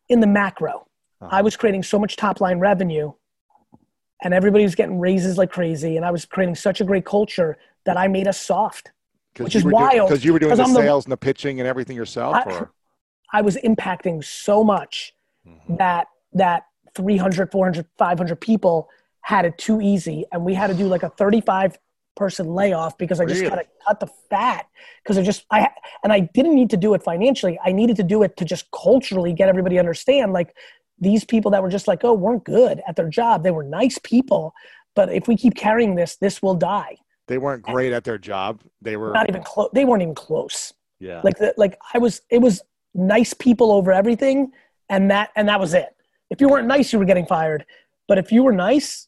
In 0.07 0.21
the 0.21 0.27
macro, 0.27 0.87
Uh-huh. 1.21 1.29
I 1.29 1.41
was 1.41 1.57
creating 1.57 1.83
so 1.83 1.99
much 1.99 2.15
top 2.15 2.39
line 2.41 2.57
revenue 2.59 3.11
and 4.23 4.33
everybody 4.33 4.63
was 4.63 4.75
getting 4.75 4.97
raises 4.99 5.37
like 5.37 5.51
crazy. 5.51 5.97
And 5.97 6.05
I 6.05 6.11
was 6.11 6.23
creating 6.25 6.55
such 6.55 6.79
a 6.79 6.85
great 6.85 7.05
culture 7.05 7.57
that 7.83 7.97
I 7.97 8.07
made 8.07 8.27
us 8.27 8.39
soft. 8.39 8.91
which 9.39 9.55
is 9.55 9.63
wild, 9.65 10.07
Because 10.09 10.23
you 10.23 10.31
were 10.31 10.37
doing 10.37 10.55
the 10.55 10.61
I'm 10.63 10.73
the- 10.73 10.79
sales 10.81 11.05
and 11.05 11.11
the 11.11 11.17
pitching 11.17 11.59
and 11.59 11.67
everything 11.67 11.95
yourself? 11.97 12.35
I- 12.35 12.43
or? 12.51 12.71
I 13.33 13.41
was 13.41 13.57
impacting 13.57 14.23
so 14.23 14.63
much 14.63 15.15
Mhm. 15.47 15.77
that 15.79 16.07
that 16.33 16.67
300, 16.93 17.51
400, 17.51 17.87
500 17.97 18.39
people 18.39 18.89
had 19.23 19.45
it 19.45 19.57
too 19.57 19.81
easy. 19.81 20.25
And 20.31 20.45
we 20.45 20.53
had 20.53 20.67
to 20.67 20.73
do 20.73 20.85
like 20.87 21.03
a 21.03 21.09
35 21.09 21.77
person 22.15 22.45
layoff 22.47 22.97
because 22.97 23.19
I 23.19 23.25
just 23.25 23.41
Really? 23.41 23.49
got 23.55 23.61
to 23.61 23.67
cut 23.87 23.99
the 23.99 24.07
fat 24.29 24.67
because 25.03 25.17
I 25.17 25.23
just, 25.23 25.45
I, 25.49 25.69
and 26.03 26.13
I 26.13 26.19
didn't 26.35 26.55
need 26.55 26.69
to 26.69 26.77
do 26.77 26.93
it 26.93 27.01
financially. 27.03 27.57
I 27.65 27.71
needed 27.71 27.95
to 27.97 28.03
do 28.03 28.21
it 28.23 28.37
to 28.37 28.45
just 28.45 28.69
culturally 28.71 29.33
get 29.33 29.49
everybody 29.49 29.75
to 29.75 29.79
understand 29.79 30.31
like 30.31 30.55
these 30.99 31.23
people 31.25 31.49
that 31.51 31.63
were 31.63 31.69
just 31.69 31.87
like, 31.87 32.03
oh, 32.03 32.13
weren't 32.13 32.43
good 32.43 32.81
at 32.87 32.95
their 32.95 33.09
job. 33.09 33.43
They 33.43 33.51
were 33.51 33.63
nice 33.63 33.97
people. 34.03 34.53
But 34.95 35.11
if 35.11 35.27
we 35.27 35.35
keep 35.35 35.55
carrying 35.55 35.95
this, 35.95 36.17
this 36.17 36.41
will 36.41 36.53
die. 36.55 36.97
They 37.27 37.39
weren't 37.39 37.63
great 37.63 37.93
at 37.93 38.03
their 38.03 38.19
job. 38.19 38.61
They 38.81 38.95
were, 38.97 39.11
Not 39.11 39.27
even 39.29 39.41
close. 39.43 39.69
They 39.73 39.85
weren't 39.85 40.03
even 40.03 40.13
close. 40.15 40.71
yeah. 40.99 41.21
like 41.23 41.37
the, 41.37 41.53
like 41.57 41.77
i 41.93 41.97
was 41.97 42.21
it 42.29 42.39
was 42.39 42.61
nice 42.93 43.33
people 43.33 43.71
over 43.71 43.91
everything 43.91 44.51
and 44.89 45.09
that 45.09 45.31
and 45.35 45.47
that 45.49 45.59
was 45.59 45.73
it 45.73 45.89
if 46.29 46.39
you 46.39 46.47
weren't 46.47 46.67
nice 46.67 46.93
you 46.93 46.99
were 46.99 47.05
getting 47.05 47.25
fired 47.25 47.65
but 48.07 48.17
if 48.19 48.31
you 48.31 48.43
were 48.43 48.51
nice 48.53 49.07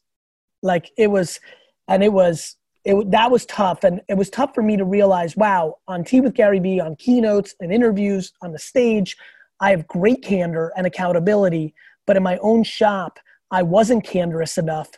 like 0.62 0.90
it 0.96 1.08
was 1.08 1.40
and 1.88 2.02
it 2.02 2.12
was 2.12 2.56
it 2.84 3.10
that 3.10 3.30
was 3.30 3.46
tough 3.46 3.84
and 3.84 4.00
it 4.08 4.14
was 4.14 4.30
tough 4.30 4.54
for 4.54 4.62
me 4.62 4.76
to 4.76 4.84
realize 4.84 5.36
wow 5.36 5.76
on 5.88 6.04
tea 6.04 6.20
with 6.20 6.34
gary 6.34 6.58
vee 6.58 6.80
on 6.80 6.96
keynotes 6.96 7.54
and 7.60 7.72
interviews 7.72 8.32
on 8.42 8.52
the 8.52 8.58
stage 8.58 9.16
i 9.60 9.70
have 9.70 9.86
great 9.86 10.22
candor 10.22 10.72
and 10.76 10.86
accountability 10.86 11.74
but 12.06 12.16
in 12.16 12.22
my 12.22 12.38
own 12.38 12.62
shop 12.62 13.18
i 13.50 13.62
wasn't 13.62 14.04
candorous 14.04 14.58
enough 14.58 14.88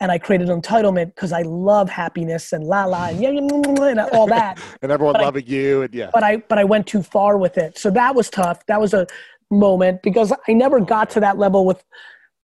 and 0.00 0.10
i 0.10 0.18
created 0.18 0.48
entitlement 0.48 1.14
because 1.14 1.32
i 1.32 1.42
love 1.42 1.88
happiness 1.88 2.52
and 2.52 2.64
la 2.64 2.84
la 2.84 3.06
and 3.06 3.20
yeah, 3.20 3.30
yeah, 3.30 3.38
and 3.38 4.00
all 4.12 4.26
that 4.26 4.58
and 4.82 4.90
everyone 4.90 5.14
but 5.14 5.22
I- 5.22 5.24
loving 5.24 5.46
you. 5.46 5.82
And 5.82 5.94
yeah. 5.94 6.10
but 6.12 6.22
I 6.22 6.38
but 6.38 6.58
I 6.58 6.64
went 6.64 6.86
too 6.86 7.02
far 7.02 7.38
with 7.38 7.58
it. 7.58 7.78
So 7.78 7.90
that 7.90 8.14
was 8.14 8.30
tough. 8.30 8.64
That 8.66 8.80
was 8.80 8.94
a 8.94 9.06
moment 9.50 10.02
because 10.02 10.32
I 10.48 10.52
never 10.52 10.80
got 10.80 11.10
to 11.10 11.20
that 11.20 11.38
level 11.38 11.64
with 11.64 11.84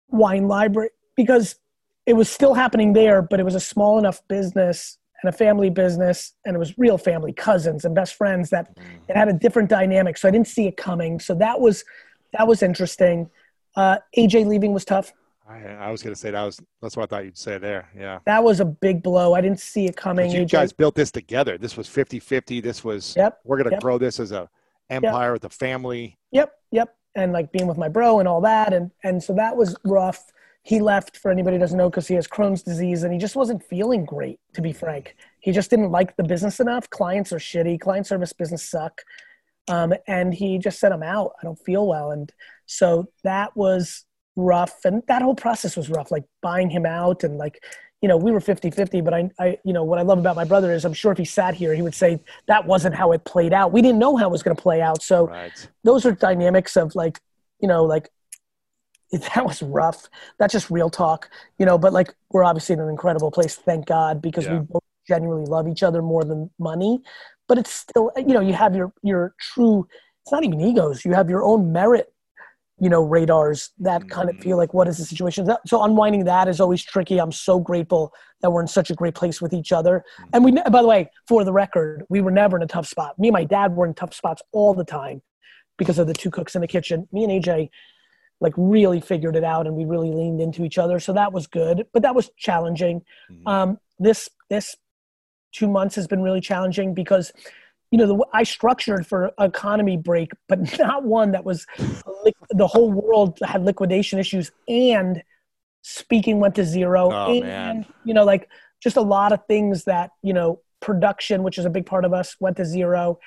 wine 0.09 0.47
library 0.47 0.89
because 1.15 1.55
it 2.05 2.13
was 2.13 2.29
still 2.29 2.53
happening 2.53 2.93
there, 2.93 3.21
but 3.21 3.39
it 3.39 3.43
was 3.43 3.55
a 3.55 3.59
small 3.59 3.97
enough 3.97 4.25
business 4.27 4.97
and 5.21 5.33
a 5.33 5.37
family 5.37 5.69
business 5.69 6.33
and 6.45 6.55
it 6.55 6.59
was 6.59 6.77
real 6.77 6.97
family, 6.97 7.31
cousins 7.31 7.85
and 7.85 7.95
best 7.95 8.15
friends 8.15 8.49
that 8.49 8.77
it 9.07 9.15
had 9.15 9.29
a 9.29 9.33
different 9.33 9.69
dynamic. 9.69 10.17
So 10.17 10.27
I 10.27 10.31
didn't 10.31 10.47
see 10.47 10.67
it 10.67 10.77
coming. 10.77 11.19
So 11.19 11.33
that 11.35 11.59
was 11.59 11.83
that 12.33 12.47
was 12.47 12.63
interesting. 12.63 13.29
Uh, 13.75 13.97
AJ 14.17 14.47
leaving 14.47 14.73
was 14.73 14.85
tough. 14.85 15.13
I, 15.47 15.59
I 15.59 15.91
was 15.91 16.01
going 16.01 16.13
to 16.13 16.19
say 16.19 16.31
that 16.31 16.41
was, 16.41 16.59
that's 16.81 16.95
what 16.95 17.03
I 17.03 17.05
thought 17.07 17.25
you'd 17.25 17.37
say 17.37 17.57
there. 17.57 17.89
Yeah. 17.97 18.19
That 18.25 18.43
was 18.43 18.59
a 18.59 18.65
big 18.65 19.03
blow. 19.03 19.33
I 19.33 19.41
didn't 19.41 19.59
see 19.59 19.85
it 19.85 19.95
coming. 19.95 20.31
you 20.31 20.45
AJ. 20.45 20.51
guys 20.51 20.73
built 20.73 20.95
this 20.95 21.11
together. 21.11 21.57
This 21.57 21.75
was 21.75 21.87
50 21.87 22.19
50. 22.19 22.61
This 22.61 22.83
was, 22.83 23.15
Yep, 23.15 23.39
we're 23.43 23.57
going 23.57 23.69
to 23.69 23.75
yep. 23.75 23.81
grow 23.81 23.97
this 23.97 24.19
as 24.19 24.31
a 24.31 24.49
empire 24.89 25.33
with 25.33 25.43
a 25.45 25.49
family. 25.49 26.17
Yep, 26.31 26.53
yep. 26.71 26.95
And 27.15 27.33
like 27.33 27.51
being 27.51 27.67
with 27.67 27.77
my 27.77 27.89
bro 27.89 28.19
and 28.19 28.27
all 28.27 28.41
that. 28.41 28.73
And 28.73 28.89
and 29.03 29.21
so 29.21 29.33
that 29.33 29.55
was 29.55 29.75
rough. 29.83 30.31
He 30.63 30.79
left 30.79 31.17
for 31.17 31.29
anybody 31.29 31.57
who 31.57 31.59
doesn't 31.61 31.77
know 31.77 31.89
because 31.89 32.07
he 32.07 32.15
has 32.15 32.27
Crohn's 32.27 32.63
disease 32.63 33.03
and 33.03 33.11
he 33.11 33.19
just 33.19 33.35
wasn't 33.35 33.63
feeling 33.63 34.05
great, 34.05 34.39
to 34.53 34.61
be 34.61 34.71
frank. 34.71 35.15
He 35.39 35.51
just 35.51 35.69
didn't 35.69 35.91
like 35.91 36.15
the 36.15 36.23
business 36.23 36.59
enough. 36.61 36.89
Clients 36.89 37.33
are 37.33 37.37
shitty. 37.37 37.79
Client 37.81 38.07
service 38.07 38.31
business 38.31 38.63
suck. 38.63 39.01
Um, 39.67 39.93
and 40.07 40.33
he 40.33 40.57
just 40.57 40.79
said, 40.79 40.91
I'm 40.91 41.03
out. 41.03 41.33
I 41.41 41.45
don't 41.45 41.59
feel 41.59 41.87
well. 41.87 42.11
And 42.11 42.31
so 42.65 43.09
that 43.23 43.55
was 43.57 44.05
rough. 44.35 44.85
And 44.85 45.03
that 45.07 45.21
whole 45.21 45.35
process 45.35 45.75
was 45.75 45.89
rough, 45.89 46.11
like 46.11 46.23
buying 46.41 46.69
him 46.69 46.85
out 46.85 47.23
and 47.23 47.37
like, 47.37 47.63
you 48.01 48.09
know, 48.09 48.17
we 48.17 48.31
were 48.31 48.41
50 48.41 48.69
50, 48.69 48.99
but 49.01 49.13
I, 49.13 49.29
I, 49.39 49.57
you 49.63 49.71
know, 49.71 49.83
what 49.83 49.99
I 49.99 50.01
love 50.01 50.17
about 50.17 50.35
my 50.35 50.43
brother 50.43 50.73
is 50.73 50.83
I'm 50.83 50.93
sure 50.93 51.11
if 51.13 51.17
he 51.17 51.23
sat 51.25 51.53
here, 51.53 51.73
he 51.73 51.81
would 51.81 51.95
say 51.95 52.19
that 52.47 52.65
wasn't 52.65 52.95
how 52.95 53.13
it 53.13 53.23
played 53.23 53.53
out. 53.53 53.71
We 53.71 53.81
didn't 53.81 53.99
know 53.99 54.17
how 54.17 54.27
it 54.27 54.31
was 54.31 54.43
going 54.43 54.55
to 54.55 54.61
play 54.61 54.81
out. 54.81 55.01
So, 55.01 55.27
Right. 55.27 55.69
those 55.85 56.05
are 56.05 56.11
dynamics 56.11 56.75
of 56.75 56.95
like 56.95 57.21
you 57.61 57.67
know 57.69 57.85
like 57.85 58.09
that 59.35 59.45
was 59.45 59.61
rough. 59.61 60.09
That's 60.39 60.53
just 60.53 60.69
real 60.69 60.89
talk 60.89 61.29
you 61.59 61.65
know 61.65 61.77
but 61.77 61.93
like 61.93 62.13
we're 62.31 62.43
obviously 62.43 62.73
in 62.73 62.79
an 62.79 62.89
incredible 62.89 63.31
place 63.31 63.55
thank 63.55 63.85
god 63.85 64.21
because 64.21 64.45
Yeah. 64.45 64.59
we 64.59 64.65
both 64.69 64.83
genuinely 65.07 65.45
love 65.45 65.67
each 65.67 65.83
other 65.83 66.01
more 66.01 66.23
than 66.23 66.49
money 66.59 67.01
but 67.47 67.57
it's 67.57 67.71
still 67.71 68.11
you 68.17 68.33
know 68.33 68.39
you 68.39 68.53
have 68.53 68.75
your 68.75 68.93
your 69.01 69.35
true 69.39 69.87
it's 70.21 70.31
not 70.31 70.43
even 70.43 70.61
egos 70.61 71.03
you 71.05 71.13
have 71.13 71.29
your 71.29 71.43
own 71.43 71.71
merit 71.71 72.13
you 72.79 72.89
know 72.89 73.01
radars 73.03 73.69
that 73.79 74.09
kind 74.09 74.29
of 74.29 74.37
feel 74.37 74.55
mm. 74.55 74.59
like 74.59 74.73
what 74.73 74.87
is 74.87 74.97
the 74.97 75.05
situation? 75.05 75.45
That- 75.45 75.61
so 75.67 75.83
unwinding 75.83 76.25
that 76.25 76.47
is 76.47 76.59
always 76.59 76.83
tricky. 76.83 77.19
I'm 77.19 77.31
so 77.31 77.59
grateful 77.59 78.11
that 78.41 78.51
we're 78.51 78.61
in 78.61 78.67
such 78.67 78.89
a 78.89 78.95
great 78.95 79.15
place 79.15 79.41
with 79.41 79.53
each 79.53 79.71
other. 79.71 80.03
Mm. 80.19 80.29
And 80.33 80.43
we 80.43 80.51
by 80.51 80.81
the 80.81 80.87
way 80.87 81.09
for 81.27 81.43
the 81.43 81.53
record 81.53 82.03
we 82.09 82.19
were 82.19 82.31
never 82.31 82.57
in 82.57 82.63
a 82.63 82.67
tough 82.67 82.87
spot. 82.87 83.17
Me 83.19 83.29
and 83.29 83.33
my 83.33 83.43
dad 83.43 83.75
were 83.75 83.85
in 83.85 83.93
tough 83.93 84.13
spots 84.13 84.41
all 84.51 84.73
the 84.73 84.83
time 84.83 85.21
because 85.77 85.99
of 85.99 86.07
the 86.07 86.13
two 86.13 86.31
cooks 86.31 86.55
in 86.55 86.61
the 86.61 86.67
kitchen. 86.67 87.07
Me 87.11 87.23
and 87.23 87.31
AJ 87.31 87.69
like 88.43 88.53
really 88.57 88.99
figured 88.99 89.35
it 89.37 89.43
out 89.45 89.65
and 89.67 89.75
we 89.75 89.85
really 89.85 90.11
leaned 90.11 90.41
into 90.41 90.63
each 90.65 90.77
other. 90.77 90.99
So 90.99 91.13
that 91.13 91.31
was 91.31 91.47
good, 91.47 91.87
but 91.93 92.01
that 92.03 92.13
was 92.13 92.29
challenging. 92.37 93.01
Mhm. 93.31 93.47
Um, 93.47 93.79
this 93.97 94.29
this 94.49 94.75
two 95.53 95.67
months 95.69 95.95
has 95.95 96.07
been 96.07 96.21
really 96.21 96.41
challenging 96.41 96.93
because 96.93 97.31
you 97.89 97.97
know 97.99 98.05
the, 98.07 98.25
I 98.33 98.43
structured 98.43 99.07
for 99.07 99.31
economy 99.39 99.97
break, 99.97 100.31
but 100.49 100.59
not 100.79 101.03
one 101.05 101.31
that 101.31 101.45
was 101.45 101.65
the 102.51 102.67
whole 102.67 102.91
world 102.91 103.39
had 103.43 103.63
liquidation 103.63 104.19
issues 104.19 104.51
and 104.67 105.23
speaking 105.83 106.39
went 106.39 106.55
to 106.55 106.65
zero 106.65 107.09
Oh, 107.11 107.31
and 107.33 107.41
man. 107.45 107.85
you 108.03 108.13
know 108.13 108.25
like 108.25 108.49
just 108.81 108.97
a 108.97 109.01
lot 109.01 109.31
of 109.31 109.39
things 109.47 109.85
that 109.85 110.11
you 110.21 110.33
know 110.33 110.59
production 110.81 111.43
which 111.43 111.57
is 111.57 111.65
a 111.65 111.69
big 111.69 111.85
part 111.85 112.03
of 112.03 112.13
us 112.13 112.35
went 112.41 112.57
to 112.57 112.65
zero 112.65 113.19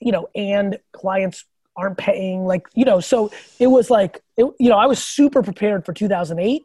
you 0.00 0.10
know, 0.10 0.26
and 0.34 0.78
clients 0.92 1.44
aren't 1.76 1.98
paying 1.98 2.44
like, 2.44 2.66
you 2.74 2.84
know, 2.84 3.00
so 3.00 3.30
it 3.58 3.66
was 3.66 3.90
like, 3.90 4.22
it, 4.36 4.46
you 4.58 4.68
know, 4.68 4.76
I 4.76 4.86
was 4.86 5.02
super 5.02 5.42
prepared 5.42 5.84
for 5.84 5.92
2008. 5.92 6.62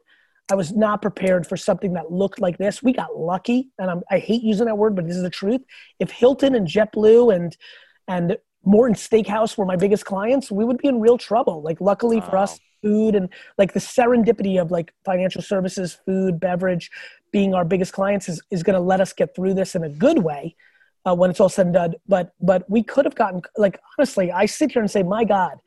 I 0.49 0.55
was 0.55 0.71
not 0.71 1.01
prepared 1.01 1.45
for 1.45 1.57
something 1.57 1.93
that 1.93 2.11
looked 2.11 2.39
like 2.39 2.57
this. 2.57 2.81
We 2.81 2.93
got 2.93 3.17
lucky, 3.17 3.69
and 3.79 3.91
I'm, 3.91 4.01
i 4.09 4.17
hate 4.17 4.43
using 4.43 4.65
that 4.67 4.77
word, 4.77 4.95
but 4.95 5.05
this 5.05 5.17
is 5.17 5.23
the 5.23 5.29
truth. 5.29 5.61
If 5.99 6.09
Hilton 6.09 6.55
and 6.55 6.67
JetBlue 6.67 7.35
and 7.35 7.57
and 8.07 8.37
Morton 8.63 8.95
Steakhouse 8.95 9.57
were 9.57 9.65
my 9.65 9.75
biggest 9.75 10.05
clients, 10.05 10.49
we 10.49 10.63
would 10.63 10.77
be 10.77 10.87
in 10.87 11.01
real 11.01 11.17
trouble. 11.17 11.61
Like, 11.61 11.81
luckily 11.81 12.21
wow. 12.21 12.29
for 12.29 12.37
us, 12.37 12.59
food 12.81 13.15
and 13.15 13.29
like 13.57 13.73
the 13.73 13.79
serendipity 13.79 14.61
of 14.61 14.71
like 14.71 14.93
financial 15.03 15.41
services, 15.41 15.97
food, 16.05 16.39
beverage 16.39 16.89
being 17.31 17.53
our 17.53 17.65
biggest 17.65 17.93
clients 17.93 18.29
is, 18.29 18.41
is 18.51 18.63
going 18.63 18.75
to 18.75 18.79
let 18.79 19.01
us 19.01 19.13
get 19.13 19.35
through 19.35 19.53
this 19.53 19.75
in 19.75 19.83
a 19.83 19.89
good 19.89 20.19
way 20.19 20.55
uh, 21.05 21.15
when 21.15 21.29
it's 21.29 21.39
all 21.39 21.49
said 21.49 21.67
and 21.67 21.73
done. 21.73 21.95
But 22.07 22.33
but 22.39 22.69
we 22.69 22.83
could 22.83 23.05
have 23.05 23.15
gotten 23.15 23.41
like 23.57 23.79
honestly, 23.97 24.31
I 24.31 24.45
sit 24.45 24.71
here 24.71 24.81
and 24.81 24.91
say, 24.91 25.03
my 25.03 25.23
God, 25.23 25.57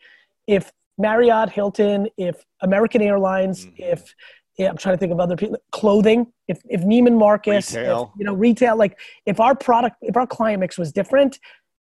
if 0.46 0.72
Marriott, 0.98 1.50
Hilton, 1.50 2.08
if 2.16 2.44
American 2.60 3.02
Airlines, 3.02 3.66
mm-hmm. 3.66 3.82
if 3.82 4.14
yeah, 4.58 4.68
I'm 4.68 4.76
trying 4.76 4.94
to 4.94 4.98
think 4.98 5.12
of 5.12 5.20
other 5.20 5.36
people, 5.36 5.56
clothing, 5.72 6.26
if 6.46 6.60
if 6.68 6.82
Neiman 6.82 7.16
Marcus, 7.18 7.74
if, 7.74 8.08
you 8.18 8.24
know, 8.24 8.34
retail, 8.34 8.76
like 8.76 8.98
if 9.24 9.40
our 9.40 9.54
product, 9.54 9.96
if 10.02 10.16
our 10.16 10.26
client 10.26 10.60
mix 10.60 10.76
was 10.76 10.92
different, 10.92 11.38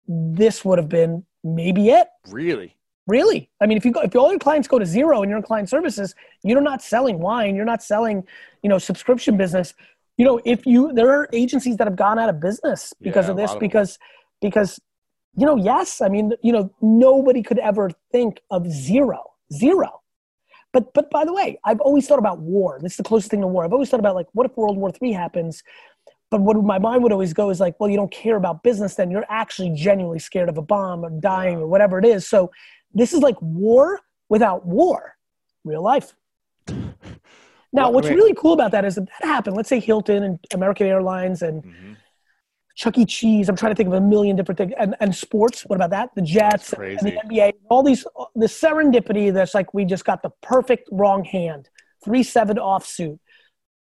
this 0.07 0.63
would 0.63 0.77
have 0.77 0.89
been 0.89 1.25
maybe 1.43 1.89
it. 1.89 2.07
Really? 2.27 2.75
Really? 3.07 3.49
I 3.59 3.65
mean, 3.65 3.77
if 3.77 3.85
you 3.85 3.91
go, 3.91 4.01
if 4.01 4.15
all 4.15 4.29
your 4.29 4.39
clients 4.39 4.67
go 4.67 4.77
to 4.77 4.85
zero 4.85 5.21
and 5.21 5.29
you're 5.29 5.37
in 5.37 5.43
client 5.43 5.69
services, 5.69 6.13
you're 6.43 6.61
not 6.61 6.81
selling 6.81 7.19
wine, 7.19 7.55
you're 7.55 7.65
not 7.65 7.81
selling, 7.81 8.23
you 8.61 8.69
know, 8.69 8.77
subscription 8.77 9.37
business. 9.37 9.73
You 10.21 10.25
know, 10.25 10.39
if 10.45 10.67
you 10.67 10.93
there 10.93 11.09
are 11.09 11.27
agencies 11.33 11.77
that 11.77 11.87
have 11.87 11.95
gone 11.95 12.19
out 12.19 12.29
of 12.29 12.39
business 12.39 12.93
because 13.01 13.25
yeah, 13.25 13.31
of 13.31 13.37
this, 13.37 13.53
of 13.53 13.59
because 13.59 13.97
because 14.39 14.79
you 15.35 15.47
know, 15.47 15.55
yes, 15.55 15.99
I 15.99 16.09
mean, 16.09 16.33
you 16.43 16.53
know, 16.53 16.71
nobody 16.79 17.41
could 17.41 17.57
ever 17.57 17.89
think 18.11 18.39
of 18.51 18.69
zero, 18.71 19.23
zero. 19.51 20.03
But 20.73 20.93
but 20.93 21.09
by 21.09 21.25
the 21.25 21.33
way, 21.33 21.59
I've 21.63 21.79
always 21.79 22.07
thought 22.07 22.19
about 22.19 22.37
war. 22.37 22.77
This 22.83 22.91
is 22.91 22.97
the 22.97 23.03
closest 23.03 23.31
thing 23.31 23.41
to 23.41 23.47
war. 23.47 23.65
I've 23.65 23.73
always 23.73 23.89
thought 23.89 23.99
about 23.99 24.13
like, 24.13 24.27
what 24.33 24.45
if 24.45 24.55
World 24.55 24.77
War 24.77 24.91
Three 24.91 25.11
happens? 25.11 25.63
But 26.29 26.41
what 26.41 26.55
my 26.63 26.77
mind 26.77 27.01
would 27.01 27.11
always 27.11 27.33
go 27.33 27.49
is 27.49 27.59
like, 27.59 27.79
well, 27.79 27.89
you 27.89 27.97
don't 27.97 28.11
care 28.11 28.35
about 28.35 28.61
business, 28.61 28.93
then 28.93 29.09
you're 29.09 29.25
actually 29.27 29.71
genuinely 29.71 30.19
scared 30.19 30.49
of 30.49 30.57
a 30.59 30.61
bomb 30.61 31.03
or 31.03 31.09
dying 31.09 31.57
or 31.57 31.65
whatever 31.65 31.97
it 31.97 32.05
is. 32.05 32.27
So 32.27 32.51
this 32.93 33.11
is 33.11 33.21
like 33.21 33.37
war 33.41 34.01
without 34.29 34.67
war, 34.67 35.15
real 35.63 35.81
life. 35.81 36.13
Now, 37.73 37.83
well, 37.83 37.93
what's 37.93 38.09
mean, 38.09 38.17
really 38.17 38.33
cool 38.33 38.53
about 38.53 38.71
that 38.71 38.85
is 38.85 38.95
that 38.95 39.07
that 39.07 39.25
happened. 39.25 39.55
Let's 39.55 39.69
say 39.69 39.79
Hilton 39.79 40.23
and 40.23 40.39
American 40.53 40.87
Airlines 40.87 41.41
and 41.41 41.63
mm-hmm. 41.63 41.93
Chuck 42.75 42.97
E. 42.97 43.05
Cheese. 43.05 43.47
I'm 43.47 43.55
trying 43.55 43.71
to 43.71 43.75
think 43.75 43.87
of 43.87 43.93
a 43.93 44.01
million 44.01 44.35
different 44.35 44.57
things. 44.57 44.73
And, 44.77 44.95
and 44.99 45.15
sports. 45.15 45.63
What 45.63 45.75
about 45.77 45.91
that? 45.91 46.09
The 46.15 46.21
Jets 46.21 46.73
and 46.73 46.99
the 46.99 47.17
NBA. 47.25 47.53
All 47.69 47.83
these, 47.83 48.05
the 48.35 48.47
serendipity 48.47 49.33
that's 49.33 49.53
like 49.53 49.73
we 49.73 49.85
just 49.85 50.03
got 50.03 50.21
the 50.21 50.31
perfect 50.41 50.89
wrong 50.91 51.23
hand. 51.23 51.69
Three 52.03 52.23
seven 52.23 52.57
offsuit. 52.57 53.19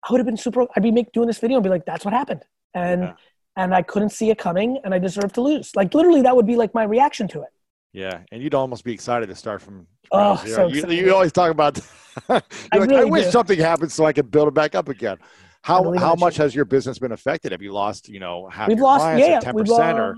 I 0.07 0.11
would 0.11 0.19
have 0.19 0.25
been 0.25 0.37
super. 0.37 0.65
I'd 0.75 0.83
be 0.83 0.91
make, 0.91 1.11
doing 1.11 1.27
this 1.27 1.39
video 1.39 1.57
and 1.57 1.63
be 1.63 1.69
like, 1.69 1.85
"That's 1.85 2.05
what 2.05 2.13
happened," 2.13 2.43
and 2.73 3.01
yeah. 3.01 3.13
and 3.55 3.73
I 3.73 3.81
couldn't 3.81 4.09
see 4.09 4.29
it 4.29 4.37
coming, 4.37 4.79
and 4.83 4.93
I 4.93 4.99
deserved 4.99 5.35
to 5.35 5.41
lose. 5.41 5.75
Like 5.75 5.93
literally, 5.93 6.21
that 6.21 6.35
would 6.35 6.47
be 6.47 6.55
like 6.55 6.73
my 6.73 6.83
reaction 6.83 7.27
to 7.29 7.41
it. 7.41 7.49
Yeah, 7.93 8.21
and 8.31 8.41
you'd 8.41 8.53
almost 8.53 8.83
be 8.83 8.93
excited 8.93 9.27
to 9.27 9.35
start 9.35 9.61
from 9.61 9.85
oh, 10.11 10.41
so 10.45 10.67
you, 10.67 10.87
you, 10.87 11.13
always 11.13 11.31
talk 11.31 11.51
about. 11.51 11.79
I, 12.29 12.41
like, 12.73 12.89
really 12.89 12.95
I 12.97 13.03
wish 13.03 13.25
do. 13.25 13.31
something 13.31 13.59
happened 13.59 13.91
so 13.91 14.05
I 14.05 14.13
could 14.13 14.31
build 14.31 14.47
it 14.47 14.53
back 14.53 14.75
up 14.75 14.87
again. 14.87 15.17
How 15.63 15.93
how 15.97 16.15
much 16.15 16.37
has 16.37 16.55
your 16.55 16.65
business 16.65 16.97
been 16.97 17.11
affected? 17.11 17.51
Have 17.51 17.61
you 17.61 17.71
lost 17.71 18.09
you 18.09 18.19
know 18.19 18.49
half 18.49 18.67
we've 18.67 18.77
your 18.77 18.85
lost, 18.85 19.01
clients 19.01 19.27
yeah, 19.27 19.39
ten 19.39 19.55
percent 19.55 19.99
or 19.99 20.17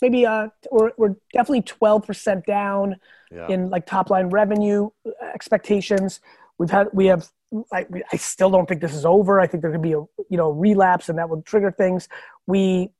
maybe 0.00 0.24
uh 0.24 0.48
we're 0.70 0.92
we're 0.96 1.16
definitely 1.32 1.62
twelve 1.62 2.06
percent 2.06 2.46
down 2.46 2.96
yeah. 3.32 3.48
in 3.48 3.68
like 3.68 3.86
top 3.86 4.10
line 4.10 4.28
revenue 4.28 4.90
expectations. 5.34 6.20
We've 6.58 6.70
had 6.70 6.88
we 6.92 7.06
have 7.06 7.28
I, 7.72 7.86
I 8.12 8.16
still 8.16 8.50
don't 8.50 8.68
think 8.68 8.80
this 8.80 8.94
is 8.94 9.04
over. 9.04 9.40
I 9.40 9.48
think 9.48 9.62
there 9.62 9.72
could 9.72 9.82
be 9.82 9.94
a 9.94 10.04
you 10.30 10.36
know 10.36 10.50
relapse 10.50 11.08
and 11.08 11.18
that 11.18 11.28
will 11.28 11.42
trigger 11.42 11.72
things. 11.72 12.08
We 12.46 12.90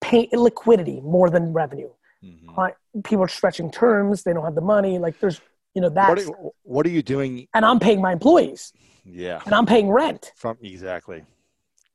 pay 0.00 0.28
liquidity 0.32 1.00
more 1.02 1.28
than 1.28 1.52
revenue. 1.52 1.90
Mm-hmm. 2.24 3.00
People 3.02 3.24
are 3.24 3.28
stretching 3.28 3.70
terms. 3.70 4.22
They 4.22 4.32
don't 4.32 4.44
have 4.44 4.54
the 4.54 4.60
money. 4.60 4.98
Like 4.98 5.20
there's 5.20 5.40
you 5.74 5.82
know 5.82 5.90
that. 5.90 6.08
What, 6.08 6.18
are, 6.20 6.50
what 6.62 6.86
are 6.86 6.90
you 6.90 7.02
doing? 7.02 7.46
And 7.54 7.64
I'm 7.64 7.78
paying 7.78 8.00
my 8.00 8.12
employees. 8.12 8.72
Yeah. 9.04 9.40
And 9.44 9.54
I'm 9.54 9.66
paying 9.66 9.90
rent. 9.90 10.32
From 10.36 10.56
exactly. 10.62 11.24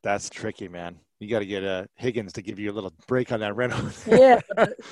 That's 0.04 0.30
tricky, 0.30 0.68
man. 0.68 1.00
You 1.20 1.30
got 1.30 1.40
to 1.40 1.46
get 1.46 1.66
uh, 1.66 1.84
Higgins 1.96 2.32
to 2.34 2.42
give 2.42 2.60
you 2.60 2.72
a 2.72 2.74
little 2.74 2.94
break 3.06 3.34
on 3.34 3.42
that 3.42 3.54
rent. 3.54 3.74
yeah, 4.08 4.40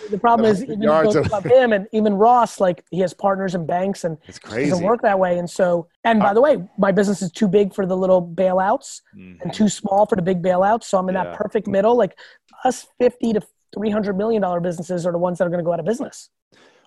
the, 0.09 0.17
problem 0.19 0.49
is 0.51 0.61
even 0.61 0.85
of 0.85 1.45
him 1.45 1.71
and 1.71 1.87
even 1.93 2.15
Ross, 2.15 2.59
like 2.59 2.83
he 2.91 2.99
has 2.99 3.13
partners 3.13 3.55
and 3.55 3.65
banks, 3.65 4.03
and 4.03 4.17
it's 4.27 4.37
crazy. 4.37 4.67
It 4.67 4.71
doesn't 4.71 4.85
work 4.85 5.01
that 5.03 5.17
way. 5.17 5.37
And 5.37 5.49
so, 5.49 5.87
and 6.03 6.19
by 6.19 6.31
uh, 6.31 6.33
the 6.33 6.41
way, 6.41 6.57
my 6.77 6.91
business 6.91 7.21
is 7.21 7.31
too 7.31 7.47
big 7.47 7.73
for 7.73 7.85
the 7.85 7.95
little 7.95 8.21
bailouts 8.21 9.01
mm-hmm. 9.17 9.41
and 9.41 9.53
too 9.53 9.69
small 9.69 10.05
for 10.05 10.17
the 10.17 10.21
big 10.21 10.43
bailouts. 10.43 10.83
So 10.83 10.97
I'm 10.97 11.07
in 11.07 11.15
yeah. 11.15 11.23
that 11.23 11.35
perfect 11.35 11.65
middle. 11.65 11.95
Like 11.95 12.19
us, 12.65 12.85
fifty 12.99 13.31
to 13.31 13.41
three 13.77 13.89
hundred 13.89 14.17
million 14.17 14.41
dollar 14.41 14.59
businesses 14.59 15.05
are 15.05 15.11
the 15.11 15.17
ones 15.17 15.37
that 15.37 15.45
are 15.45 15.49
going 15.49 15.59
to 15.59 15.63
go 15.63 15.73
out 15.73 15.79
of 15.79 15.85
business. 15.85 16.29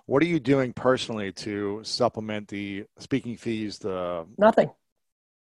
What 0.05 0.21
are 0.23 0.27
you 0.27 0.39
doing 0.39 0.73
personally 0.73 1.31
to 1.33 1.79
supplement 1.83 2.47
the 2.47 2.85
speaking 2.97 3.37
fees? 3.37 3.79
The 3.79 4.25
nothing. 4.37 4.69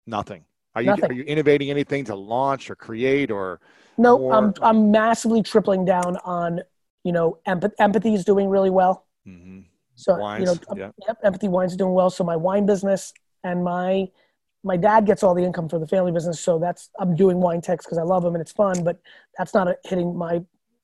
Nothing. 0.06 0.44
Are 0.76 0.82
you 0.82 0.88
Nothing. 0.88 1.12
are 1.12 1.14
you 1.14 1.24
innovating 1.24 1.70
anything 1.70 2.06
to 2.06 2.16
launch 2.16 2.70
or 2.70 2.76
create 2.76 3.32
or? 3.32 3.60
No, 3.98 4.18
more? 4.18 4.34
I'm 4.34 4.54
I'm 4.62 4.92
massively 4.92 5.42
tripling 5.42 5.86
down 5.86 6.18
on 6.18 6.62
you 7.04 7.12
know 7.12 7.40
empath- 7.48 7.74
empathy 7.80 8.14
is 8.14 8.26
doing 8.26 8.50
really 8.50 8.70
well. 8.70 9.06
Mm-hmm. 9.28 9.62
So 9.96 10.18
Wines, 10.18 10.40
you 10.42 10.46
know, 10.46 10.58
yeah. 10.76 10.92
yep, 11.08 11.18
empathy 11.24 11.48
wines 11.48 11.72
is 11.72 11.78
doing 11.78 11.94
well. 11.94 12.12
So 12.12 12.24
my 12.24 12.36
wine 12.36 12.66
business 12.66 13.14
and 13.44 13.64
my 13.64 14.08
my 14.64 14.78
dad 14.78 15.06
gets 15.06 15.24
all 15.24 15.34
the 15.34 15.44
income 15.44 15.68
for 15.68 15.80
the 15.80 15.88
family 15.88 16.12
business. 16.12 16.40
So 16.40 16.60
that's 16.60 16.90
I'm 17.00 17.16
doing 17.16 17.38
wine 17.40 17.62
text 17.62 17.88
because 17.88 17.98
I 17.98 18.04
love 18.04 18.24
them 18.24 18.36
and 18.36 18.42
it's 18.42 18.52
fun, 18.52 18.84
but 18.84 19.00
that's 19.38 19.54
not 19.54 19.68
a, 19.68 19.78
hitting 19.86 20.16
my 20.16 20.44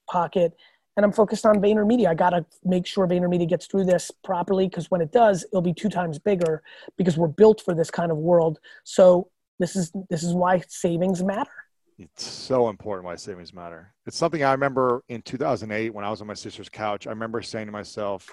pocket. 0.09 0.53
And 0.95 1.03
I'm 1.03 1.11
focused 1.11 1.45
on 1.45 1.55
VaynerMedia. 1.55 2.07
I 2.07 2.13
got 2.13 2.31
to 2.31 2.45
make 2.63 2.85
sure 2.85 3.07
VaynerMedia 3.07 3.49
gets 3.49 3.65
through 3.65 3.85
this 3.85 4.11
properly 4.23 4.67
because 4.67 4.91
when 4.91 5.01
it 5.01 5.11
does, 5.11 5.43
it'll 5.45 5.61
be 5.61 5.73
two 5.73 5.89
times 5.89 6.19
bigger 6.19 6.61
because 6.97 7.17
we're 7.17 7.27
built 7.27 7.61
for 7.61 7.73
this 7.73 7.89
kind 7.89 8.11
of 8.11 8.17
world. 8.17 8.59
So 8.83 9.29
this 9.59 9.75
is 9.75 9.91
this 10.09 10.23
is 10.23 10.33
why 10.33 10.61
savings 10.67 11.23
matter. 11.23 11.49
It's 11.97 12.25
so 12.25 12.69
important 12.69 13.05
why 13.05 13.15
savings 13.15 13.53
matter. 13.53 13.93
It's 14.05 14.17
something 14.17 14.43
I 14.43 14.51
remember 14.51 15.03
in 15.09 15.21
2008 15.21 15.93
when 15.93 16.03
I 16.05 16.09
was 16.09 16.21
on 16.21 16.27
my 16.27 16.33
sister's 16.33 16.69
couch. 16.69 17.07
I 17.07 17.11
remember 17.11 17.41
saying 17.41 17.67
to 17.67 17.71
myself, 17.71 18.29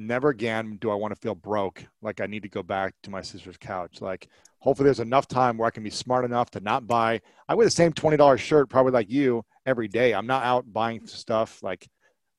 never 0.00 0.30
again 0.30 0.78
do 0.80 0.90
I 0.90 0.94
want 0.94 1.14
to 1.14 1.20
feel 1.20 1.34
broke 1.34 1.84
like 2.02 2.20
I 2.20 2.26
need 2.26 2.42
to 2.42 2.48
go 2.48 2.62
back 2.62 2.94
to 3.02 3.10
my 3.10 3.20
sister's 3.20 3.56
couch. 3.56 4.00
Like 4.00 4.28
hopefully 4.58 4.86
there's 4.86 5.00
enough 5.00 5.28
time 5.28 5.56
where 5.56 5.66
I 5.68 5.70
can 5.70 5.82
be 5.82 5.90
smart 5.90 6.24
enough 6.24 6.50
to 6.52 6.60
not 6.60 6.86
buy 6.86 7.20
I 7.48 7.54
wear 7.54 7.66
the 7.66 7.70
same 7.70 7.92
$20 7.92 8.38
shirt 8.38 8.68
probably 8.68 8.92
like 8.92 9.10
you 9.10 9.44
every 9.66 9.88
day. 9.88 10.14
I'm 10.14 10.26
not 10.26 10.42
out 10.42 10.72
buying 10.72 11.06
stuff 11.06 11.62
like 11.62 11.88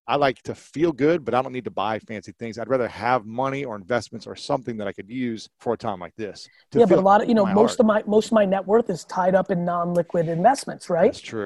I 0.08 0.16
like 0.16 0.42
to 0.44 0.56
feel 0.56 0.92
good, 0.92 1.24
but 1.24 1.34
I 1.36 1.42
don't 1.42 1.54
need 1.54 1.66
to 1.66 1.72
buy 1.72 2.00
fancy 2.00 2.34
things. 2.38 2.58
I'd 2.58 2.68
rather 2.68 2.88
have 2.88 3.26
money 3.26 3.64
or 3.64 3.76
investments 3.76 4.26
or 4.26 4.36
something 4.36 4.76
that 4.78 4.88
I 4.88 4.92
could 4.92 5.10
use 5.10 5.48
for 5.60 5.74
a 5.74 5.78
time 5.78 6.00
like 6.00 6.16
this. 6.18 6.50
Yeah, 6.74 6.86
but 6.86 6.98
a 6.98 7.02
lot 7.02 7.22
of 7.22 7.30
you 7.30 7.36
know 7.36 7.46
most 7.46 7.78
heart. 7.78 7.80
of 7.82 7.86
my 7.86 8.04
most 8.08 8.28
of 8.28 8.32
my 8.34 8.44
net 8.44 8.66
worth 8.66 8.90
is 8.90 9.06
tied 9.06 9.36
up 9.36 9.52
in 9.52 9.64
non-liquid 9.64 10.28
investments, 10.28 10.90
right? 10.90 11.14
That's 11.14 11.22
true. 11.22 11.46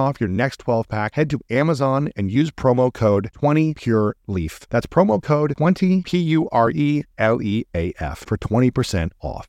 off 0.00 0.20
your 0.20 0.28
next 0.28 0.58
12 0.60 0.88
pack, 0.88 1.14
head 1.14 1.30
to 1.30 1.40
Amazon 1.50 2.10
and 2.16 2.30
use 2.30 2.50
promo 2.50 2.92
code 2.92 3.30
20PureLeaf. 3.36 4.66
That's 4.68 4.86
promo 4.86 5.22
code 5.22 5.54
20 5.56 6.02
P 6.02 6.18
U 6.18 6.48
R 6.50 6.70
E 6.70 7.04
L 7.18 7.40
E 7.42 7.64
A 7.74 7.92
F 8.00 8.24
for 8.26 8.36
20% 8.36 9.12
off. 9.20 9.48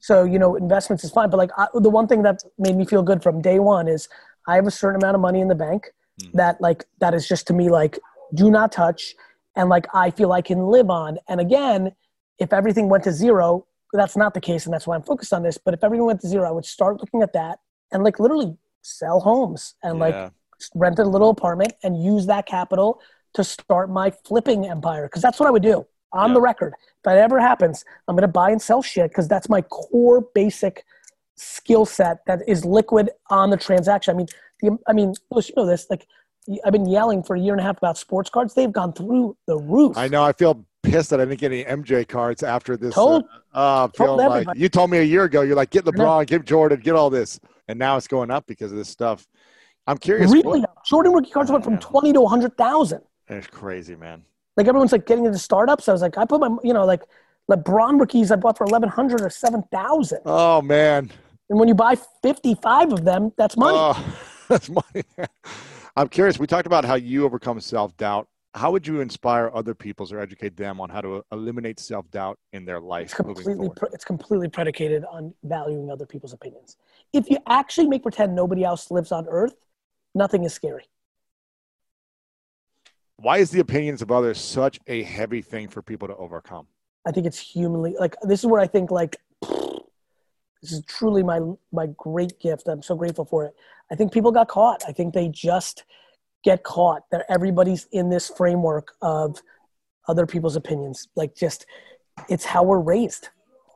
So, 0.00 0.24
you 0.24 0.38
know, 0.38 0.54
investments 0.54 1.02
is 1.04 1.10
fine. 1.10 1.30
But 1.30 1.38
like 1.38 1.50
I, 1.56 1.66
the 1.74 1.90
one 1.90 2.06
thing 2.06 2.22
that 2.22 2.42
made 2.58 2.76
me 2.76 2.84
feel 2.84 3.02
good 3.02 3.22
from 3.22 3.42
day 3.42 3.58
one 3.58 3.88
is 3.88 4.08
I 4.46 4.54
have 4.54 4.66
a 4.66 4.70
certain 4.70 5.02
amount 5.02 5.16
of 5.16 5.20
money 5.20 5.40
in 5.40 5.48
the 5.48 5.54
bank 5.54 5.88
mm. 6.22 6.32
that 6.34 6.60
like, 6.60 6.84
that 7.00 7.14
is 7.14 7.26
just 7.26 7.46
to 7.48 7.52
me 7.52 7.70
like, 7.70 7.98
do 8.34 8.50
not 8.50 8.70
touch. 8.70 9.14
And 9.56 9.68
like, 9.68 9.86
I 9.94 10.10
feel 10.10 10.32
I 10.32 10.42
can 10.42 10.66
live 10.66 10.90
on. 10.90 11.18
And 11.28 11.40
again, 11.40 11.92
if 12.38 12.52
everything 12.52 12.88
went 12.88 13.04
to 13.04 13.12
zero, 13.12 13.66
that's 13.92 14.16
not 14.16 14.34
the 14.34 14.40
case. 14.40 14.66
And 14.66 14.72
that's 14.72 14.86
why 14.86 14.94
I'm 14.94 15.02
focused 15.02 15.32
on 15.32 15.42
this. 15.42 15.58
But 15.58 15.74
if 15.74 15.82
everything 15.82 16.06
went 16.06 16.20
to 16.20 16.28
zero, 16.28 16.46
I 16.48 16.52
would 16.52 16.66
start 16.66 17.00
looking 17.00 17.22
at 17.22 17.32
that 17.32 17.58
and 17.90 18.04
like 18.04 18.20
literally 18.20 18.56
sell 18.88 19.20
homes 19.20 19.74
and 19.82 19.98
yeah. 19.98 20.04
like 20.04 20.32
rent 20.74 20.98
a 20.98 21.04
little 21.04 21.30
apartment 21.30 21.72
and 21.82 22.02
use 22.02 22.26
that 22.26 22.46
capital 22.46 23.00
to 23.34 23.44
start 23.44 23.90
my 23.90 24.10
flipping 24.10 24.66
empire. 24.66 25.04
Because 25.04 25.22
that's 25.22 25.38
what 25.38 25.46
I 25.46 25.50
would 25.50 25.62
do 25.62 25.86
on 26.12 26.30
yeah. 26.30 26.34
the 26.34 26.40
record. 26.40 26.74
If 26.80 27.02
that 27.04 27.18
ever 27.18 27.38
happens, 27.38 27.84
I'm 28.06 28.16
going 28.16 28.22
to 28.22 28.28
buy 28.28 28.50
and 28.50 28.60
sell 28.60 28.82
shit 28.82 29.10
because 29.10 29.28
that's 29.28 29.48
my 29.48 29.62
core 29.62 30.26
basic 30.34 30.84
skill 31.36 31.86
set 31.86 32.18
that 32.26 32.40
is 32.48 32.64
liquid 32.64 33.10
on 33.30 33.50
the 33.50 33.56
transaction. 33.56 34.14
I 34.14 34.16
mean, 34.16 34.26
the, 34.60 34.78
I 34.88 34.92
mean, 34.92 35.14
you 35.34 35.42
know 35.56 35.66
this. 35.66 35.86
Like, 35.88 36.06
I've 36.64 36.72
been 36.72 36.88
yelling 36.88 37.22
for 37.22 37.36
a 37.36 37.40
year 37.40 37.52
and 37.52 37.60
a 37.60 37.64
half 37.64 37.76
about 37.76 37.98
sports 37.98 38.30
cards. 38.30 38.54
They've 38.54 38.72
gone 38.72 38.92
through 38.92 39.36
the 39.46 39.58
roof. 39.58 39.96
I 39.96 40.08
know. 40.08 40.24
I 40.24 40.32
feel 40.32 40.64
pissed 40.82 41.10
that 41.10 41.20
I 41.20 41.26
didn't 41.26 41.40
get 41.40 41.52
any 41.52 41.64
MJ 41.64 42.08
cards 42.08 42.42
after 42.42 42.76
this. 42.76 42.94
Told, 42.94 43.24
uh, 43.54 43.84
uh, 43.84 43.88
told 43.88 44.18
like, 44.18 44.46
you 44.56 44.68
told 44.68 44.90
me 44.90 44.98
a 44.98 45.02
year 45.02 45.24
ago. 45.24 45.42
You're 45.42 45.56
like, 45.56 45.70
get 45.70 45.84
LeBron, 45.84 46.26
get 46.26 46.46
Jordan, 46.46 46.80
get 46.80 46.94
all 46.94 47.10
this 47.10 47.38
and 47.68 47.78
now 47.78 47.96
it's 47.96 48.08
going 48.08 48.30
up 48.30 48.46
because 48.46 48.72
of 48.72 48.78
this 48.78 48.88
stuff. 48.88 49.26
I'm 49.86 49.98
curious. 49.98 50.32
Really, 50.32 50.60
what, 50.60 50.84
Jordan 50.84 51.12
rookie 51.12 51.30
cards 51.30 51.50
went 51.50 51.64
from 51.64 51.78
twenty 51.78 52.12
to 52.12 52.26
hundred 52.26 52.56
thousand. 52.56 53.02
It's 53.28 53.46
crazy, 53.46 53.94
man. 53.94 54.24
Like 54.56 54.66
everyone's 54.66 54.92
like 54.92 55.06
getting 55.06 55.24
into 55.24 55.38
startups. 55.38 55.88
I 55.88 55.92
was 55.92 56.02
like, 56.02 56.18
I 56.18 56.24
put 56.24 56.40
my, 56.40 56.56
you 56.64 56.72
know, 56.72 56.84
like 56.84 57.02
LeBron 57.50 58.00
rookies 58.00 58.30
I 58.30 58.36
bought 58.36 58.58
for 58.58 58.64
eleven 58.64 58.88
hundred 58.88 59.20
or 59.20 59.30
seven 59.30 59.62
thousand. 59.70 60.20
Oh 60.26 60.60
man! 60.60 61.10
And 61.48 61.58
when 61.58 61.68
you 61.68 61.74
buy 61.74 61.96
fifty-five 62.22 62.92
of 62.92 63.04
them, 63.04 63.32
that's 63.36 63.56
money. 63.56 63.76
Oh, 63.78 64.18
that's 64.48 64.68
money. 64.68 65.04
I'm 65.96 66.08
curious. 66.08 66.38
We 66.38 66.46
talked 66.46 66.66
about 66.66 66.84
how 66.84 66.94
you 66.94 67.24
overcome 67.24 67.60
self 67.60 67.96
doubt 67.96 68.28
how 68.58 68.72
would 68.72 68.86
you 68.86 69.00
inspire 69.00 69.50
other 69.54 69.74
peoples 69.74 70.12
or 70.12 70.18
educate 70.18 70.56
them 70.56 70.80
on 70.80 70.90
how 70.90 71.00
to 71.00 71.16
uh, 71.16 71.22
eliminate 71.32 71.78
self-doubt 71.78 72.38
in 72.52 72.64
their 72.64 72.80
life 72.80 73.06
it's 73.06 73.14
completely 73.14 73.68
it's 73.92 74.04
completely 74.04 74.48
predicated 74.48 75.04
on 75.10 75.32
valuing 75.44 75.90
other 75.90 76.06
people's 76.06 76.32
opinions. 76.32 76.76
If 77.12 77.30
you 77.30 77.38
actually 77.46 77.88
make 77.88 78.02
pretend 78.02 78.34
nobody 78.34 78.64
else 78.64 78.90
lives 78.90 79.12
on 79.12 79.26
earth 79.28 79.54
nothing 80.14 80.42
is 80.44 80.52
scary. 80.52 80.84
Why 83.16 83.38
is 83.38 83.50
the 83.50 83.60
opinions 83.60 84.02
of 84.02 84.10
others 84.10 84.40
such 84.40 84.78
a 84.86 85.02
heavy 85.02 85.42
thing 85.42 85.68
for 85.68 85.82
people 85.82 86.08
to 86.08 86.16
overcome? 86.16 86.66
I 87.06 87.12
think 87.12 87.26
it's 87.26 87.38
humanly 87.38 87.94
like 87.98 88.16
this 88.22 88.40
is 88.40 88.46
where 88.46 88.60
i 88.60 88.66
think 88.66 88.90
like 88.90 89.16
this 90.62 90.72
is 90.72 90.82
truly 90.86 91.22
my 91.22 91.40
my 91.72 91.86
great 91.96 92.38
gift. 92.40 92.68
I'm 92.68 92.82
so 92.82 92.96
grateful 92.96 93.24
for 93.24 93.44
it. 93.44 93.54
I 93.90 93.94
think 93.94 94.12
people 94.12 94.32
got 94.32 94.48
caught. 94.48 94.82
I 94.86 94.92
think 94.92 95.14
they 95.14 95.28
just 95.28 95.84
get 96.44 96.62
caught 96.62 97.02
that 97.10 97.24
everybody's 97.28 97.86
in 97.92 98.10
this 98.10 98.28
framework 98.28 98.92
of 99.02 99.40
other 100.06 100.26
people's 100.26 100.56
opinions. 100.56 101.08
Like 101.16 101.34
just 101.34 101.66
it's 102.28 102.44
how 102.44 102.62
we're 102.62 102.80
raised. 102.80 103.28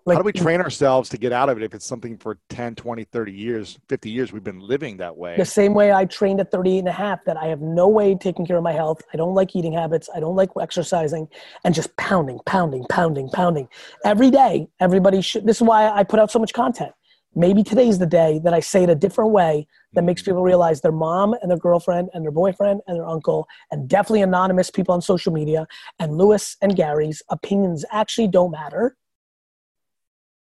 Like, 0.04 0.16
how 0.16 0.22
do 0.22 0.26
we 0.26 0.32
train 0.32 0.60
ourselves 0.60 1.08
to 1.10 1.16
get 1.16 1.32
out 1.32 1.48
of 1.48 1.58
it 1.58 1.62
if 1.62 1.74
it's 1.74 1.86
something 1.86 2.18
for 2.18 2.36
10, 2.48 2.74
20, 2.74 3.04
30 3.04 3.32
years, 3.32 3.78
50 3.88 4.10
years 4.10 4.32
we've 4.32 4.42
been 4.42 4.58
living 4.58 4.96
that 4.96 5.16
way? 5.16 5.36
The 5.36 5.44
same 5.44 5.74
way 5.74 5.92
I 5.92 6.06
trained 6.06 6.40
at 6.40 6.50
38 6.50 6.80
and 6.80 6.88
a 6.88 6.92
half 6.92 7.24
that 7.24 7.36
I 7.36 7.46
have 7.46 7.60
no 7.60 7.86
way 7.86 8.16
taking 8.16 8.44
care 8.44 8.56
of 8.56 8.64
my 8.64 8.72
health. 8.72 9.00
I 9.14 9.16
don't 9.16 9.34
like 9.34 9.54
eating 9.54 9.72
habits. 9.72 10.10
I 10.12 10.18
don't 10.18 10.34
like 10.34 10.50
exercising 10.60 11.28
and 11.64 11.72
just 11.72 11.96
pounding, 11.96 12.40
pounding, 12.46 12.84
pounding, 12.90 13.28
pounding. 13.28 13.68
Every 14.04 14.32
day, 14.32 14.66
everybody 14.80 15.20
should. 15.20 15.46
This 15.46 15.58
is 15.58 15.62
why 15.62 15.88
I 15.88 16.02
put 16.02 16.18
out 16.18 16.32
so 16.32 16.40
much 16.40 16.52
content 16.52 16.92
maybe 17.34 17.62
today's 17.62 17.98
the 17.98 18.06
day 18.06 18.40
that 18.44 18.52
I 18.52 18.60
say 18.60 18.82
it 18.82 18.90
a 18.90 18.94
different 18.94 19.30
way 19.30 19.66
that 19.94 20.04
makes 20.04 20.22
people 20.22 20.42
realize 20.42 20.80
their 20.80 20.92
mom 20.92 21.34
and 21.40 21.50
their 21.50 21.58
girlfriend 21.58 22.10
and 22.12 22.24
their 22.24 22.32
boyfriend 22.32 22.80
and 22.86 22.96
their 22.98 23.06
uncle 23.06 23.46
and 23.70 23.88
definitely 23.88 24.22
anonymous 24.22 24.70
people 24.70 24.94
on 24.94 25.00
social 25.00 25.32
media 25.32 25.66
and 25.98 26.16
Lewis 26.16 26.56
and 26.60 26.76
Gary's 26.76 27.22
opinions 27.30 27.84
actually 27.90 28.28
don't 28.28 28.50
matter. 28.50 28.96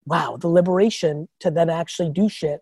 Wow, 0.06 0.38
the 0.40 0.48
liberation 0.48 1.28
to 1.40 1.50
then 1.50 1.68
actually 1.68 2.10
do 2.10 2.28
shit. 2.28 2.60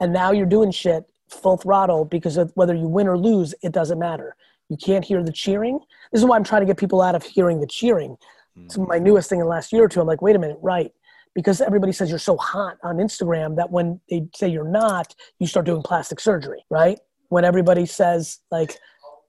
And 0.00 0.12
now 0.12 0.32
you're 0.32 0.46
doing 0.46 0.70
shit 0.70 1.04
full 1.28 1.56
throttle 1.56 2.04
because 2.04 2.36
of 2.36 2.52
whether 2.54 2.74
you 2.74 2.88
win 2.88 3.06
or 3.06 3.16
lose, 3.16 3.54
it 3.62 3.72
doesn't 3.72 3.98
matter. 3.98 4.36
You 4.68 4.76
can't 4.76 5.04
hear 5.04 5.22
the 5.22 5.32
cheering. 5.32 5.78
This 6.10 6.20
is 6.20 6.26
why 6.26 6.36
I'm 6.36 6.44
trying 6.44 6.62
to 6.62 6.66
get 6.66 6.78
people 6.78 7.02
out 7.02 7.14
of 7.14 7.22
hearing 7.22 7.60
the 7.60 7.66
cheering. 7.66 8.16
It's 8.64 8.76
mm. 8.76 8.88
my 8.88 8.98
newest 8.98 9.28
thing 9.28 9.38
in 9.38 9.44
the 9.44 9.50
last 9.50 9.72
year 9.72 9.84
or 9.84 9.88
two. 9.88 10.00
I'm 10.00 10.06
like, 10.06 10.22
wait 10.22 10.36
a 10.36 10.38
minute, 10.38 10.58
right 10.60 10.92
because 11.34 11.60
everybody 11.60 11.92
says 11.92 12.10
you're 12.10 12.18
so 12.18 12.36
hot 12.36 12.76
on 12.82 12.96
Instagram 12.96 13.56
that 13.56 13.70
when 13.70 14.00
they 14.10 14.26
say 14.34 14.48
you're 14.48 14.68
not, 14.68 15.14
you 15.38 15.46
start 15.46 15.66
doing 15.66 15.82
plastic 15.82 16.20
surgery, 16.20 16.64
right? 16.70 16.98
When 17.28 17.44
everybody 17.44 17.86
says 17.86 18.40
like 18.50 18.78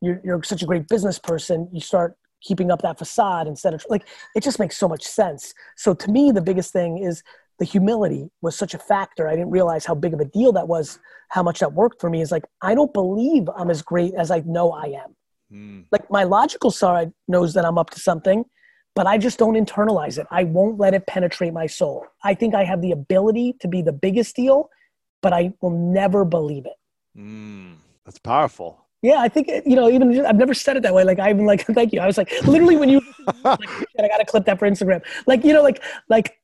you're, 0.02 0.22
you're 0.24 0.44
such 0.44 0.64
a 0.64 0.66
great 0.66 0.88
business 0.88 1.18
person, 1.18 1.70
you 1.72 1.80
start 1.80 2.18
keeping 2.42 2.72
up 2.72 2.82
that 2.82 2.98
facade 2.98 3.48
instead 3.48 3.74
of 3.74 3.86
like 3.90 4.06
it 4.36 4.44
just 4.44 4.60
makes 4.60 4.78
so 4.78 4.88
much 4.88 5.04
sense. 5.04 5.54
So 5.78 5.94
to 5.94 6.12
me, 6.12 6.32
the 6.32 6.42
biggest 6.42 6.74
thing 6.74 6.98
is 6.98 7.24
the 7.60 7.66
humility 7.66 8.30
was 8.42 8.56
such 8.56 8.74
a 8.74 8.78
factor. 8.80 9.28
I 9.28 9.36
didn't 9.36 9.52
realize 9.52 9.86
how 9.86 9.96
big 9.96 10.14
of 10.14 10.20
a 10.20 10.26
deal 10.26 10.52
that 10.54 10.68
was, 10.68 11.00
how 11.30 11.44
much 11.44 11.60
that 11.60 11.74
worked 11.74 12.02
for 12.02 12.10
me. 12.10 12.22
Is 12.22 12.32
like 12.32 12.44
I 12.62 12.76
don't 12.76 12.94
believe 12.94 13.48
I'm 13.56 13.70
as 13.70 13.82
great 13.82 14.14
as 14.16 14.32
I 14.32 14.40
know 14.46 14.72
I 14.72 14.86
am. 14.86 15.16
Mm. 15.52 15.86
Like 15.92 16.10
my 16.12 16.24
logical 16.24 16.72
side 16.72 17.14
knows 17.28 17.54
that 17.54 17.64
I'm 17.66 17.78
up 17.78 17.92
to 17.92 18.00
something, 18.00 18.44
but 18.96 19.08
I 19.08 19.18
just 19.18 19.40
don't 19.40 19.56
internalize 19.56 20.18
it. 20.18 20.28
I 20.30 20.44
won't 20.44 20.80
let 20.80 20.94
it 20.94 21.08
penetrate 21.08 21.54
my 21.54 21.68
soul. 21.68 22.06
I 22.24 22.34
think 22.34 22.54
I 22.54 22.64
have 22.64 22.82
the 22.82 22.92
ability 22.92 23.56
to 23.62 23.68
be 23.68 23.82
the 23.82 23.94
biggest 23.94 24.36
deal, 24.36 24.70
but 25.22 25.34
I 25.34 25.54
will 25.62 25.72
never 25.72 26.26
believe 26.26 26.66
it. 26.66 26.74
Mm, 27.18 27.76
that's 28.06 28.20
powerful. 28.20 28.86
Yeah, 29.02 29.18
I 29.20 29.28
think 29.28 29.50
you 29.66 29.76
know. 29.76 29.90
Even 29.90 30.26
I've 30.26 30.38
never 30.38 30.54
said 30.54 30.78
it 30.78 30.84
that 30.84 30.94
way. 30.94 31.04
Like 31.04 31.20
I 31.20 31.30
even 31.30 31.46
like, 31.46 31.66
thank 31.74 31.92
you. 31.92 32.00
I 32.00 32.08
was 32.08 32.18
like, 32.18 32.32
literally 32.46 32.78
when 32.78 32.88
you, 32.90 33.02
like, 33.44 33.60
I 34.00 34.08
got 34.08 34.18
to 34.18 34.26
clip 34.26 34.46
that 34.46 34.60
for 34.60 34.70
Instagram. 34.70 35.04
Like 35.28 35.44
you 35.44 35.54
know, 35.54 35.62
like 35.62 35.84
like 36.08 36.40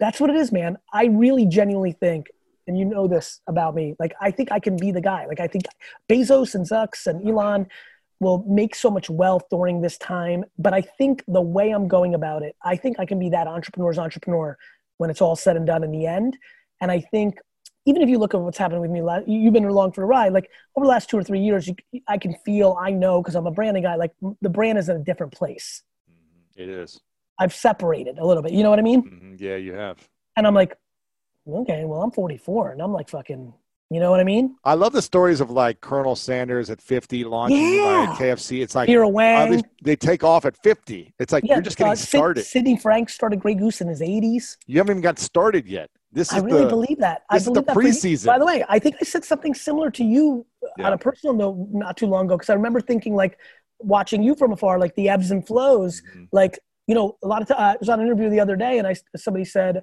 that's 0.00 0.18
what 0.18 0.30
it 0.30 0.36
is, 0.36 0.50
man. 0.50 0.78
I 0.92 1.06
really 1.06 1.46
genuinely 1.46 1.92
think, 1.92 2.28
and 2.66 2.78
you 2.78 2.86
know 2.86 3.06
this 3.06 3.40
about 3.46 3.74
me. 3.74 3.94
Like 3.98 4.14
I 4.20 4.30
think 4.30 4.50
I 4.50 4.60
can 4.60 4.76
be 4.76 4.92
the 4.92 5.02
guy. 5.02 5.26
Like 5.26 5.40
I 5.40 5.46
think 5.46 5.64
Bezos 6.08 6.54
and 6.54 6.66
Zucks 6.66 7.06
and 7.06 7.26
Elon 7.28 7.66
will 8.24 8.44
make 8.48 8.74
so 8.74 8.90
much 8.90 9.08
wealth 9.08 9.44
during 9.50 9.80
this 9.80 9.96
time. 9.98 10.44
But 10.58 10.74
I 10.74 10.80
think 10.80 11.22
the 11.28 11.40
way 11.40 11.70
I'm 11.70 11.86
going 11.86 12.14
about 12.14 12.42
it, 12.42 12.56
I 12.62 12.74
think 12.76 12.98
I 12.98 13.06
can 13.06 13.18
be 13.18 13.28
that 13.30 13.46
entrepreneur's 13.46 13.98
entrepreneur 13.98 14.58
when 14.96 15.10
it's 15.10 15.22
all 15.22 15.36
said 15.36 15.56
and 15.56 15.66
done 15.66 15.84
in 15.84 15.92
the 15.92 16.06
end. 16.06 16.36
And 16.80 16.90
I 16.90 17.00
think 17.00 17.36
even 17.86 18.02
if 18.02 18.08
you 18.08 18.18
look 18.18 18.34
at 18.34 18.40
what's 18.40 18.58
happening 18.58 18.80
with 18.80 18.90
me, 18.90 19.02
you've 19.26 19.52
been 19.52 19.64
along 19.64 19.92
for 19.92 20.00
the 20.00 20.06
ride. 20.06 20.32
Like 20.32 20.50
over 20.74 20.84
the 20.84 20.90
last 20.90 21.10
two 21.10 21.18
or 21.18 21.22
three 21.22 21.40
years, 21.40 21.68
you, 21.68 21.74
I 22.08 22.18
can 22.18 22.34
feel, 22.44 22.76
I 22.80 22.90
know, 22.90 23.22
because 23.22 23.34
I'm 23.34 23.46
a 23.46 23.50
branding 23.50 23.82
guy. 23.82 23.96
Like 23.96 24.12
the 24.40 24.48
brand 24.48 24.78
is 24.78 24.88
in 24.88 24.96
a 24.96 25.04
different 25.04 25.32
place. 25.32 25.82
Mm-hmm. 26.10 26.62
It 26.62 26.68
is. 26.68 27.00
I've 27.38 27.54
separated 27.54 28.18
a 28.18 28.26
little 28.26 28.42
bit. 28.42 28.52
You 28.52 28.62
know 28.62 28.70
what 28.70 28.78
I 28.78 28.82
mean? 28.82 29.02
Mm-hmm. 29.02 29.34
Yeah, 29.38 29.56
you 29.56 29.74
have. 29.74 29.98
And 30.36 30.46
I'm 30.46 30.54
like, 30.54 30.76
okay, 31.46 31.84
well, 31.84 32.02
I'm 32.02 32.10
44, 32.10 32.72
and 32.72 32.82
I'm 32.82 32.92
like 32.92 33.10
fucking 33.10 33.52
you 33.94 34.00
know 34.00 34.10
what 34.10 34.18
I 34.18 34.24
mean? 34.24 34.56
I 34.64 34.74
love 34.74 34.92
the 34.92 35.00
stories 35.00 35.40
of 35.40 35.50
like 35.50 35.80
Colonel 35.80 36.16
Sanders 36.16 36.68
at 36.68 36.80
50 36.80 37.22
launching 37.24 37.76
yeah. 37.76 38.06
like 38.08 38.18
KFC. 38.18 38.60
It's 38.60 38.74
like 38.74 38.88
Vera 38.88 39.08
Wang. 39.08 39.52
They, 39.52 39.62
they, 39.82 39.96
take 39.96 40.24
off 40.24 40.44
at 40.44 40.56
50. 40.56 41.14
It's 41.20 41.32
like 41.32 41.44
yeah, 41.44 41.54
you're 41.54 41.62
just 41.62 41.76
getting 41.76 41.92
uh, 41.92 41.96
started. 41.96 42.42
Sidney 42.42 42.76
Frank 42.76 43.08
started 43.08 43.38
Grey 43.38 43.54
Goose 43.54 43.80
in 43.80 43.86
his 43.86 44.00
80s. 44.00 44.56
You 44.66 44.78
haven't 44.78 44.94
even 44.94 45.02
got 45.02 45.20
started 45.20 45.68
yet. 45.68 45.90
This 46.10 46.32
is 46.32 46.38
I 46.38 46.40
really 46.40 46.64
the, 46.64 46.68
believe 46.68 46.98
that. 46.98 47.22
This 47.30 47.46
I 47.46 47.52
believe 47.52 47.66
is 47.66 47.66
the 47.66 47.72
preseason. 47.72 48.26
By 48.26 48.38
the 48.40 48.46
way, 48.46 48.64
I 48.68 48.80
think 48.80 48.96
I 49.00 49.04
said 49.04 49.24
something 49.24 49.54
similar 49.54 49.92
to 49.92 50.02
you 50.02 50.44
yeah. 50.76 50.88
on 50.88 50.92
a 50.92 50.98
personal 50.98 51.34
note 51.34 51.68
not 51.70 51.96
too 51.96 52.06
long 52.06 52.26
ago 52.26 52.36
because 52.36 52.50
I 52.50 52.54
remember 52.54 52.80
thinking 52.80 53.14
like 53.14 53.38
watching 53.78 54.24
you 54.24 54.34
from 54.34 54.52
afar, 54.52 54.80
like 54.80 54.96
the 54.96 55.08
ebbs 55.08 55.30
and 55.30 55.46
flows. 55.46 56.02
Mm-hmm. 56.02 56.24
Like 56.32 56.58
you 56.88 56.96
know, 56.96 57.16
a 57.22 57.28
lot 57.28 57.42
of 57.42 57.48
times 57.48 57.60
uh, 57.60 57.62
I 57.62 57.76
was 57.78 57.88
on 57.88 58.00
an 58.00 58.06
interview 58.06 58.28
the 58.28 58.40
other 58.40 58.56
day 58.56 58.78
and 58.78 58.88
I 58.88 58.96
somebody 59.16 59.44
said 59.44 59.82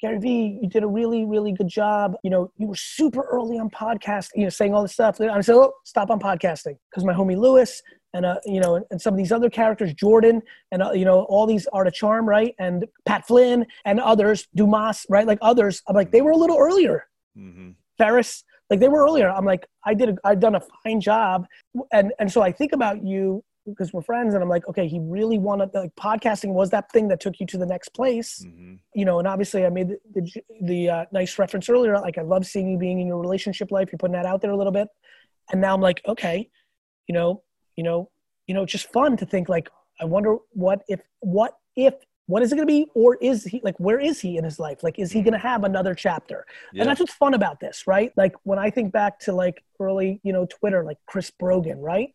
Gary 0.00 0.18
Vee, 0.18 0.58
you 0.62 0.68
did 0.68 0.82
a 0.82 0.86
really, 0.86 1.24
really 1.26 1.52
good 1.52 1.68
job. 1.68 2.14
You 2.22 2.30
know, 2.30 2.50
you 2.56 2.66
were 2.66 2.74
super 2.76 3.22
early 3.22 3.58
on 3.58 3.68
podcasting, 3.68 4.30
you 4.36 4.44
know, 4.44 4.48
saying 4.48 4.72
all 4.72 4.82
this 4.82 4.92
stuff. 4.92 5.20
I 5.20 5.40
said, 5.42 5.54
oh, 5.54 5.72
stop 5.84 6.10
on 6.10 6.18
podcasting. 6.18 6.76
Because 6.90 7.04
my 7.04 7.12
homie 7.12 7.36
Lewis 7.36 7.82
and, 8.14 8.24
uh, 8.24 8.36
you 8.46 8.60
know, 8.60 8.84
and 8.90 9.00
some 9.00 9.12
of 9.12 9.18
these 9.18 9.30
other 9.30 9.50
characters, 9.50 9.92
Jordan 9.92 10.40
and, 10.72 10.82
uh, 10.82 10.92
you 10.92 11.04
know, 11.04 11.24
all 11.24 11.46
these 11.46 11.66
Art 11.72 11.86
of 11.86 11.92
Charm, 11.92 12.26
right? 12.26 12.54
And 12.58 12.86
Pat 13.04 13.26
Flynn 13.26 13.66
and 13.84 14.00
others, 14.00 14.48
Dumas, 14.54 15.04
right? 15.10 15.26
Like 15.26 15.38
others, 15.42 15.82
I'm 15.86 15.94
like, 15.94 16.10
they 16.12 16.22
were 16.22 16.32
a 16.32 16.36
little 16.36 16.58
earlier. 16.58 17.04
Mm-hmm. 17.36 17.72
Ferriss, 17.98 18.42
like 18.70 18.80
they 18.80 18.88
were 18.88 19.04
earlier. 19.04 19.28
I'm 19.28 19.44
like, 19.44 19.66
I 19.84 19.92
did, 19.92 20.10
a, 20.10 20.14
I've 20.24 20.40
done 20.40 20.54
a 20.54 20.62
fine 20.82 21.00
job. 21.00 21.44
And, 21.92 22.12
and 22.18 22.32
so 22.32 22.40
I 22.40 22.52
think 22.52 22.72
about 22.72 23.04
you 23.04 23.44
because 23.70 23.92
we're 23.92 24.02
friends 24.02 24.34
and 24.34 24.42
i'm 24.42 24.48
like 24.48 24.66
okay 24.68 24.86
he 24.86 24.98
really 25.00 25.38
wanted 25.38 25.70
like 25.74 25.94
podcasting 25.96 26.52
was 26.52 26.70
that 26.70 26.90
thing 26.92 27.08
that 27.08 27.20
took 27.20 27.38
you 27.40 27.46
to 27.46 27.58
the 27.58 27.66
next 27.66 27.90
place 27.90 28.44
mm-hmm. 28.46 28.74
you 28.94 29.04
know 29.04 29.18
and 29.18 29.26
obviously 29.26 29.64
i 29.64 29.68
made 29.68 29.88
the, 29.88 29.98
the, 30.14 30.42
the 30.62 30.90
uh, 30.90 31.04
nice 31.12 31.38
reference 31.38 31.68
earlier 31.68 31.94
like 31.98 32.18
i 32.18 32.22
love 32.22 32.46
seeing 32.46 32.68
you 32.68 32.78
being 32.78 33.00
in 33.00 33.06
your 33.06 33.20
relationship 33.20 33.70
life 33.70 33.88
you're 33.90 33.98
putting 33.98 34.14
that 34.14 34.26
out 34.26 34.40
there 34.40 34.50
a 34.50 34.56
little 34.56 34.72
bit 34.72 34.88
and 35.52 35.60
now 35.60 35.74
i'm 35.74 35.80
like 35.80 36.00
okay 36.06 36.48
you 37.06 37.14
know 37.14 37.42
you 37.76 37.84
know 37.84 38.10
you 38.46 38.54
know 38.54 38.62
it's 38.62 38.72
just 38.72 38.92
fun 38.92 39.16
to 39.16 39.26
think 39.26 39.48
like 39.48 39.68
i 40.00 40.04
wonder 40.04 40.36
what 40.52 40.82
if 40.88 41.00
what 41.20 41.54
if 41.76 41.94
what 42.30 42.44
is 42.44 42.52
it 42.52 42.54
going 42.54 42.66
to 42.66 42.72
be 42.72 42.86
or 42.94 43.16
is 43.16 43.42
he 43.42 43.60
like 43.64 43.74
where 43.78 43.98
is 43.98 44.20
he 44.20 44.36
in 44.36 44.44
his 44.44 44.60
life? 44.60 44.84
Like 44.84 45.00
is 45.00 45.10
he 45.10 45.20
going 45.20 45.32
to 45.32 45.38
have 45.38 45.64
another 45.64 45.96
chapter? 45.96 46.46
Yeah. 46.72 46.82
and 46.82 46.88
that's 46.88 47.00
what's 47.00 47.12
fun 47.12 47.34
about 47.34 47.58
this 47.58 47.88
right? 47.88 48.12
Like 48.16 48.34
when 48.44 48.58
i 48.58 48.70
think 48.70 48.92
back 48.92 49.18
to 49.20 49.32
like 49.32 49.64
early 49.80 50.20
you 50.22 50.32
know 50.32 50.46
twitter 50.46 50.84
like 50.84 50.98
chris 51.06 51.30
brogan 51.30 51.78
right 51.78 52.10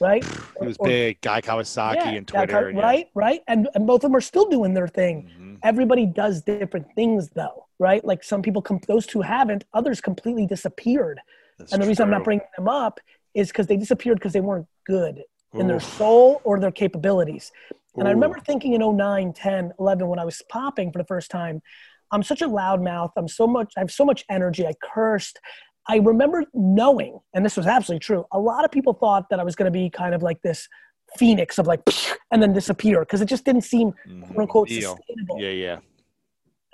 right? 0.00 0.24
He 0.60 0.66
was 0.66 0.76
or, 0.78 0.86
big, 0.86 1.20
Guy 1.20 1.40
Kawasaki 1.40 1.94
yeah, 1.96 2.10
and 2.10 2.28
Twitter. 2.28 2.68
and 2.68 2.78
right, 2.78 3.06
yeah. 3.06 3.10
right. 3.14 3.40
And, 3.48 3.68
and 3.74 3.86
both 3.86 3.98
of 3.98 4.10
them 4.10 4.16
are 4.16 4.20
still 4.20 4.48
doing 4.48 4.74
their 4.74 4.88
thing. 4.88 5.30
Mm-hmm. 5.32 5.54
Everybody 5.62 6.06
does 6.06 6.42
different 6.42 6.86
things 6.94 7.28
though, 7.30 7.66
right? 7.78 8.04
Like 8.04 8.24
some 8.24 8.42
people, 8.42 8.62
com- 8.62 8.80
those 8.88 9.06
two 9.06 9.20
haven't, 9.20 9.64
others 9.74 10.00
completely 10.00 10.46
disappeared. 10.46 11.20
That's 11.58 11.72
and 11.72 11.80
the 11.80 11.84
true. 11.84 11.90
reason 11.90 12.04
I'm 12.04 12.10
not 12.10 12.24
bringing 12.24 12.46
them 12.56 12.68
up 12.68 13.00
is 13.34 13.48
because 13.48 13.66
they 13.66 13.76
disappeared 13.76 14.18
because 14.18 14.32
they 14.32 14.40
weren't 14.40 14.66
good 14.86 15.22
Ooh. 15.54 15.60
in 15.60 15.66
their 15.66 15.80
soul 15.80 16.40
or 16.44 16.58
their 16.58 16.72
capabilities. 16.72 17.52
And 17.94 18.04
Ooh. 18.04 18.08
I 18.08 18.12
remember 18.12 18.40
thinking 18.40 18.72
in 18.74 18.96
09, 18.96 19.32
10, 19.32 19.72
11, 19.78 20.06
when 20.06 20.18
I 20.18 20.24
was 20.24 20.42
popping 20.48 20.90
for 20.90 20.98
the 20.98 21.04
first 21.04 21.30
time, 21.30 21.62
I'm 22.10 22.22
such 22.22 22.42
a 22.42 22.48
loudmouth. 22.48 23.12
I'm 23.16 23.28
so 23.28 23.46
much, 23.46 23.72
I 23.76 23.80
have 23.80 23.90
so 23.90 24.04
much 24.04 24.24
energy. 24.30 24.66
I 24.66 24.74
cursed. 24.82 25.40
I 25.88 25.96
remember 25.96 26.44
knowing, 26.54 27.18
and 27.34 27.44
this 27.44 27.56
was 27.56 27.66
absolutely 27.66 28.00
true, 28.00 28.24
a 28.32 28.38
lot 28.38 28.64
of 28.64 28.70
people 28.70 28.92
thought 28.92 29.28
that 29.30 29.40
I 29.40 29.44
was 29.44 29.56
going 29.56 29.72
to 29.72 29.76
be 29.76 29.90
kind 29.90 30.14
of 30.14 30.22
like 30.22 30.40
this 30.42 30.68
phoenix 31.16 31.58
of 31.58 31.66
like, 31.66 31.80
and 32.30 32.42
then 32.42 32.52
disappear 32.52 33.00
because 33.00 33.20
it 33.20 33.26
just 33.26 33.44
didn't 33.44 33.62
seem 33.62 33.92
mm-hmm. 34.06 34.22
quote 34.22 34.38
unquote 34.38 34.68
sustainable. 34.68 35.38
Yeah, 35.38 35.50
yeah. 35.50 35.78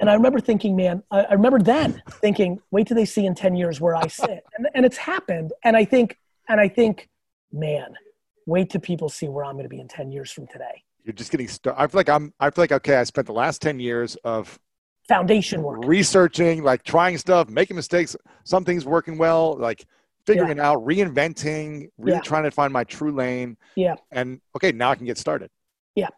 And 0.01 0.09
I 0.09 0.15
remember 0.15 0.39
thinking, 0.39 0.77
man, 0.77 1.03
I, 1.11 1.23
I 1.23 1.33
remember 1.33 1.59
then 1.59 2.03
thinking, 2.11 2.61
wait 2.71 2.87
till 2.87 2.97
they 2.97 3.05
see 3.05 3.27
in 3.27 3.35
10 3.35 3.57
years 3.57 3.81
where 3.81 3.97
I 3.97 4.07
sit. 4.07 4.45
and, 4.57 4.69
and 4.75 4.87
it's 4.87 4.97
happened. 4.97 5.53
And 5.65 5.77
I 5.77 5.85
think, 5.85 6.19
and 6.49 6.61
I 6.61 6.69
think, 6.69 7.09
man, 7.53 7.95
wait 8.47 8.71
till 8.71 8.81
people 8.81 9.09
see 9.09 9.29
where 9.29 9.45
I'm 9.45 9.55
going 9.55 9.65
to 9.65 9.69
be 9.69 9.81
in 9.81 9.89
10 9.89 10.13
years 10.13 10.31
from 10.31 10.47
today. 10.47 10.85
You're 11.05 11.15
just 11.15 11.31
getting 11.31 11.49
started. 11.49 11.81
I 11.81 11.87
feel 11.87 11.99
like 11.99 12.09
I'm, 12.09 12.33
I 12.39 12.51
feel 12.51 12.63
like, 12.63 12.73
okay, 12.73 12.97
I 12.97 13.05
spent 13.05 13.27
the 13.27 13.33
last 13.33 13.63
10 13.63 13.81
years 13.81 14.17
of 14.17 14.59
foundation 15.09 15.63
work 15.63 15.85
researching 15.85 16.63
like 16.63 16.83
trying 16.83 17.17
stuff 17.17 17.49
making 17.49 17.75
mistakes 17.75 18.15
some 18.45 18.65
things 18.65 18.85
working 18.85 19.17
well 19.17 19.57
like 19.59 19.87
figuring 20.27 20.57
yeah. 20.57 20.63
it 20.63 20.67
out 20.67 20.85
reinventing 20.85 21.89
really 21.97 22.17
yeah. 22.17 22.21
trying 22.21 22.45
to 22.45 22.51
find 22.51 22.73
my 22.73 22.85
true 22.85 23.13
lane 23.13 23.57
yeah 23.75 23.95
and 24.11 24.41
okay 24.55 24.71
now 24.71 24.91
i 24.91 24.95
can 24.95 25.07
get 25.07 25.17
started 25.17 25.51
yeah 25.95 26.09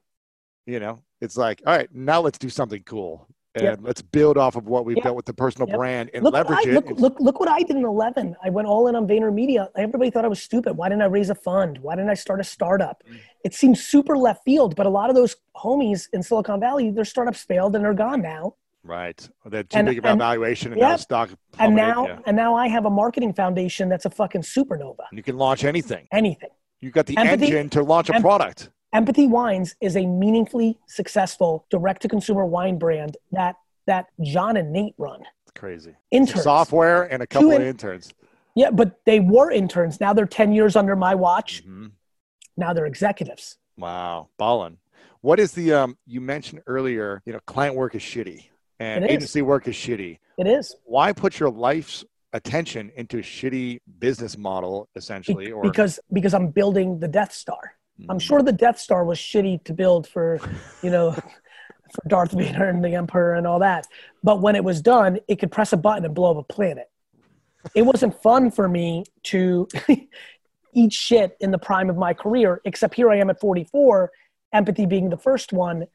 you 0.67 0.81
know 0.81 1.01
it's 1.21 1.37
like 1.37 1.63
all 1.67 1.77
right 1.77 1.95
now 1.95 2.21
let's 2.21 2.39
do 2.39 2.49
something 2.49 2.83
cool 2.83 3.29
and 3.55 3.65
yep. 3.65 3.79
let's 3.83 4.01
build 4.01 4.39
off 4.39 4.55
of 4.55 4.67
what 4.67 4.85
we've 4.85 4.97
yep. 4.97 5.05
built 5.05 5.17
with 5.17 5.27
the 5.27 5.35
personal 5.35 5.69
yep. 5.69 5.77
brand 5.77 6.11
and 6.15 6.23
look 6.23 6.35
leverage 6.35 6.67
I, 6.67 6.71
it. 6.71 6.75
Look, 6.75 6.91
look, 7.01 7.21
look 7.21 7.41
what 7.41 7.49
I 7.49 7.61
did 7.63 7.77
in 7.77 7.85
11. 7.85 8.37
I 8.45 8.49
went 8.49 8.69
all 8.69 8.87
in 8.87 8.95
on 8.95 9.09
VaynerMedia. 9.09 9.69
Everybody 9.77 10.11
thought 10.11 10.25
I 10.25 10.29
was 10.29 10.41
stupid. 10.41 10.77
Why 10.77 10.89
didn't 10.89 11.03
I 11.03 11.07
raise 11.07 11.31
a 11.31 11.35
fund? 11.35 11.79
Why 11.79 11.97
didn't 11.97 12.11
I 12.11 12.15
start 12.15 12.41
a 12.41 12.45
startup? 12.45 13.03
Mm. 13.11 13.19
It 13.45 13.55
seems 13.55 13.85
super 13.85 14.17
left 14.17 14.45
field, 14.45 14.77
but 14.77 14.87
a 14.87 14.91
lot 14.91 15.11
of 15.11 15.17
those 15.17 15.35
homies 15.57 16.09
in 16.13 16.23
Silicon 16.23 16.61
Valley, 16.61 16.91
their 16.91 17.05
startups 17.05 17.43
failed 17.43 17.75
and 17.75 17.85
they're 17.85 17.93
gone 17.93 18.23
now. 18.23 18.55
Right. 18.83 19.29
They're 19.45 19.63
too 19.63 19.79
and, 19.79 19.87
big 19.87 19.99
of 19.99 20.05
a 20.05 20.17
valuation 20.17 20.73
and 20.73 20.81
yep. 20.81 20.91
now 20.91 20.97
stock. 20.97 21.31
And 21.59 21.77
now, 21.77 22.07
yeah. 22.07 22.19
and 22.27 22.37
now 22.37 22.55
I 22.55 22.69
have 22.69 22.87
a 22.87 22.91
marketing 22.91 23.35
foundation 23.35 23.89
that's 23.89 24.07
a 24.07 24.11
fucking 24.11 24.43
supernova. 24.43 25.05
You 25.13 25.23
can 25.23 25.37
launch 25.37 25.65
anything. 25.65 26.09
Anything. 26.13 26.49
You 26.81 26.91
got 26.91 27.07
the 27.07 27.17
empathy, 27.19 27.47
engine 27.47 27.69
to 27.71 27.83
launch 27.83 28.09
a 28.09 28.15
em- 28.15 28.23
product. 28.23 28.71
Empathy 28.93 29.27
Wines 29.27 29.77
is 29.81 29.97
a 29.97 30.07
meaningfully 30.07 30.79
successful 30.89 31.67
direct 31.71 32.03
to 32.03 32.09
consumer 32.09 32.45
wine 32.47 32.79
brand 32.79 33.17
that 33.33 33.57
that 33.87 34.07
John 34.23 34.57
and 34.57 34.73
Nate 34.73 34.95
run. 34.97 35.23
It's 35.43 35.53
crazy. 35.59 35.95
Interns. 36.11 36.45
Software 36.45 37.03
and 37.05 37.23
a 37.23 37.27
couple 37.27 37.51
in- 37.51 37.61
of 37.61 37.69
interns. 37.69 38.13
Yeah, 38.57 38.71
but 38.71 38.99
they 39.05 39.21
were 39.21 39.51
interns. 39.51 40.01
Now 40.01 40.13
they're 40.13 40.27
10 40.27 40.53
years 40.53 40.75
under 40.75 40.97
my 40.97 41.15
watch. 41.15 41.63
Mm-hmm. 41.63 41.89
Now 42.57 42.73
they're 42.73 42.87
executives. 42.87 43.59
Wow. 43.77 44.29
Ballin. 44.39 44.79
What 45.21 45.39
is 45.39 45.53
the 45.53 45.75
um 45.75 45.99
you 46.07 46.21
mentioned 46.21 46.63
earlier, 46.67 47.23
you 47.27 47.33
know, 47.33 47.41
client 47.47 47.77
work 47.77 47.95
is 47.95 48.03
shitty 48.03 48.49
and 48.81 49.05
agency 49.05 49.43
work 49.43 49.69
is 49.69 49.75
shitty. 49.75 50.19
It 50.39 50.47
is. 50.47 50.75
Why 50.85 51.13
put 51.13 51.39
your 51.39 51.51
life's 51.51 52.05
attention 52.33 52.91
into 52.97 53.19
a 53.19 53.23
shitty 53.23 53.81
business 53.99 54.39
model 54.39 54.89
essentially 54.95 55.47
Be- 55.47 55.53
or 55.53 55.63
because 55.63 55.99
because 56.13 56.33
I'm 56.33 56.49
building 56.49 56.99
the 56.99 57.09
Death 57.09 57.33
Star. 57.33 57.75
I'm 58.09 58.19
mm. 58.19 58.23
sure 58.23 58.43
the 58.43 58.53
Death 58.53 58.79
Star 58.79 59.05
was 59.05 59.19
shitty 59.19 59.65
to 59.65 59.75
build 59.75 60.09
for, 60.09 60.41
you 60.83 60.91
know, 60.91 61.13
for 61.93 62.09
Darth 62.09 62.33
Vader 62.33 62.69
and 62.69 62.83
the 62.83 62.95
Emperor 62.95 63.35
and 63.35 63.47
all 63.47 63.59
that. 63.59 63.87
But 64.23 64.41
when 64.41 64.57
it 64.57 64.65
was 64.65 64.81
done, 64.81 65.19
it 65.29 65.37
could 65.37 65.53
press 65.53 65.73
a 65.73 65.77
button 65.77 66.05
and 66.05 66.15
blow 66.15 66.31
up 66.31 66.37
a 66.39 66.53
planet. 66.53 66.89
It 67.75 67.83
wasn't 67.83 68.21
fun 68.23 68.51
for 68.51 68.69
me 68.69 69.05
to 69.25 69.69
eat 70.73 70.93
shit 70.93 71.37
in 71.41 71.51
the 71.51 71.59
prime 71.59 71.91
of 71.91 71.97
my 71.97 72.15
career, 72.15 72.63
except 72.65 72.95
here 72.95 73.11
I 73.11 73.17
am 73.17 73.29
at 73.29 73.39
44, 73.39 74.11
empathy 74.55 74.87
being 74.87 75.11
the 75.11 75.19
first 75.19 75.53
one 75.53 75.87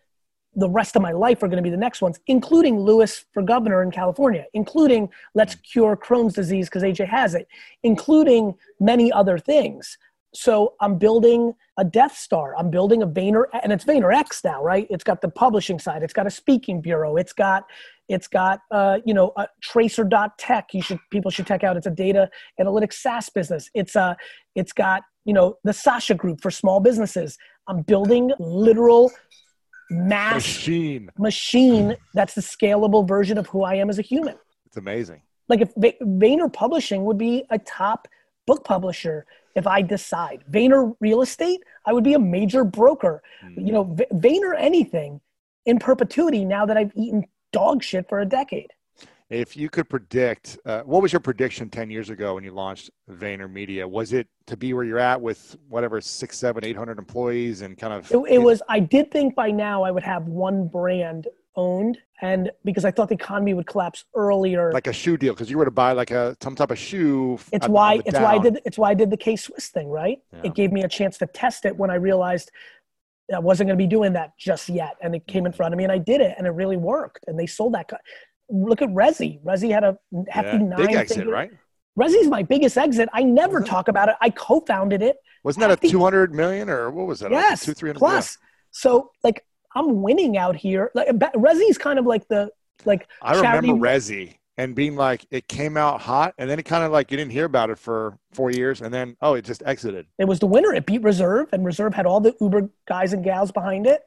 the 0.55 0.69
rest 0.69 0.95
of 0.95 1.01
my 1.01 1.11
life 1.11 1.43
are 1.43 1.47
going 1.47 1.57
to 1.57 1.63
be 1.63 1.69
the 1.69 1.77
next 1.77 2.01
ones, 2.01 2.19
including 2.27 2.79
Lewis 2.79 3.25
for 3.33 3.43
governor 3.43 3.83
in 3.83 3.91
California, 3.91 4.45
including 4.53 5.09
let's 5.33 5.55
cure 5.55 5.97
Crohn's 5.97 6.33
disease 6.33 6.67
because 6.69 6.83
AJ 6.83 7.07
has 7.07 7.35
it, 7.35 7.47
including 7.83 8.55
many 8.79 9.11
other 9.11 9.37
things. 9.37 9.97
So 10.33 10.73
I'm 10.81 10.97
building 10.97 11.53
a 11.77 11.85
Death 11.85 12.17
Star. 12.17 12.55
I'm 12.57 12.69
building 12.69 13.01
a 13.01 13.07
Vayner, 13.07 13.45
and 13.63 13.71
it's 13.71 13.85
VaynerX 13.85 14.43
now, 14.43 14.61
right? 14.61 14.85
It's 14.89 15.03
got 15.03 15.21
the 15.21 15.29
publishing 15.29 15.79
side. 15.79 16.03
It's 16.03 16.13
got 16.13 16.27
a 16.27 16.31
speaking 16.31 16.81
bureau. 16.81 17.15
It's 17.15 17.33
got, 17.33 17.63
it's 18.09 18.27
got, 18.27 18.59
uh, 18.71 18.99
you 19.05 19.13
know, 19.13 19.31
a 19.37 19.47
Tracer.tech. 19.61 20.73
You 20.73 20.81
should 20.81 20.99
people 21.09 21.31
should 21.31 21.47
check 21.47 21.63
out. 21.63 21.77
It's 21.77 21.87
a 21.87 21.91
data 21.91 22.29
analytics 22.59 22.93
SaaS 22.93 23.29
business. 23.29 23.69
It's 23.73 23.95
a, 23.95 24.01
uh, 24.01 24.15
it's 24.55 24.73
got, 24.73 25.03
you 25.23 25.33
know, 25.33 25.57
the 25.63 25.73
Sasha 25.73 26.15
Group 26.15 26.41
for 26.41 26.51
small 26.51 26.79
businesses. 26.79 27.37
I'm 27.67 27.81
building 27.81 28.31
literal 28.39 29.11
mass 29.89 30.35
machine 30.35 31.09
machine 31.17 31.95
that's 32.13 32.33
the 32.33 32.41
scalable 32.41 33.07
version 33.07 33.37
of 33.37 33.47
who 33.47 33.63
I 33.63 33.75
am 33.75 33.89
as 33.89 33.99
a 33.99 34.01
human. 34.01 34.35
It's 34.65 34.77
amazing. 34.77 35.21
Like 35.47 35.61
if 35.61 35.71
v- 35.77 35.97
Vayner 36.01 36.51
Publishing 36.51 37.05
would 37.05 37.17
be 37.17 37.45
a 37.49 37.59
top 37.59 38.07
book 38.47 38.63
publisher 38.63 39.25
if 39.55 39.67
I 39.67 39.81
decide. 39.81 40.43
Vayner 40.51 40.95
Real 40.99 41.21
Estate, 41.21 41.61
I 41.85 41.93
would 41.93 42.03
be 42.03 42.13
a 42.13 42.19
major 42.19 42.63
broker. 42.63 43.21
Mm. 43.43 43.67
You 43.67 43.73
know, 43.73 43.83
v- 43.83 44.05
Vayner 44.13 44.55
anything 44.57 45.21
in 45.65 45.79
perpetuity 45.79 46.45
now 46.45 46.65
that 46.65 46.77
I've 46.77 46.91
eaten 46.95 47.25
dog 47.51 47.83
shit 47.83 48.07
for 48.09 48.19
a 48.19 48.25
decade. 48.25 48.71
If 49.29 49.57
you 49.57 49.69
could 49.69 49.89
predict, 49.89 50.59
uh, 50.65 50.81
what 50.81 51.01
was 51.01 51.11
your 51.11 51.19
prediction 51.19 51.69
10 51.69 51.89
years 51.89 52.11
ago 52.11 52.35
when 52.35 52.43
you 52.43 52.51
launched 52.51 52.91
VaynerMedia? 53.09 53.89
Was 53.89 54.13
it 54.13 54.27
to 54.45 54.55
be 54.55 54.73
where 54.73 54.83
you're 54.83 54.99
at 54.99 55.19
with 55.19 55.57
whatever, 55.67 55.99
six, 55.99 56.37
seven, 56.37 56.63
800 56.63 56.99
employees 56.99 57.61
and 57.61 57.75
kind 57.75 57.93
of? 57.93 58.11
It, 58.11 58.17
it 58.29 58.37
was, 58.37 58.61
I 58.69 58.79
did 58.79 59.11
think 59.11 59.33
by 59.33 59.49
now 59.49 59.81
I 59.81 59.89
would 59.89 60.03
have 60.03 60.27
one 60.27 60.67
brand 60.67 61.27
owned 61.55 61.97
and 62.21 62.51
because 62.63 62.85
I 62.85 62.91
thought 62.91 63.09
the 63.09 63.15
economy 63.15 63.53
would 63.53 63.65
collapse 63.65 64.05
earlier. 64.13 64.71
Like 64.71 64.87
a 64.87 64.93
shoe 64.93 65.17
deal, 65.17 65.33
because 65.33 65.49
you 65.49 65.57
were 65.57 65.65
to 65.65 65.71
buy 65.71 65.91
like 65.93 66.11
a 66.11 66.35
some 66.41 66.55
type 66.55 66.71
of 66.71 66.77
shoe. 66.77 67.39
It's 67.51 67.67
why 67.67 67.95
it's 68.05 68.13
down. 68.13 68.23
why 68.23 68.33
I 68.35 68.37
did 68.39 68.61
it's 68.65 68.77
why 68.77 68.91
I 68.91 68.93
did 68.93 69.09
the 69.09 69.17
K 69.17 69.35
Swiss 69.35 69.69
thing, 69.69 69.89
right? 69.89 70.19
Yeah. 70.31 70.41
It 70.43 70.55
gave 70.55 70.71
me 70.71 70.83
a 70.83 70.87
chance 70.87 71.17
to 71.19 71.27
test 71.27 71.65
it 71.65 71.75
when 71.75 71.89
I 71.89 71.95
realized 71.95 72.51
I 73.33 73.39
wasn't 73.39 73.67
going 73.67 73.77
to 73.77 73.83
be 73.83 73.87
doing 73.87 74.13
that 74.13 74.37
just 74.37 74.69
yet, 74.69 74.95
and 75.01 75.15
it 75.15 75.27
came 75.27 75.45
in 75.45 75.51
front 75.51 75.73
of 75.73 75.77
me, 75.77 75.83
and 75.83 75.91
I 75.91 75.97
did 75.97 76.21
it, 76.21 76.35
and 76.37 76.45
it 76.45 76.51
really 76.51 76.77
worked, 76.77 77.25
and 77.27 77.39
they 77.39 77.47
sold 77.47 77.73
that 77.73 77.87
look 78.49 78.81
at 78.81 78.89
Resy. 78.89 79.41
Resy 79.43 79.71
had 79.71 79.83
a 79.83 79.97
hefty 80.29 80.57
yeah, 80.57 80.63
nine. 80.63 80.77
Big 80.77 80.95
exit, 80.95 81.17
figure. 81.17 81.31
right? 81.31 81.51
Resy's 81.97 82.27
my 82.27 82.43
biggest 82.43 82.77
exit. 82.77 83.09
I 83.13 83.23
never 83.23 83.61
talk 83.61 83.87
about 83.87 84.09
it. 84.09 84.15
I 84.21 84.29
co-founded 84.29 85.01
it. 85.01 85.17
Wasn't 85.43 85.61
that 85.61 85.69
hefty. 85.69 85.87
a 85.87 85.91
200 85.91 86.33
million 86.33 86.69
or 86.69 86.91
what 86.91 87.07
was 87.07 87.19
that? 87.19 87.31
Yes, 87.31 87.65
two, 87.65 87.73
300 87.73 87.99
plus. 87.99 88.37
Yeah. 88.39 88.45
So 88.71 89.11
like 89.23 89.45
I'm 89.75 90.01
winning 90.01 90.37
out 90.37 90.55
here. 90.55 90.91
Like 90.93 91.07
Resy's 91.07 91.77
kind 91.77 91.99
of 91.99 92.05
like 92.05 92.27
the 92.27 92.49
like. 92.85 93.07
I 93.21 93.35
remember 93.35 93.73
Resy 93.73 94.35
and 94.57 94.73
being 94.73 94.95
like, 94.95 95.25
it 95.31 95.47
came 95.47 95.75
out 95.75 96.01
hot, 96.01 96.33
and 96.37 96.49
then 96.49 96.59
it 96.59 96.63
kind 96.63 96.83
of 96.83 96.91
like 96.91 97.11
you 97.11 97.17
didn't 97.17 97.31
hear 97.31 97.45
about 97.45 97.69
it 97.69 97.77
for 97.77 98.17
four 98.33 98.51
years, 98.51 98.81
and 98.81 98.93
then 98.93 99.17
oh, 99.21 99.33
it 99.33 99.43
just 99.43 99.61
exited. 99.65 100.07
It 100.17 100.25
was 100.25 100.39
the 100.39 100.47
winner. 100.47 100.73
It 100.73 100.85
beat 100.85 101.03
Reserve, 101.03 101.49
and 101.51 101.65
Reserve 101.65 101.93
had 101.93 102.05
all 102.05 102.21
the 102.21 102.33
Uber 102.39 102.69
guys 102.87 103.13
and 103.13 103.23
gals 103.23 103.51
behind 103.51 103.85
it. 103.85 104.01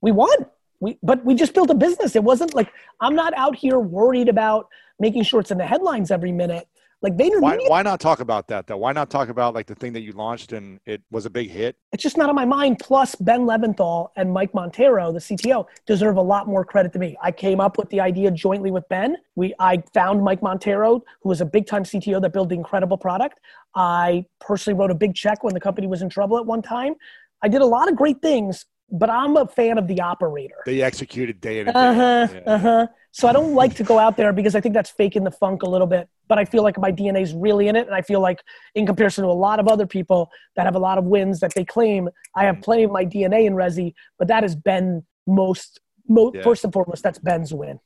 We 0.00 0.12
won. 0.12 0.46
We 0.80 0.98
but 1.02 1.24
we 1.24 1.34
just 1.34 1.54
built 1.54 1.70
a 1.70 1.74
business. 1.74 2.16
It 2.16 2.24
wasn't 2.24 2.54
like 2.54 2.72
I'm 3.00 3.14
not 3.14 3.34
out 3.36 3.56
here 3.56 3.78
worried 3.78 4.28
about 4.28 4.68
making 4.98 5.22
sure 5.24 5.40
it's 5.40 5.50
in 5.50 5.58
the 5.58 5.66
headlines 5.66 6.10
every 6.10 6.32
minute. 6.32 6.68
Like 7.00 7.16
VaynerMedia, 7.16 7.40
Why, 7.40 7.58
why 7.68 7.82
not 7.82 8.00
talk 8.00 8.18
about 8.18 8.48
that 8.48 8.66
though? 8.66 8.76
Why 8.76 8.90
not 8.90 9.08
talk 9.08 9.28
about 9.28 9.54
like 9.54 9.66
the 9.66 9.74
thing 9.76 9.92
that 9.92 10.00
you 10.00 10.10
launched 10.12 10.52
and 10.52 10.80
it 10.84 11.00
was 11.12 11.26
a 11.26 11.30
big 11.30 11.48
hit? 11.48 11.76
it's 11.92 12.02
just 12.02 12.16
not 12.16 12.28
on 12.28 12.34
my 12.34 12.44
mind. 12.44 12.80
Plus, 12.80 13.14
Ben 13.14 13.42
Leventhal 13.42 14.08
and 14.16 14.32
Mike 14.32 14.52
Montero, 14.52 15.12
the 15.12 15.20
CTO, 15.20 15.66
deserve 15.86 16.16
a 16.16 16.22
lot 16.22 16.48
more 16.48 16.64
credit 16.64 16.92
than 16.92 17.00
me. 17.00 17.16
I 17.22 17.30
came 17.30 17.60
up 17.60 17.78
with 17.78 17.88
the 17.90 18.00
idea 18.00 18.32
jointly 18.32 18.72
with 18.72 18.88
Ben. 18.88 19.16
We, 19.36 19.54
I 19.60 19.80
found 19.94 20.24
Mike 20.24 20.42
Montero, 20.42 21.04
who 21.22 21.28
was 21.28 21.40
a 21.40 21.44
big 21.46 21.68
time 21.68 21.84
CTO 21.84 22.20
that 22.20 22.32
built 22.32 22.48
the 22.48 22.56
incredible 22.56 22.98
product. 22.98 23.38
I 23.76 24.24
personally 24.40 24.76
wrote 24.76 24.90
a 24.90 24.96
big 24.96 25.14
check 25.14 25.44
when 25.44 25.54
the 25.54 25.60
company 25.60 25.86
was 25.86 26.02
in 26.02 26.08
trouble 26.08 26.36
at 26.36 26.46
one 26.46 26.62
time. 26.62 26.94
I 27.42 27.48
did 27.48 27.60
a 27.60 27.66
lot 27.66 27.88
of 27.88 27.94
great 27.94 28.20
things, 28.20 28.66
but 28.90 29.10
I'm 29.10 29.36
a 29.36 29.46
fan 29.46 29.78
of 29.78 29.86
the 29.86 30.00
operator. 30.00 30.56
They 30.66 30.82
executed 30.82 31.40
day 31.40 31.60
in 31.60 31.68
and 31.68 31.74
day 31.74 31.80
Uh 31.80 31.84
out. 31.90 31.94
huh. 31.96 32.34
Yeah. 32.34 32.52
Uh 32.54 32.58
huh. 32.58 32.86
So 33.12 33.26
I 33.26 33.32
don't 33.32 33.54
like 33.54 33.74
to 33.76 33.82
go 33.84 33.98
out 33.98 34.16
there 34.16 34.32
because 34.32 34.54
I 34.54 34.60
think 34.60 34.74
that's 34.74 34.90
faking 34.90 35.24
the 35.24 35.30
funk 35.30 35.62
a 35.62 35.68
little 35.68 35.86
bit. 35.86 36.08
But 36.28 36.38
I 36.38 36.44
feel 36.44 36.62
like 36.62 36.78
my 36.78 36.92
DNA 36.92 37.22
is 37.22 37.34
really 37.34 37.68
in 37.68 37.76
it, 37.76 37.86
and 37.86 37.94
I 37.94 38.02
feel 38.02 38.20
like 38.20 38.40
in 38.74 38.86
comparison 38.86 39.24
to 39.24 39.30
a 39.30 39.32
lot 39.32 39.58
of 39.60 39.66
other 39.68 39.86
people 39.86 40.30
that 40.56 40.66
have 40.66 40.74
a 40.76 40.78
lot 40.78 40.98
of 40.98 41.04
wins 41.04 41.40
that 41.40 41.54
they 41.54 41.64
claim, 41.64 42.08
I 42.34 42.44
have 42.44 42.60
plenty 42.60 42.84
of 42.84 42.90
my 42.90 43.04
DNA 43.04 43.46
in 43.46 43.54
Resy. 43.54 43.94
But 44.18 44.28
that 44.28 44.42
has 44.42 44.54
been 44.54 45.04
most, 45.26 45.80
mo- 46.06 46.32
Yeah. 46.34 46.42
first 46.42 46.64
and 46.64 46.72
foremost, 46.72 47.02
that's 47.02 47.18
Ben's 47.18 47.52
win. 47.52 47.80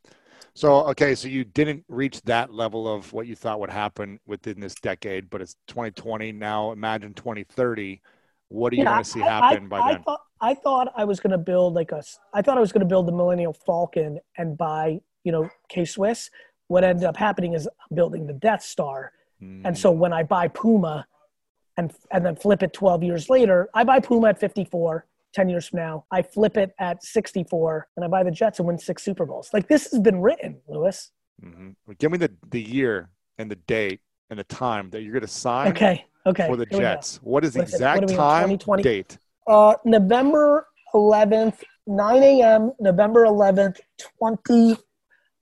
So 0.54 0.86
okay, 0.88 1.14
so 1.14 1.28
you 1.28 1.44
didn't 1.44 1.84
reach 1.88 2.20
that 2.22 2.52
level 2.52 2.92
of 2.92 3.10
what 3.12 3.26
you 3.26 3.34
thought 3.34 3.58
would 3.60 3.70
happen 3.70 4.20
within 4.26 4.60
this 4.60 4.74
decade, 4.74 5.30
but 5.30 5.40
it's 5.40 5.56
2020 5.68 6.32
now. 6.32 6.72
Imagine 6.72 7.14
2030. 7.14 8.02
What 8.48 8.70
do 8.70 8.76
you 8.76 8.84
want 8.84 9.04
to 9.04 9.10
see 9.10 9.22
I- 9.22 9.28
happen 9.40 9.64
I, 9.64 9.68
by 9.68 9.78
I 9.80 9.92
then? 9.94 10.02
Thought, 10.02 10.20
I 10.42 10.54
thought 10.54 10.92
I 10.96 11.04
was 11.04 11.20
going 11.20 11.30
to 11.30 11.38
build 11.38 11.74
like 11.74 11.92
a, 11.92 12.02
I 12.34 12.42
thought 12.42 12.58
I 12.58 12.60
was 12.60 12.72
going 12.72 12.80
to 12.80 12.86
build 12.86 13.06
the 13.06 13.12
Millennium 13.12 13.52
Falcon 13.64 14.18
and 14.36 14.58
buy, 14.58 15.00
you 15.24 15.30
know, 15.30 15.48
K 15.68 15.84
Swiss. 15.84 16.30
What 16.66 16.82
ended 16.84 17.04
up 17.04 17.16
happening 17.16 17.54
is 17.54 17.66
I'm 17.68 17.94
building 17.94 18.26
the 18.26 18.32
Death 18.32 18.62
Star. 18.62 19.12
And 19.64 19.76
so 19.76 19.90
when 19.90 20.12
I 20.12 20.22
buy 20.22 20.46
Puma 20.46 21.04
and 21.76 21.92
and 22.12 22.24
then 22.24 22.36
flip 22.36 22.62
it 22.62 22.72
12 22.72 23.02
years 23.02 23.28
later, 23.28 23.68
I 23.74 23.82
buy 23.82 23.98
Puma 23.98 24.28
at 24.28 24.38
54, 24.38 25.04
10 25.34 25.48
years 25.48 25.66
from 25.68 25.80
now. 25.80 26.04
I 26.12 26.22
flip 26.22 26.56
it 26.56 26.72
at 26.78 27.02
64 27.02 27.88
and 27.96 28.04
I 28.04 28.08
buy 28.08 28.22
the 28.22 28.30
Jets 28.30 28.60
and 28.60 28.68
win 28.68 28.78
six 28.78 29.02
Super 29.02 29.26
Bowls. 29.26 29.50
Like 29.52 29.66
this 29.66 29.90
has 29.90 29.98
been 29.98 30.20
written, 30.20 30.60
Lewis. 30.68 31.10
hmm 31.42 31.70
Give 31.98 32.12
me 32.12 32.18
the 32.18 32.30
the 32.50 32.62
year 32.62 33.10
and 33.38 33.50
the 33.50 33.56
date 33.56 34.00
and 34.30 34.38
the 34.38 34.44
time 34.44 34.90
that 34.90 35.02
you're 35.02 35.12
going 35.12 35.22
to 35.22 35.26
sign 35.26 35.68
Okay. 35.72 36.04
Okay. 36.24 36.46
for 36.46 36.56
the. 36.56 36.66
Jets. 36.66 37.18
What 37.24 37.44
is 37.44 37.54
the 37.54 37.60
it? 37.62 37.68
exact 37.70 37.96
What 37.96 38.04
are 38.04 38.06
we 38.06 38.12
in, 38.12 38.18
time 38.18 38.42
2020? 38.42 38.82
date? 38.84 39.18
Uh, 39.46 39.74
November 39.84 40.66
11th, 40.94 41.62
9 41.86 42.22
a.m., 42.22 42.72
November 42.78 43.24
11th, 43.24 43.80
20, 44.18 44.76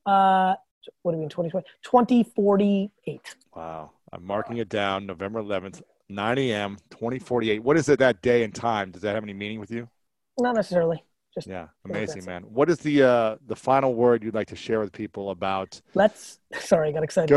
uh, 0.06 0.54
what 1.02 1.12
do 1.12 1.16
we 1.16 1.20
mean, 1.20 1.28
2020? 1.28 1.66
2048. 1.82 3.34
Wow, 3.54 3.90
I'm 4.12 4.24
marking 4.24 4.56
it 4.58 4.68
down. 4.68 5.06
November 5.06 5.42
11th, 5.42 5.82
9 6.08 6.38
a.m. 6.38 6.78
2048. 6.90 7.62
What 7.62 7.76
is 7.76 7.88
it 7.88 7.98
that 7.98 8.22
day 8.22 8.42
and 8.42 8.54
time? 8.54 8.90
Does 8.90 9.02
that 9.02 9.14
have 9.14 9.22
any 9.22 9.34
meaning 9.34 9.60
with 9.60 9.70
you? 9.70 9.88
Not 10.38 10.54
necessarily. 10.54 11.04
Just 11.34 11.46
Yeah, 11.46 11.68
amazing, 11.84 12.24
man. 12.24 12.42
What 12.42 12.68
is 12.70 12.78
the 12.78 13.04
uh, 13.04 13.36
the 13.46 13.54
final 13.54 13.94
word 13.94 14.24
you'd 14.24 14.34
like 14.34 14.48
to 14.48 14.56
share 14.56 14.80
with 14.80 14.92
people 14.92 15.30
about? 15.30 15.80
let's, 15.94 16.40
sorry, 16.60 16.88
I 16.88 16.92
got 16.92 17.02
excited. 17.04 17.28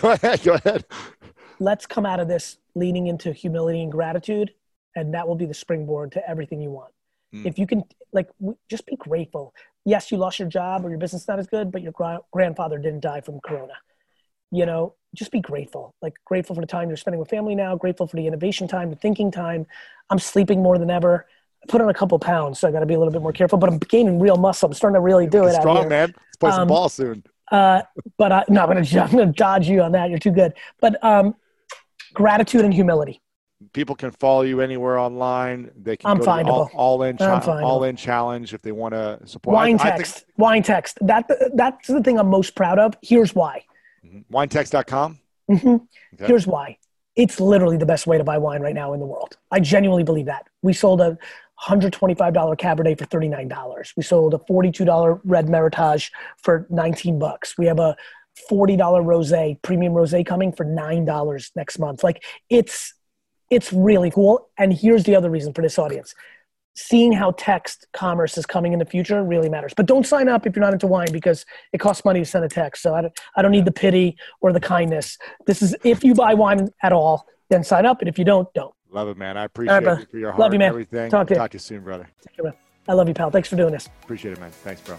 Go 0.00 0.12
ahead. 0.12 0.42
Go 0.44 0.52
ahead. 0.54 0.84
let's 1.58 1.84
come 1.84 2.06
out 2.06 2.20
of 2.20 2.28
this 2.28 2.58
leaning 2.76 3.08
into 3.08 3.32
humility 3.32 3.82
and 3.82 3.90
gratitude 3.90 4.52
and 4.96 5.14
that 5.14 5.26
will 5.26 5.34
be 5.36 5.46
the 5.46 5.54
springboard 5.54 6.12
to 6.12 6.28
everything 6.28 6.60
you 6.60 6.70
want 6.70 6.92
Mm. 7.32 7.46
if 7.46 7.60
you 7.60 7.66
can 7.66 7.84
like 8.12 8.26
w- 8.40 8.58
just 8.68 8.84
be 8.86 8.96
grateful 8.96 9.54
yes 9.84 10.10
you 10.10 10.18
lost 10.18 10.40
your 10.40 10.48
job 10.48 10.84
or 10.84 10.90
your 10.90 10.98
business 10.98 11.28
not 11.28 11.38
as 11.38 11.46
good 11.46 11.70
but 11.70 11.80
your 11.80 11.92
gra- 11.92 12.18
grandfather 12.32 12.76
didn't 12.76 13.00
die 13.00 13.20
from 13.20 13.38
corona 13.40 13.74
you 14.50 14.66
know 14.66 14.94
just 15.14 15.30
be 15.30 15.40
grateful 15.40 15.94
like 16.02 16.14
grateful 16.24 16.56
for 16.56 16.60
the 16.60 16.66
time 16.66 16.88
you're 16.88 16.96
spending 16.96 17.20
with 17.20 17.30
family 17.30 17.54
now 17.54 17.76
grateful 17.76 18.04
for 18.08 18.16
the 18.16 18.26
innovation 18.26 18.66
time 18.66 18.90
the 18.90 18.96
thinking 18.96 19.30
time 19.30 19.64
i'm 20.10 20.18
sleeping 20.18 20.60
more 20.60 20.76
than 20.76 20.90
ever 20.90 21.24
I 21.62 21.66
put 21.68 21.80
on 21.80 21.88
a 21.88 21.94
couple 21.94 22.18
pounds 22.18 22.58
so 22.58 22.66
i 22.66 22.72
got 22.72 22.80
to 22.80 22.86
be 22.86 22.94
a 22.94 22.98
little 22.98 23.12
bit 23.12 23.22
more 23.22 23.32
careful 23.32 23.58
but 23.60 23.68
i'm 23.70 23.78
gaining 23.78 24.18
real 24.18 24.36
muscle 24.36 24.66
i'm 24.66 24.74
starting 24.74 24.96
to 24.96 25.00
really 25.00 25.28
do 25.28 25.44
it 25.46 25.54
out 25.54 25.60
Strong 25.62 25.88
man. 25.88 26.08
Let's 26.16 26.36
play 26.40 26.50
some 26.50 26.62
Um, 26.62 26.68
ball 26.68 26.88
soon. 26.88 27.22
Uh, 27.52 27.82
but 28.18 28.32
I, 28.32 28.44
no, 28.48 28.62
I'm 28.64 28.68
gonna, 28.74 29.00
I'm 29.04 29.10
gonna 29.12 29.26
dodge 29.26 29.68
you 29.68 29.82
on 29.82 29.92
that. 29.92 30.10
You're 30.10 30.18
too 30.18 30.30
good. 30.32 30.54
But 30.80 31.02
um, 31.04 31.36
gratitude 32.14 32.64
and 32.64 32.72
humility. 32.74 33.20
People 33.72 33.94
can 33.94 34.10
follow 34.12 34.42
you 34.42 34.60
anywhere 34.62 34.98
online. 34.98 35.70
They 35.76 35.96
can 35.96 36.10
I'm 36.10 36.18
go 36.18 36.24
to 36.24 36.30
all, 36.30 36.38
findable. 36.66 36.70
all 36.74 37.02
in 37.02 37.16
I'm 37.20 37.40
findable. 37.42 37.62
all 37.62 37.84
in 37.84 37.94
challenge 37.96 38.54
if 38.54 38.62
they 38.62 38.72
want 38.72 38.94
to 38.94 39.20
support. 39.26 39.54
Wine 39.54 39.78
I- 39.78 39.82
I 39.82 39.84
think- 39.92 39.96
text. 39.98 40.24
wine 40.38 40.62
text. 40.62 40.98
That 41.02 41.30
that's 41.54 41.86
the 41.88 42.02
thing 42.02 42.18
I'm 42.18 42.28
most 42.28 42.54
proud 42.54 42.78
of. 42.78 42.94
Here's 43.02 43.34
why. 43.34 43.64
Mhm. 44.04 44.24
Winetext.com. 44.32 45.18
hmm 45.48 45.52
Okay. 45.68 46.26
Here's 46.26 46.46
why. 46.46 46.78
It's 47.16 47.38
literally 47.38 47.76
the 47.76 47.86
best 47.86 48.06
way 48.06 48.16
to 48.18 48.24
buy 48.24 48.38
wine 48.38 48.62
right 48.62 48.74
now 48.74 48.92
in 48.94 49.00
the 49.00 49.06
world. 49.06 49.36
I 49.50 49.60
genuinely 49.60 50.04
believe 50.04 50.26
that. 50.26 50.46
We 50.62 50.72
sold 50.72 51.00
a 51.02 51.18
$125 51.68 52.56
Cabernet 52.56 52.98
for 52.98 53.04
$39. 53.04 53.92
We 53.96 54.02
sold 54.02 54.32
a 54.32 54.38
$42 54.38 55.20
Red 55.24 55.46
Meritage 55.48 56.10
for 56.38 56.66
19 56.70 57.18
bucks. 57.18 57.58
We 57.58 57.66
have 57.66 57.78
a 57.78 57.94
$40 58.50 58.78
rosé, 59.04 59.60
premium 59.60 59.92
rosé 59.92 60.24
coming 60.24 60.50
for 60.52 60.64
$9 60.64 61.50
next 61.56 61.78
month. 61.78 62.02
Like 62.02 62.22
it's 62.48 62.94
it's 63.50 63.72
really 63.72 64.10
cool. 64.10 64.48
And 64.58 64.72
here's 64.72 65.04
the 65.04 65.14
other 65.14 65.30
reason 65.30 65.52
for 65.52 65.62
this 65.62 65.78
audience. 65.78 66.14
Seeing 66.74 67.12
how 67.12 67.32
text 67.32 67.86
commerce 67.92 68.38
is 68.38 68.46
coming 68.46 68.72
in 68.72 68.78
the 68.78 68.84
future 68.84 69.22
really 69.22 69.48
matters. 69.48 69.74
But 69.76 69.86
don't 69.86 70.06
sign 70.06 70.28
up 70.28 70.46
if 70.46 70.54
you're 70.54 70.64
not 70.64 70.72
into 70.72 70.86
wine 70.86 71.08
because 71.12 71.44
it 71.72 71.78
costs 71.78 72.04
money 72.04 72.20
to 72.20 72.24
send 72.24 72.44
a 72.44 72.48
text. 72.48 72.82
So 72.82 72.94
I 72.94 73.02
don't, 73.02 73.20
I 73.36 73.42
don't 73.42 73.50
need 73.50 73.64
the 73.64 73.72
pity 73.72 74.16
or 74.40 74.52
the 74.52 74.60
kindness. 74.60 75.18
This 75.46 75.62
is 75.62 75.74
if 75.84 76.04
you 76.04 76.14
buy 76.14 76.34
wine 76.34 76.68
at 76.82 76.92
all, 76.92 77.26
then 77.50 77.64
sign 77.64 77.84
up. 77.86 78.00
And 78.00 78.08
if 78.08 78.18
you 78.18 78.24
don't, 78.24 78.52
don't. 78.54 78.72
Love 78.92 79.08
it, 79.08 79.16
man. 79.16 79.36
I 79.36 79.44
appreciate 79.44 79.82
brother. 79.82 80.00
you 80.00 80.06
for 80.06 80.18
your 80.18 80.30
Love 80.30 80.36
heart 80.36 80.52
you, 80.52 80.54
and 80.54 80.58
man. 80.60 80.68
everything. 80.68 81.10
Talk 81.10 81.26
to 81.26 81.34
you. 81.34 81.38
Talk 81.38 81.50
to 81.50 81.56
you 81.56 81.60
soon, 81.60 81.82
brother. 81.82 82.08
Take 82.26 82.36
care, 82.36 82.44
man. 82.44 82.54
I 82.88 82.94
love 82.94 83.08
you, 83.08 83.14
pal. 83.14 83.30
Thanks 83.30 83.48
for 83.48 83.56
doing 83.56 83.72
this. 83.72 83.88
Appreciate 84.02 84.32
it, 84.32 84.40
man. 84.40 84.50
Thanks, 84.50 84.80
bro. 84.80 84.96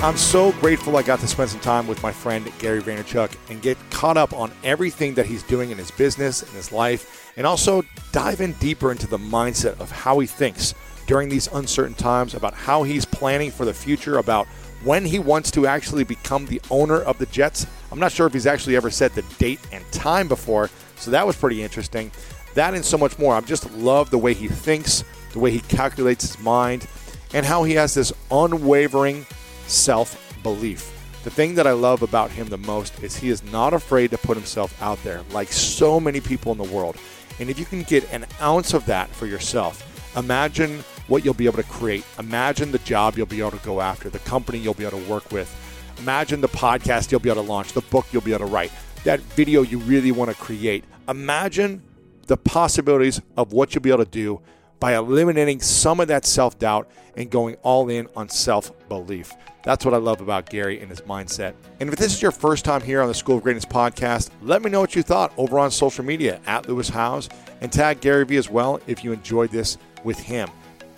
I'm 0.00 0.16
so 0.16 0.52
grateful 0.52 0.96
I 0.96 1.02
got 1.02 1.18
to 1.20 1.26
spend 1.26 1.50
some 1.50 1.58
time 1.58 1.88
with 1.88 2.00
my 2.04 2.12
friend 2.12 2.48
Gary 2.60 2.80
Vaynerchuk 2.80 3.34
and 3.50 3.60
get 3.60 3.76
caught 3.90 4.16
up 4.16 4.32
on 4.32 4.52
everything 4.62 5.14
that 5.14 5.26
he's 5.26 5.42
doing 5.42 5.70
in 5.70 5.76
his 5.76 5.90
business, 5.90 6.44
in 6.44 6.50
his 6.50 6.70
life, 6.70 7.32
and 7.36 7.44
also 7.44 7.82
dive 8.12 8.40
in 8.40 8.52
deeper 8.54 8.92
into 8.92 9.08
the 9.08 9.18
mindset 9.18 9.78
of 9.80 9.90
how 9.90 10.20
he 10.20 10.26
thinks 10.28 10.72
during 11.08 11.28
these 11.28 11.48
uncertain 11.48 11.94
times, 11.94 12.34
about 12.34 12.54
how 12.54 12.84
he's 12.84 13.04
planning 13.04 13.50
for 13.50 13.64
the 13.64 13.74
future, 13.74 14.18
about 14.18 14.46
when 14.84 15.04
he 15.04 15.18
wants 15.18 15.50
to 15.50 15.66
actually 15.66 16.04
become 16.04 16.46
the 16.46 16.62
owner 16.70 17.00
of 17.00 17.18
the 17.18 17.26
Jets. 17.26 17.66
I'm 17.90 17.98
not 17.98 18.12
sure 18.12 18.28
if 18.28 18.32
he's 18.32 18.46
actually 18.46 18.76
ever 18.76 18.90
set 18.90 19.16
the 19.16 19.22
date 19.38 19.58
and 19.72 19.84
time 19.90 20.28
before, 20.28 20.70
so 20.94 21.10
that 21.10 21.26
was 21.26 21.34
pretty 21.34 21.60
interesting. 21.60 22.12
That 22.54 22.72
and 22.74 22.84
so 22.84 22.98
much 22.98 23.18
more. 23.18 23.34
I 23.34 23.40
just 23.40 23.68
love 23.72 24.10
the 24.10 24.18
way 24.18 24.32
he 24.32 24.46
thinks, 24.46 25.02
the 25.32 25.40
way 25.40 25.50
he 25.50 25.58
calculates 25.58 26.24
his 26.24 26.38
mind, 26.38 26.86
and 27.34 27.44
how 27.44 27.64
he 27.64 27.74
has 27.74 27.94
this 27.94 28.12
unwavering 28.30 29.26
self 29.68 30.36
belief. 30.42 30.94
The 31.24 31.30
thing 31.30 31.54
that 31.56 31.66
I 31.66 31.72
love 31.72 32.02
about 32.02 32.30
him 32.30 32.48
the 32.48 32.58
most 32.58 33.02
is 33.02 33.16
he 33.16 33.28
is 33.28 33.42
not 33.44 33.74
afraid 33.74 34.10
to 34.12 34.18
put 34.18 34.36
himself 34.36 34.80
out 34.82 35.02
there 35.02 35.22
like 35.32 35.52
so 35.52 36.00
many 36.00 36.20
people 36.20 36.52
in 36.52 36.58
the 36.58 36.64
world. 36.64 36.96
And 37.40 37.50
if 37.50 37.58
you 37.58 37.64
can 37.64 37.82
get 37.82 38.10
an 38.12 38.26
ounce 38.40 38.72
of 38.72 38.86
that 38.86 39.08
for 39.10 39.26
yourself, 39.26 40.16
imagine 40.16 40.82
what 41.06 41.24
you'll 41.24 41.34
be 41.34 41.46
able 41.46 41.62
to 41.62 41.68
create. 41.68 42.04
Imagine 42.18 42.72
the 42.72 42.78
job 42.78 43.16
you'll 43.16 43.26
be 43.26 43.40
able 43.40 43.52
to 43.52 43.64
go 43.64 43.80
after, 43.80 44.08
the 44.10 44.18
company 44.20 44.58
you'll 44.58 44.74
be 44.74 44.84
able 44.84 44.98
to 44.98 45.10
work 45.10 45.30
with. 45.32 45.54
Imagine 45.98 46.40
the 46.40 46.48
podcast 46.48 47.10
you'll 47.10 47.20
be 47.20 47.30
able 47.30 47.42
to 47.42 47.48
launch, 47.48 47.72
the 47.72 47.80
book 47.82 48.06
you'll 48.12 48.22
be 48.22 48.32
able 48.32 48.46
to 48.46 48.52
write, 48.52 48.72
that 49.04 49.20
video 49.20 49.62
you 49.62 49.78
really 49.78 50.12
want 50.12 50.30
to 50.30 50.36
create. 50.36 50.84
Imagine 51.08 51.82
the 52.26 52.36
possibilities 52.36 53.20
of 53.36 53.52
what 53.52 53.74
you'll 53.74 53.82
be 53.82 53.90
able 53.90 54.04
to 54.04 54.10
do 54.10 54.40
by 54.80 54.96
eliminating 54.96 55.60
some 55.60 56.00
of 56.00 56.08
that 56.08 56.24
self 56.24 56.58
doubt 56.58 56.88
and 57.16 57.30
going 57.30 57.56
all 57.62 57.88
in 57.88 58.08
on 58.16 58.28
self 58.28 58.72
belief. 58.88 59.32
That's 59.64 59.84
what 59.84 59.92
I 59.92 59.98
love 59.98 60.20
about 60.20 60.48
Gary 60.48 60.80
and 60.80 60.88
his 60.88 61.02
mindset. 61.02 61.54
And 61.80 61.92
if 61.92 61.96
this 61.96 62.14
is 62.14 62.22
your 62.22 62.30
first 62.30 62.64
time 62.64 62.80
here 62.80 63.02
on 63.02 63.08
the 63.08 63.14
School 63.14 63.36
of 63.36 63.42
Greatness 63.42 63.64
podcast, 63.64 64.30
let 64.40 64.62
me 64.62 64.70
know 64.70 64.80
what 64.80 64.94
you 64.94 65.02
thought 65.02 65.32
over 65.36 65.58
on 65.58 65.70
social 65.70 66.04
media 66.04 66.40
at 66.46 66.68
Lewis 66.68 66.88
Howes 66.88 67.28
and 67.60 67.72
tag 67.72 68.00
Gary 68.00 68.24
Vee 68.24 68.36
as 68.36 68.48
well 68.48 68.80
if 68.86 69.04
you 69.04 69.12
enjoyed 69.12 69.50
this 69.50 69.76
with 70.04 70.18
him. 70.18 70.48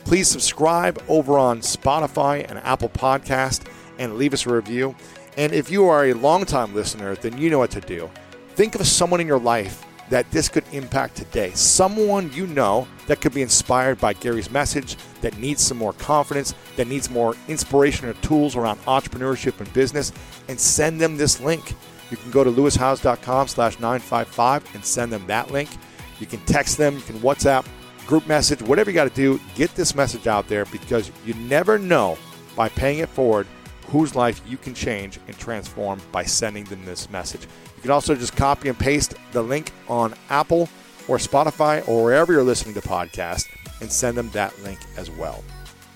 Please 0.04 0.28
subscribe 0.28 1.02
over 1.08 1.38
on 1.38 1.60
Spotify 1.60 2.48
and 2.48 2.58
Apple 2.60 2.88
Podcast 2.88 3.66
and 3.98 4.16
leave 4.16 4.34
us 4.34 4.46
a 4.46 4.54
review. 4.54 4.94
And 5.36 5.52
if 5.52 5.70
you 5.70 5.86
are 5.86 6.06
a 6.06 6.12
longtime 6.12 6.74
listener, 6.74 7.14
then 7.16 7.38
you 7.38 7.50
know 7.50 7.58
what 7.58 7.70
to 7.72 7.80
do. 7.80 8.10
Think 8.54 8.74
of 8.74 8.86
someone 8.86 9.20
in 9.20 9.26
your 9.26 9.38
life 9.38 9.84
that 10.10 10.30
this 10.32 10.48
could 10.48 10.64
impact 10.72 11.16
today. 11.16 11.52
Someone 11.54 12.32
you 12.32 12.46
know 12.48 12.86
that 13.06 13.20
could 13.20 13.32
be 13.32 13.42
inspired 13.42 13.98
by 14.00 14.12
Gary's 14.12 14.50
message, 14.50 14.96
that 15.22 15.38
needs 15.38 15.62
some 15.62 15.78
more 15.78 15.92
confidence, 15.94 16.54
that 16.76 16.88
needs 16.88 17.08
more 17.08 17.34
inspiration 17.48 18.08
or 18.08 18.14
tools 18.14 18.56
around 18.56 18.78
entrepreneurship 18.80 19.58
and 19.60 19.72
business, 19.72 20.12
and 20.48 20.60
send 20.60 21.00
them 21.00 21.16
this 21.16 21.40
link. 21.40 21.74
You 22.10 22.16
can 22.16 22.32
go 22.32 22.42
to 22.42 22.50
lewishowes.com 22.50 23.48
slash 23.48 23.78
955 23.78 24.74
and 24.74 24.84
send 24.84 25.12
them 25.12 25.26
that 25.28 25.52
link. 25.52 25.70
You 26.18 26.26
can 26.26 26.40
text 26.40 26.76
them, 26.76 26.96
you 26.96 27.02
can 27.02 27.20
WhatsApp, 27.20 27.64
group 28.06 28.26
message, 28.26 28.60
whatever 28.62 28.90
you 28.90 28.94
got 28.94 29.08
to 29.08 29.14
do, 29.14 29.40
get 29.54 29.74
this 29.76 29.94
message 29.94 30.26
out 30.26 30.48
there 30.48 30.64
because 30.66 31.10
you 31.24 31.34
never 31.34 31.78
know 31.78 32.18
by 32.56 32.68
paying 32.68 32.98
it 32.98 33.08
forward 33.08 33.46
whose 33.90 34.14
life 34.14 34.40
you 34.46 34.56
can 34.56 34.74
change 34.74 35.18
and 35.26 35.36
transform 35.38 36.00
by 36.12 36.24
sending 36.24 36.64
them 36.64 36.84
this 36.84 37.10
message. 37.10 37.46
You 37.80 37.84
can 37.84 37.92
also 37.92 38.14
just 38.14 38.36
copy 38.36 38.68
and 38.68 38.78
paste 38.78 39.14
the 39.32 39.40
link 39.40 39.72
on 39.88 40.14
Apple 40.28 40.68
or 41.08 41.16
Spotify 41.16 41.86
or 41.88 42.04
wherever 42.04 42.30
you're 42.30 42.42
listening 42.42 42.74
to 42.74 42.82
podcasts 42.82 43.48
and 43.80 43.90
send 43.90 44.18
them 44.18 44.28
that 44.34 44.52
link 44.62 44.78
as 44.98 45.10
well. 45.10 45.42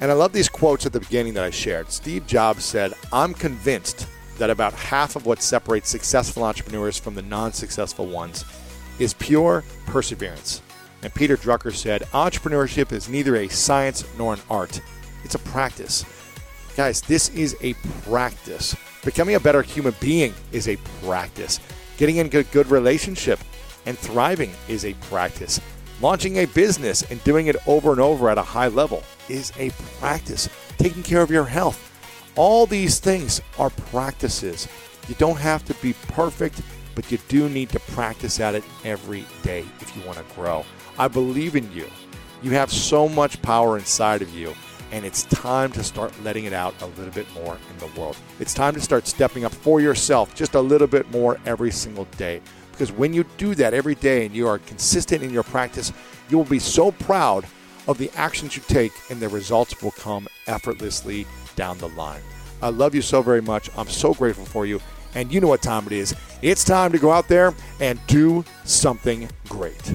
And 0.00 0.10
I 0.10 0.14
love 0.14 0.32
these 0.32 0.48
quotes 0.48 0.86
at 0.86 0.94
the 0.94 1.00
beginning 1.00 1.34
that 1.34 1.44
I 1.44 1.50
shared. 1.50 1.90
Steve 1.90 2.26
Jobs 2.26 2.64
said, 2.64 2.94
I'm 3.12 3.34
convinced 3.34 4.06
that 4.38 4.48
about 4.48 4.72
half 4.72 5.14
of 5.14 5.26
what 5.26 5.42
separates 5.42 5.90
successful 5.90 6.42
entrepreneurs 6.42 6.98
from 6.98 7.14
the 7.14 7.22
non 7.22 7.52
successful 7.52 8.06
ones 8.06 8.46
is 8.98 9.12
pure 9.12 9.62
perseverance. 9.84 10.62
And 11.02 11.14
Peter 11.14 11.36
Drucker 11.36 11.74
said, 11.74 12.02
entrepreneurship 12.12 12.92
is 12.92 13.10
neither 13.10 13.36
a 13.36 13.48
science 13.48 14.06
nor 14.16 14.32
an 14.32 14.40
art, 14.48 14.80
it's 15.22 15.34
a 15.34 15.38
practice. 15.40 16.02
Guys, 16.76 17.02
this 17.02 17.28
is 17.28 17.56
a 17.60 17.74
practice. 18.04 18.74
Becoming 19.04 19.34
a 19.34 19.40
better 19.40 19.62
human 19.62 19.94
being 20.00 20.32
is 20.50 20.68
a 20.68 20.76
practice. 21.02 21.60
Getting 21.98 22.16
into 22.16 22.38
a 22.38 22.44
good 22.44 22.70
relationship 22.70 23.38
and 23.86 23.98
thriving 23.98 24.52
is 24.66 24.84
a 24.84 24.94
practice. 24.94 25.60
Launching 26.00 26.38
a 26.38 26.46
business 26.46 27.02
and 27.10 27.22
doing 27.22 27.46
it 27.48 27.56
over 27.66 27.92
and 27.92 28.00
over 28.00 28.30
at 28.30 28.38
a 28.38 28.42
high 28.42 28.68
level 28.68 29.02
is 29.28 29.52
a 29.58 29.70
practice. 30.00 30.48
Taking 30.78 31.02
care 31.02 31.20
of 31.20 31.30
your 31.30 31.44
health. 31.44 31.90
All 32.36 32.66
these 32.66 32.98
things 32.98 33.40
are 33.58 33.70
practices. 33.70 34.66
You 35.06 35.14
don't 35.16 35.38
have 35.38 35.64
to 35.66 35.74
be 35.74 35.92
perfect, 36.08 36.62
but 36.94 37.12
you 37.12 37.18
do 37.28 37.48
need 37.48 37.68
to 37.70 37.80
practice 37.80 38.40
at 38.40 38.54
it 38.54 38.64
every 38.84 39.24
day 39.42 39.64
if 39.80 39.94
you 39.94 40.02
want 40.02 40.18
to 40.18 40.34
grow. 40.34 40.64
I 40.98 41.08
believe 41.08 41.56
in 41.56 41.70
you. 41.72 41.86
You 42.42 42.50
have 42.52 42.72
so 42.72 43.08
much 43.08 43.40
power 43.42 43.78
inside 43.78 44.22
of 44.22 44.34
you, 44.34 44.54
and 44.94 45.04
it's 45.04 45.24
time 45.24 45.72
to 45.72 45.82
start 45.82 46.12
letting 46.22 46.44
it 46.44 46.52
out 46.52 46.72
a 46.80 46.86
little 46.86 47.10
bit 47.10 47.26
more 47.34 47.58
in 47.68 47.78
the 47.78 48.00
world. 48.00 48.16
It's 48.38 48.54
time 48.54 48.74
to 48.74 48.80
start 48.80 49.08
stepping 49.08 49.44
up 49.44 49.52
for 49.52 49.80
yourself 49.80 50.36
just 50.36 50.54
a 50.54 50.60
little 50.60 50.86
bit 50.86 51.10
more 51.10 51.40
every 51.46 51.72
single 51.72 52.04
day. 52.16 52.40
Because 52.70 52.92
when 52.92 53.12
you 53.12 53.24
do 53.36 53.56
that 53.56 53.74
every 53.74 53.96
day 53.96 54.24
and 54.24 54.32
you 54.32 54.46
are 54.46 54.60
consistent 54.60 55.24
in 55.24 55.30
your 55.30 55.42
practice, 55.42 55.92
you 56.28 56.38
will 56.38 56.44
be 56.44 56.60
so 56.60 56.92
proud 56.92 57.44
of 57.88 57.98
the 57.98 58.08
actions 58.14 58.54
you 58.56 58.62
take, 58.68 58.92
and 59.10 59.18
the 59.18 59.28
results 59.28 59.82
will 59.82 59.90
come 59.90 60.28
effortlessly 60.46 61.26
down 61.56 61.76
the 61.78 61.88
line. 61.88 62.22
I 62.62 62.68
love 62.68 62.94
you 62.94 63.02
so 63.02 63.20
very 63.20 63.42
much. 63.42 63.70
I'm 63.76 63.88
so 63.88 64.14
grateful 64.14 64.44
for 64.44 64.64
you. 64.64 64.80
And 65.16 65.32
you 65.32 65.40
know 65.40 65.48
what 65.48 65.60
time 65.60 65.86
it 65.86 65.92
is. 65.92 66.14
It's 66.40 66.64
time 66.64 66.92
to 66.92 66.98
go 66.98 67.10
out 67.10 67.26
there 67.26 67.52
and 67.80 67.98
do 68.06 68.44
something 68.62 69.28
great. 69.48 69.94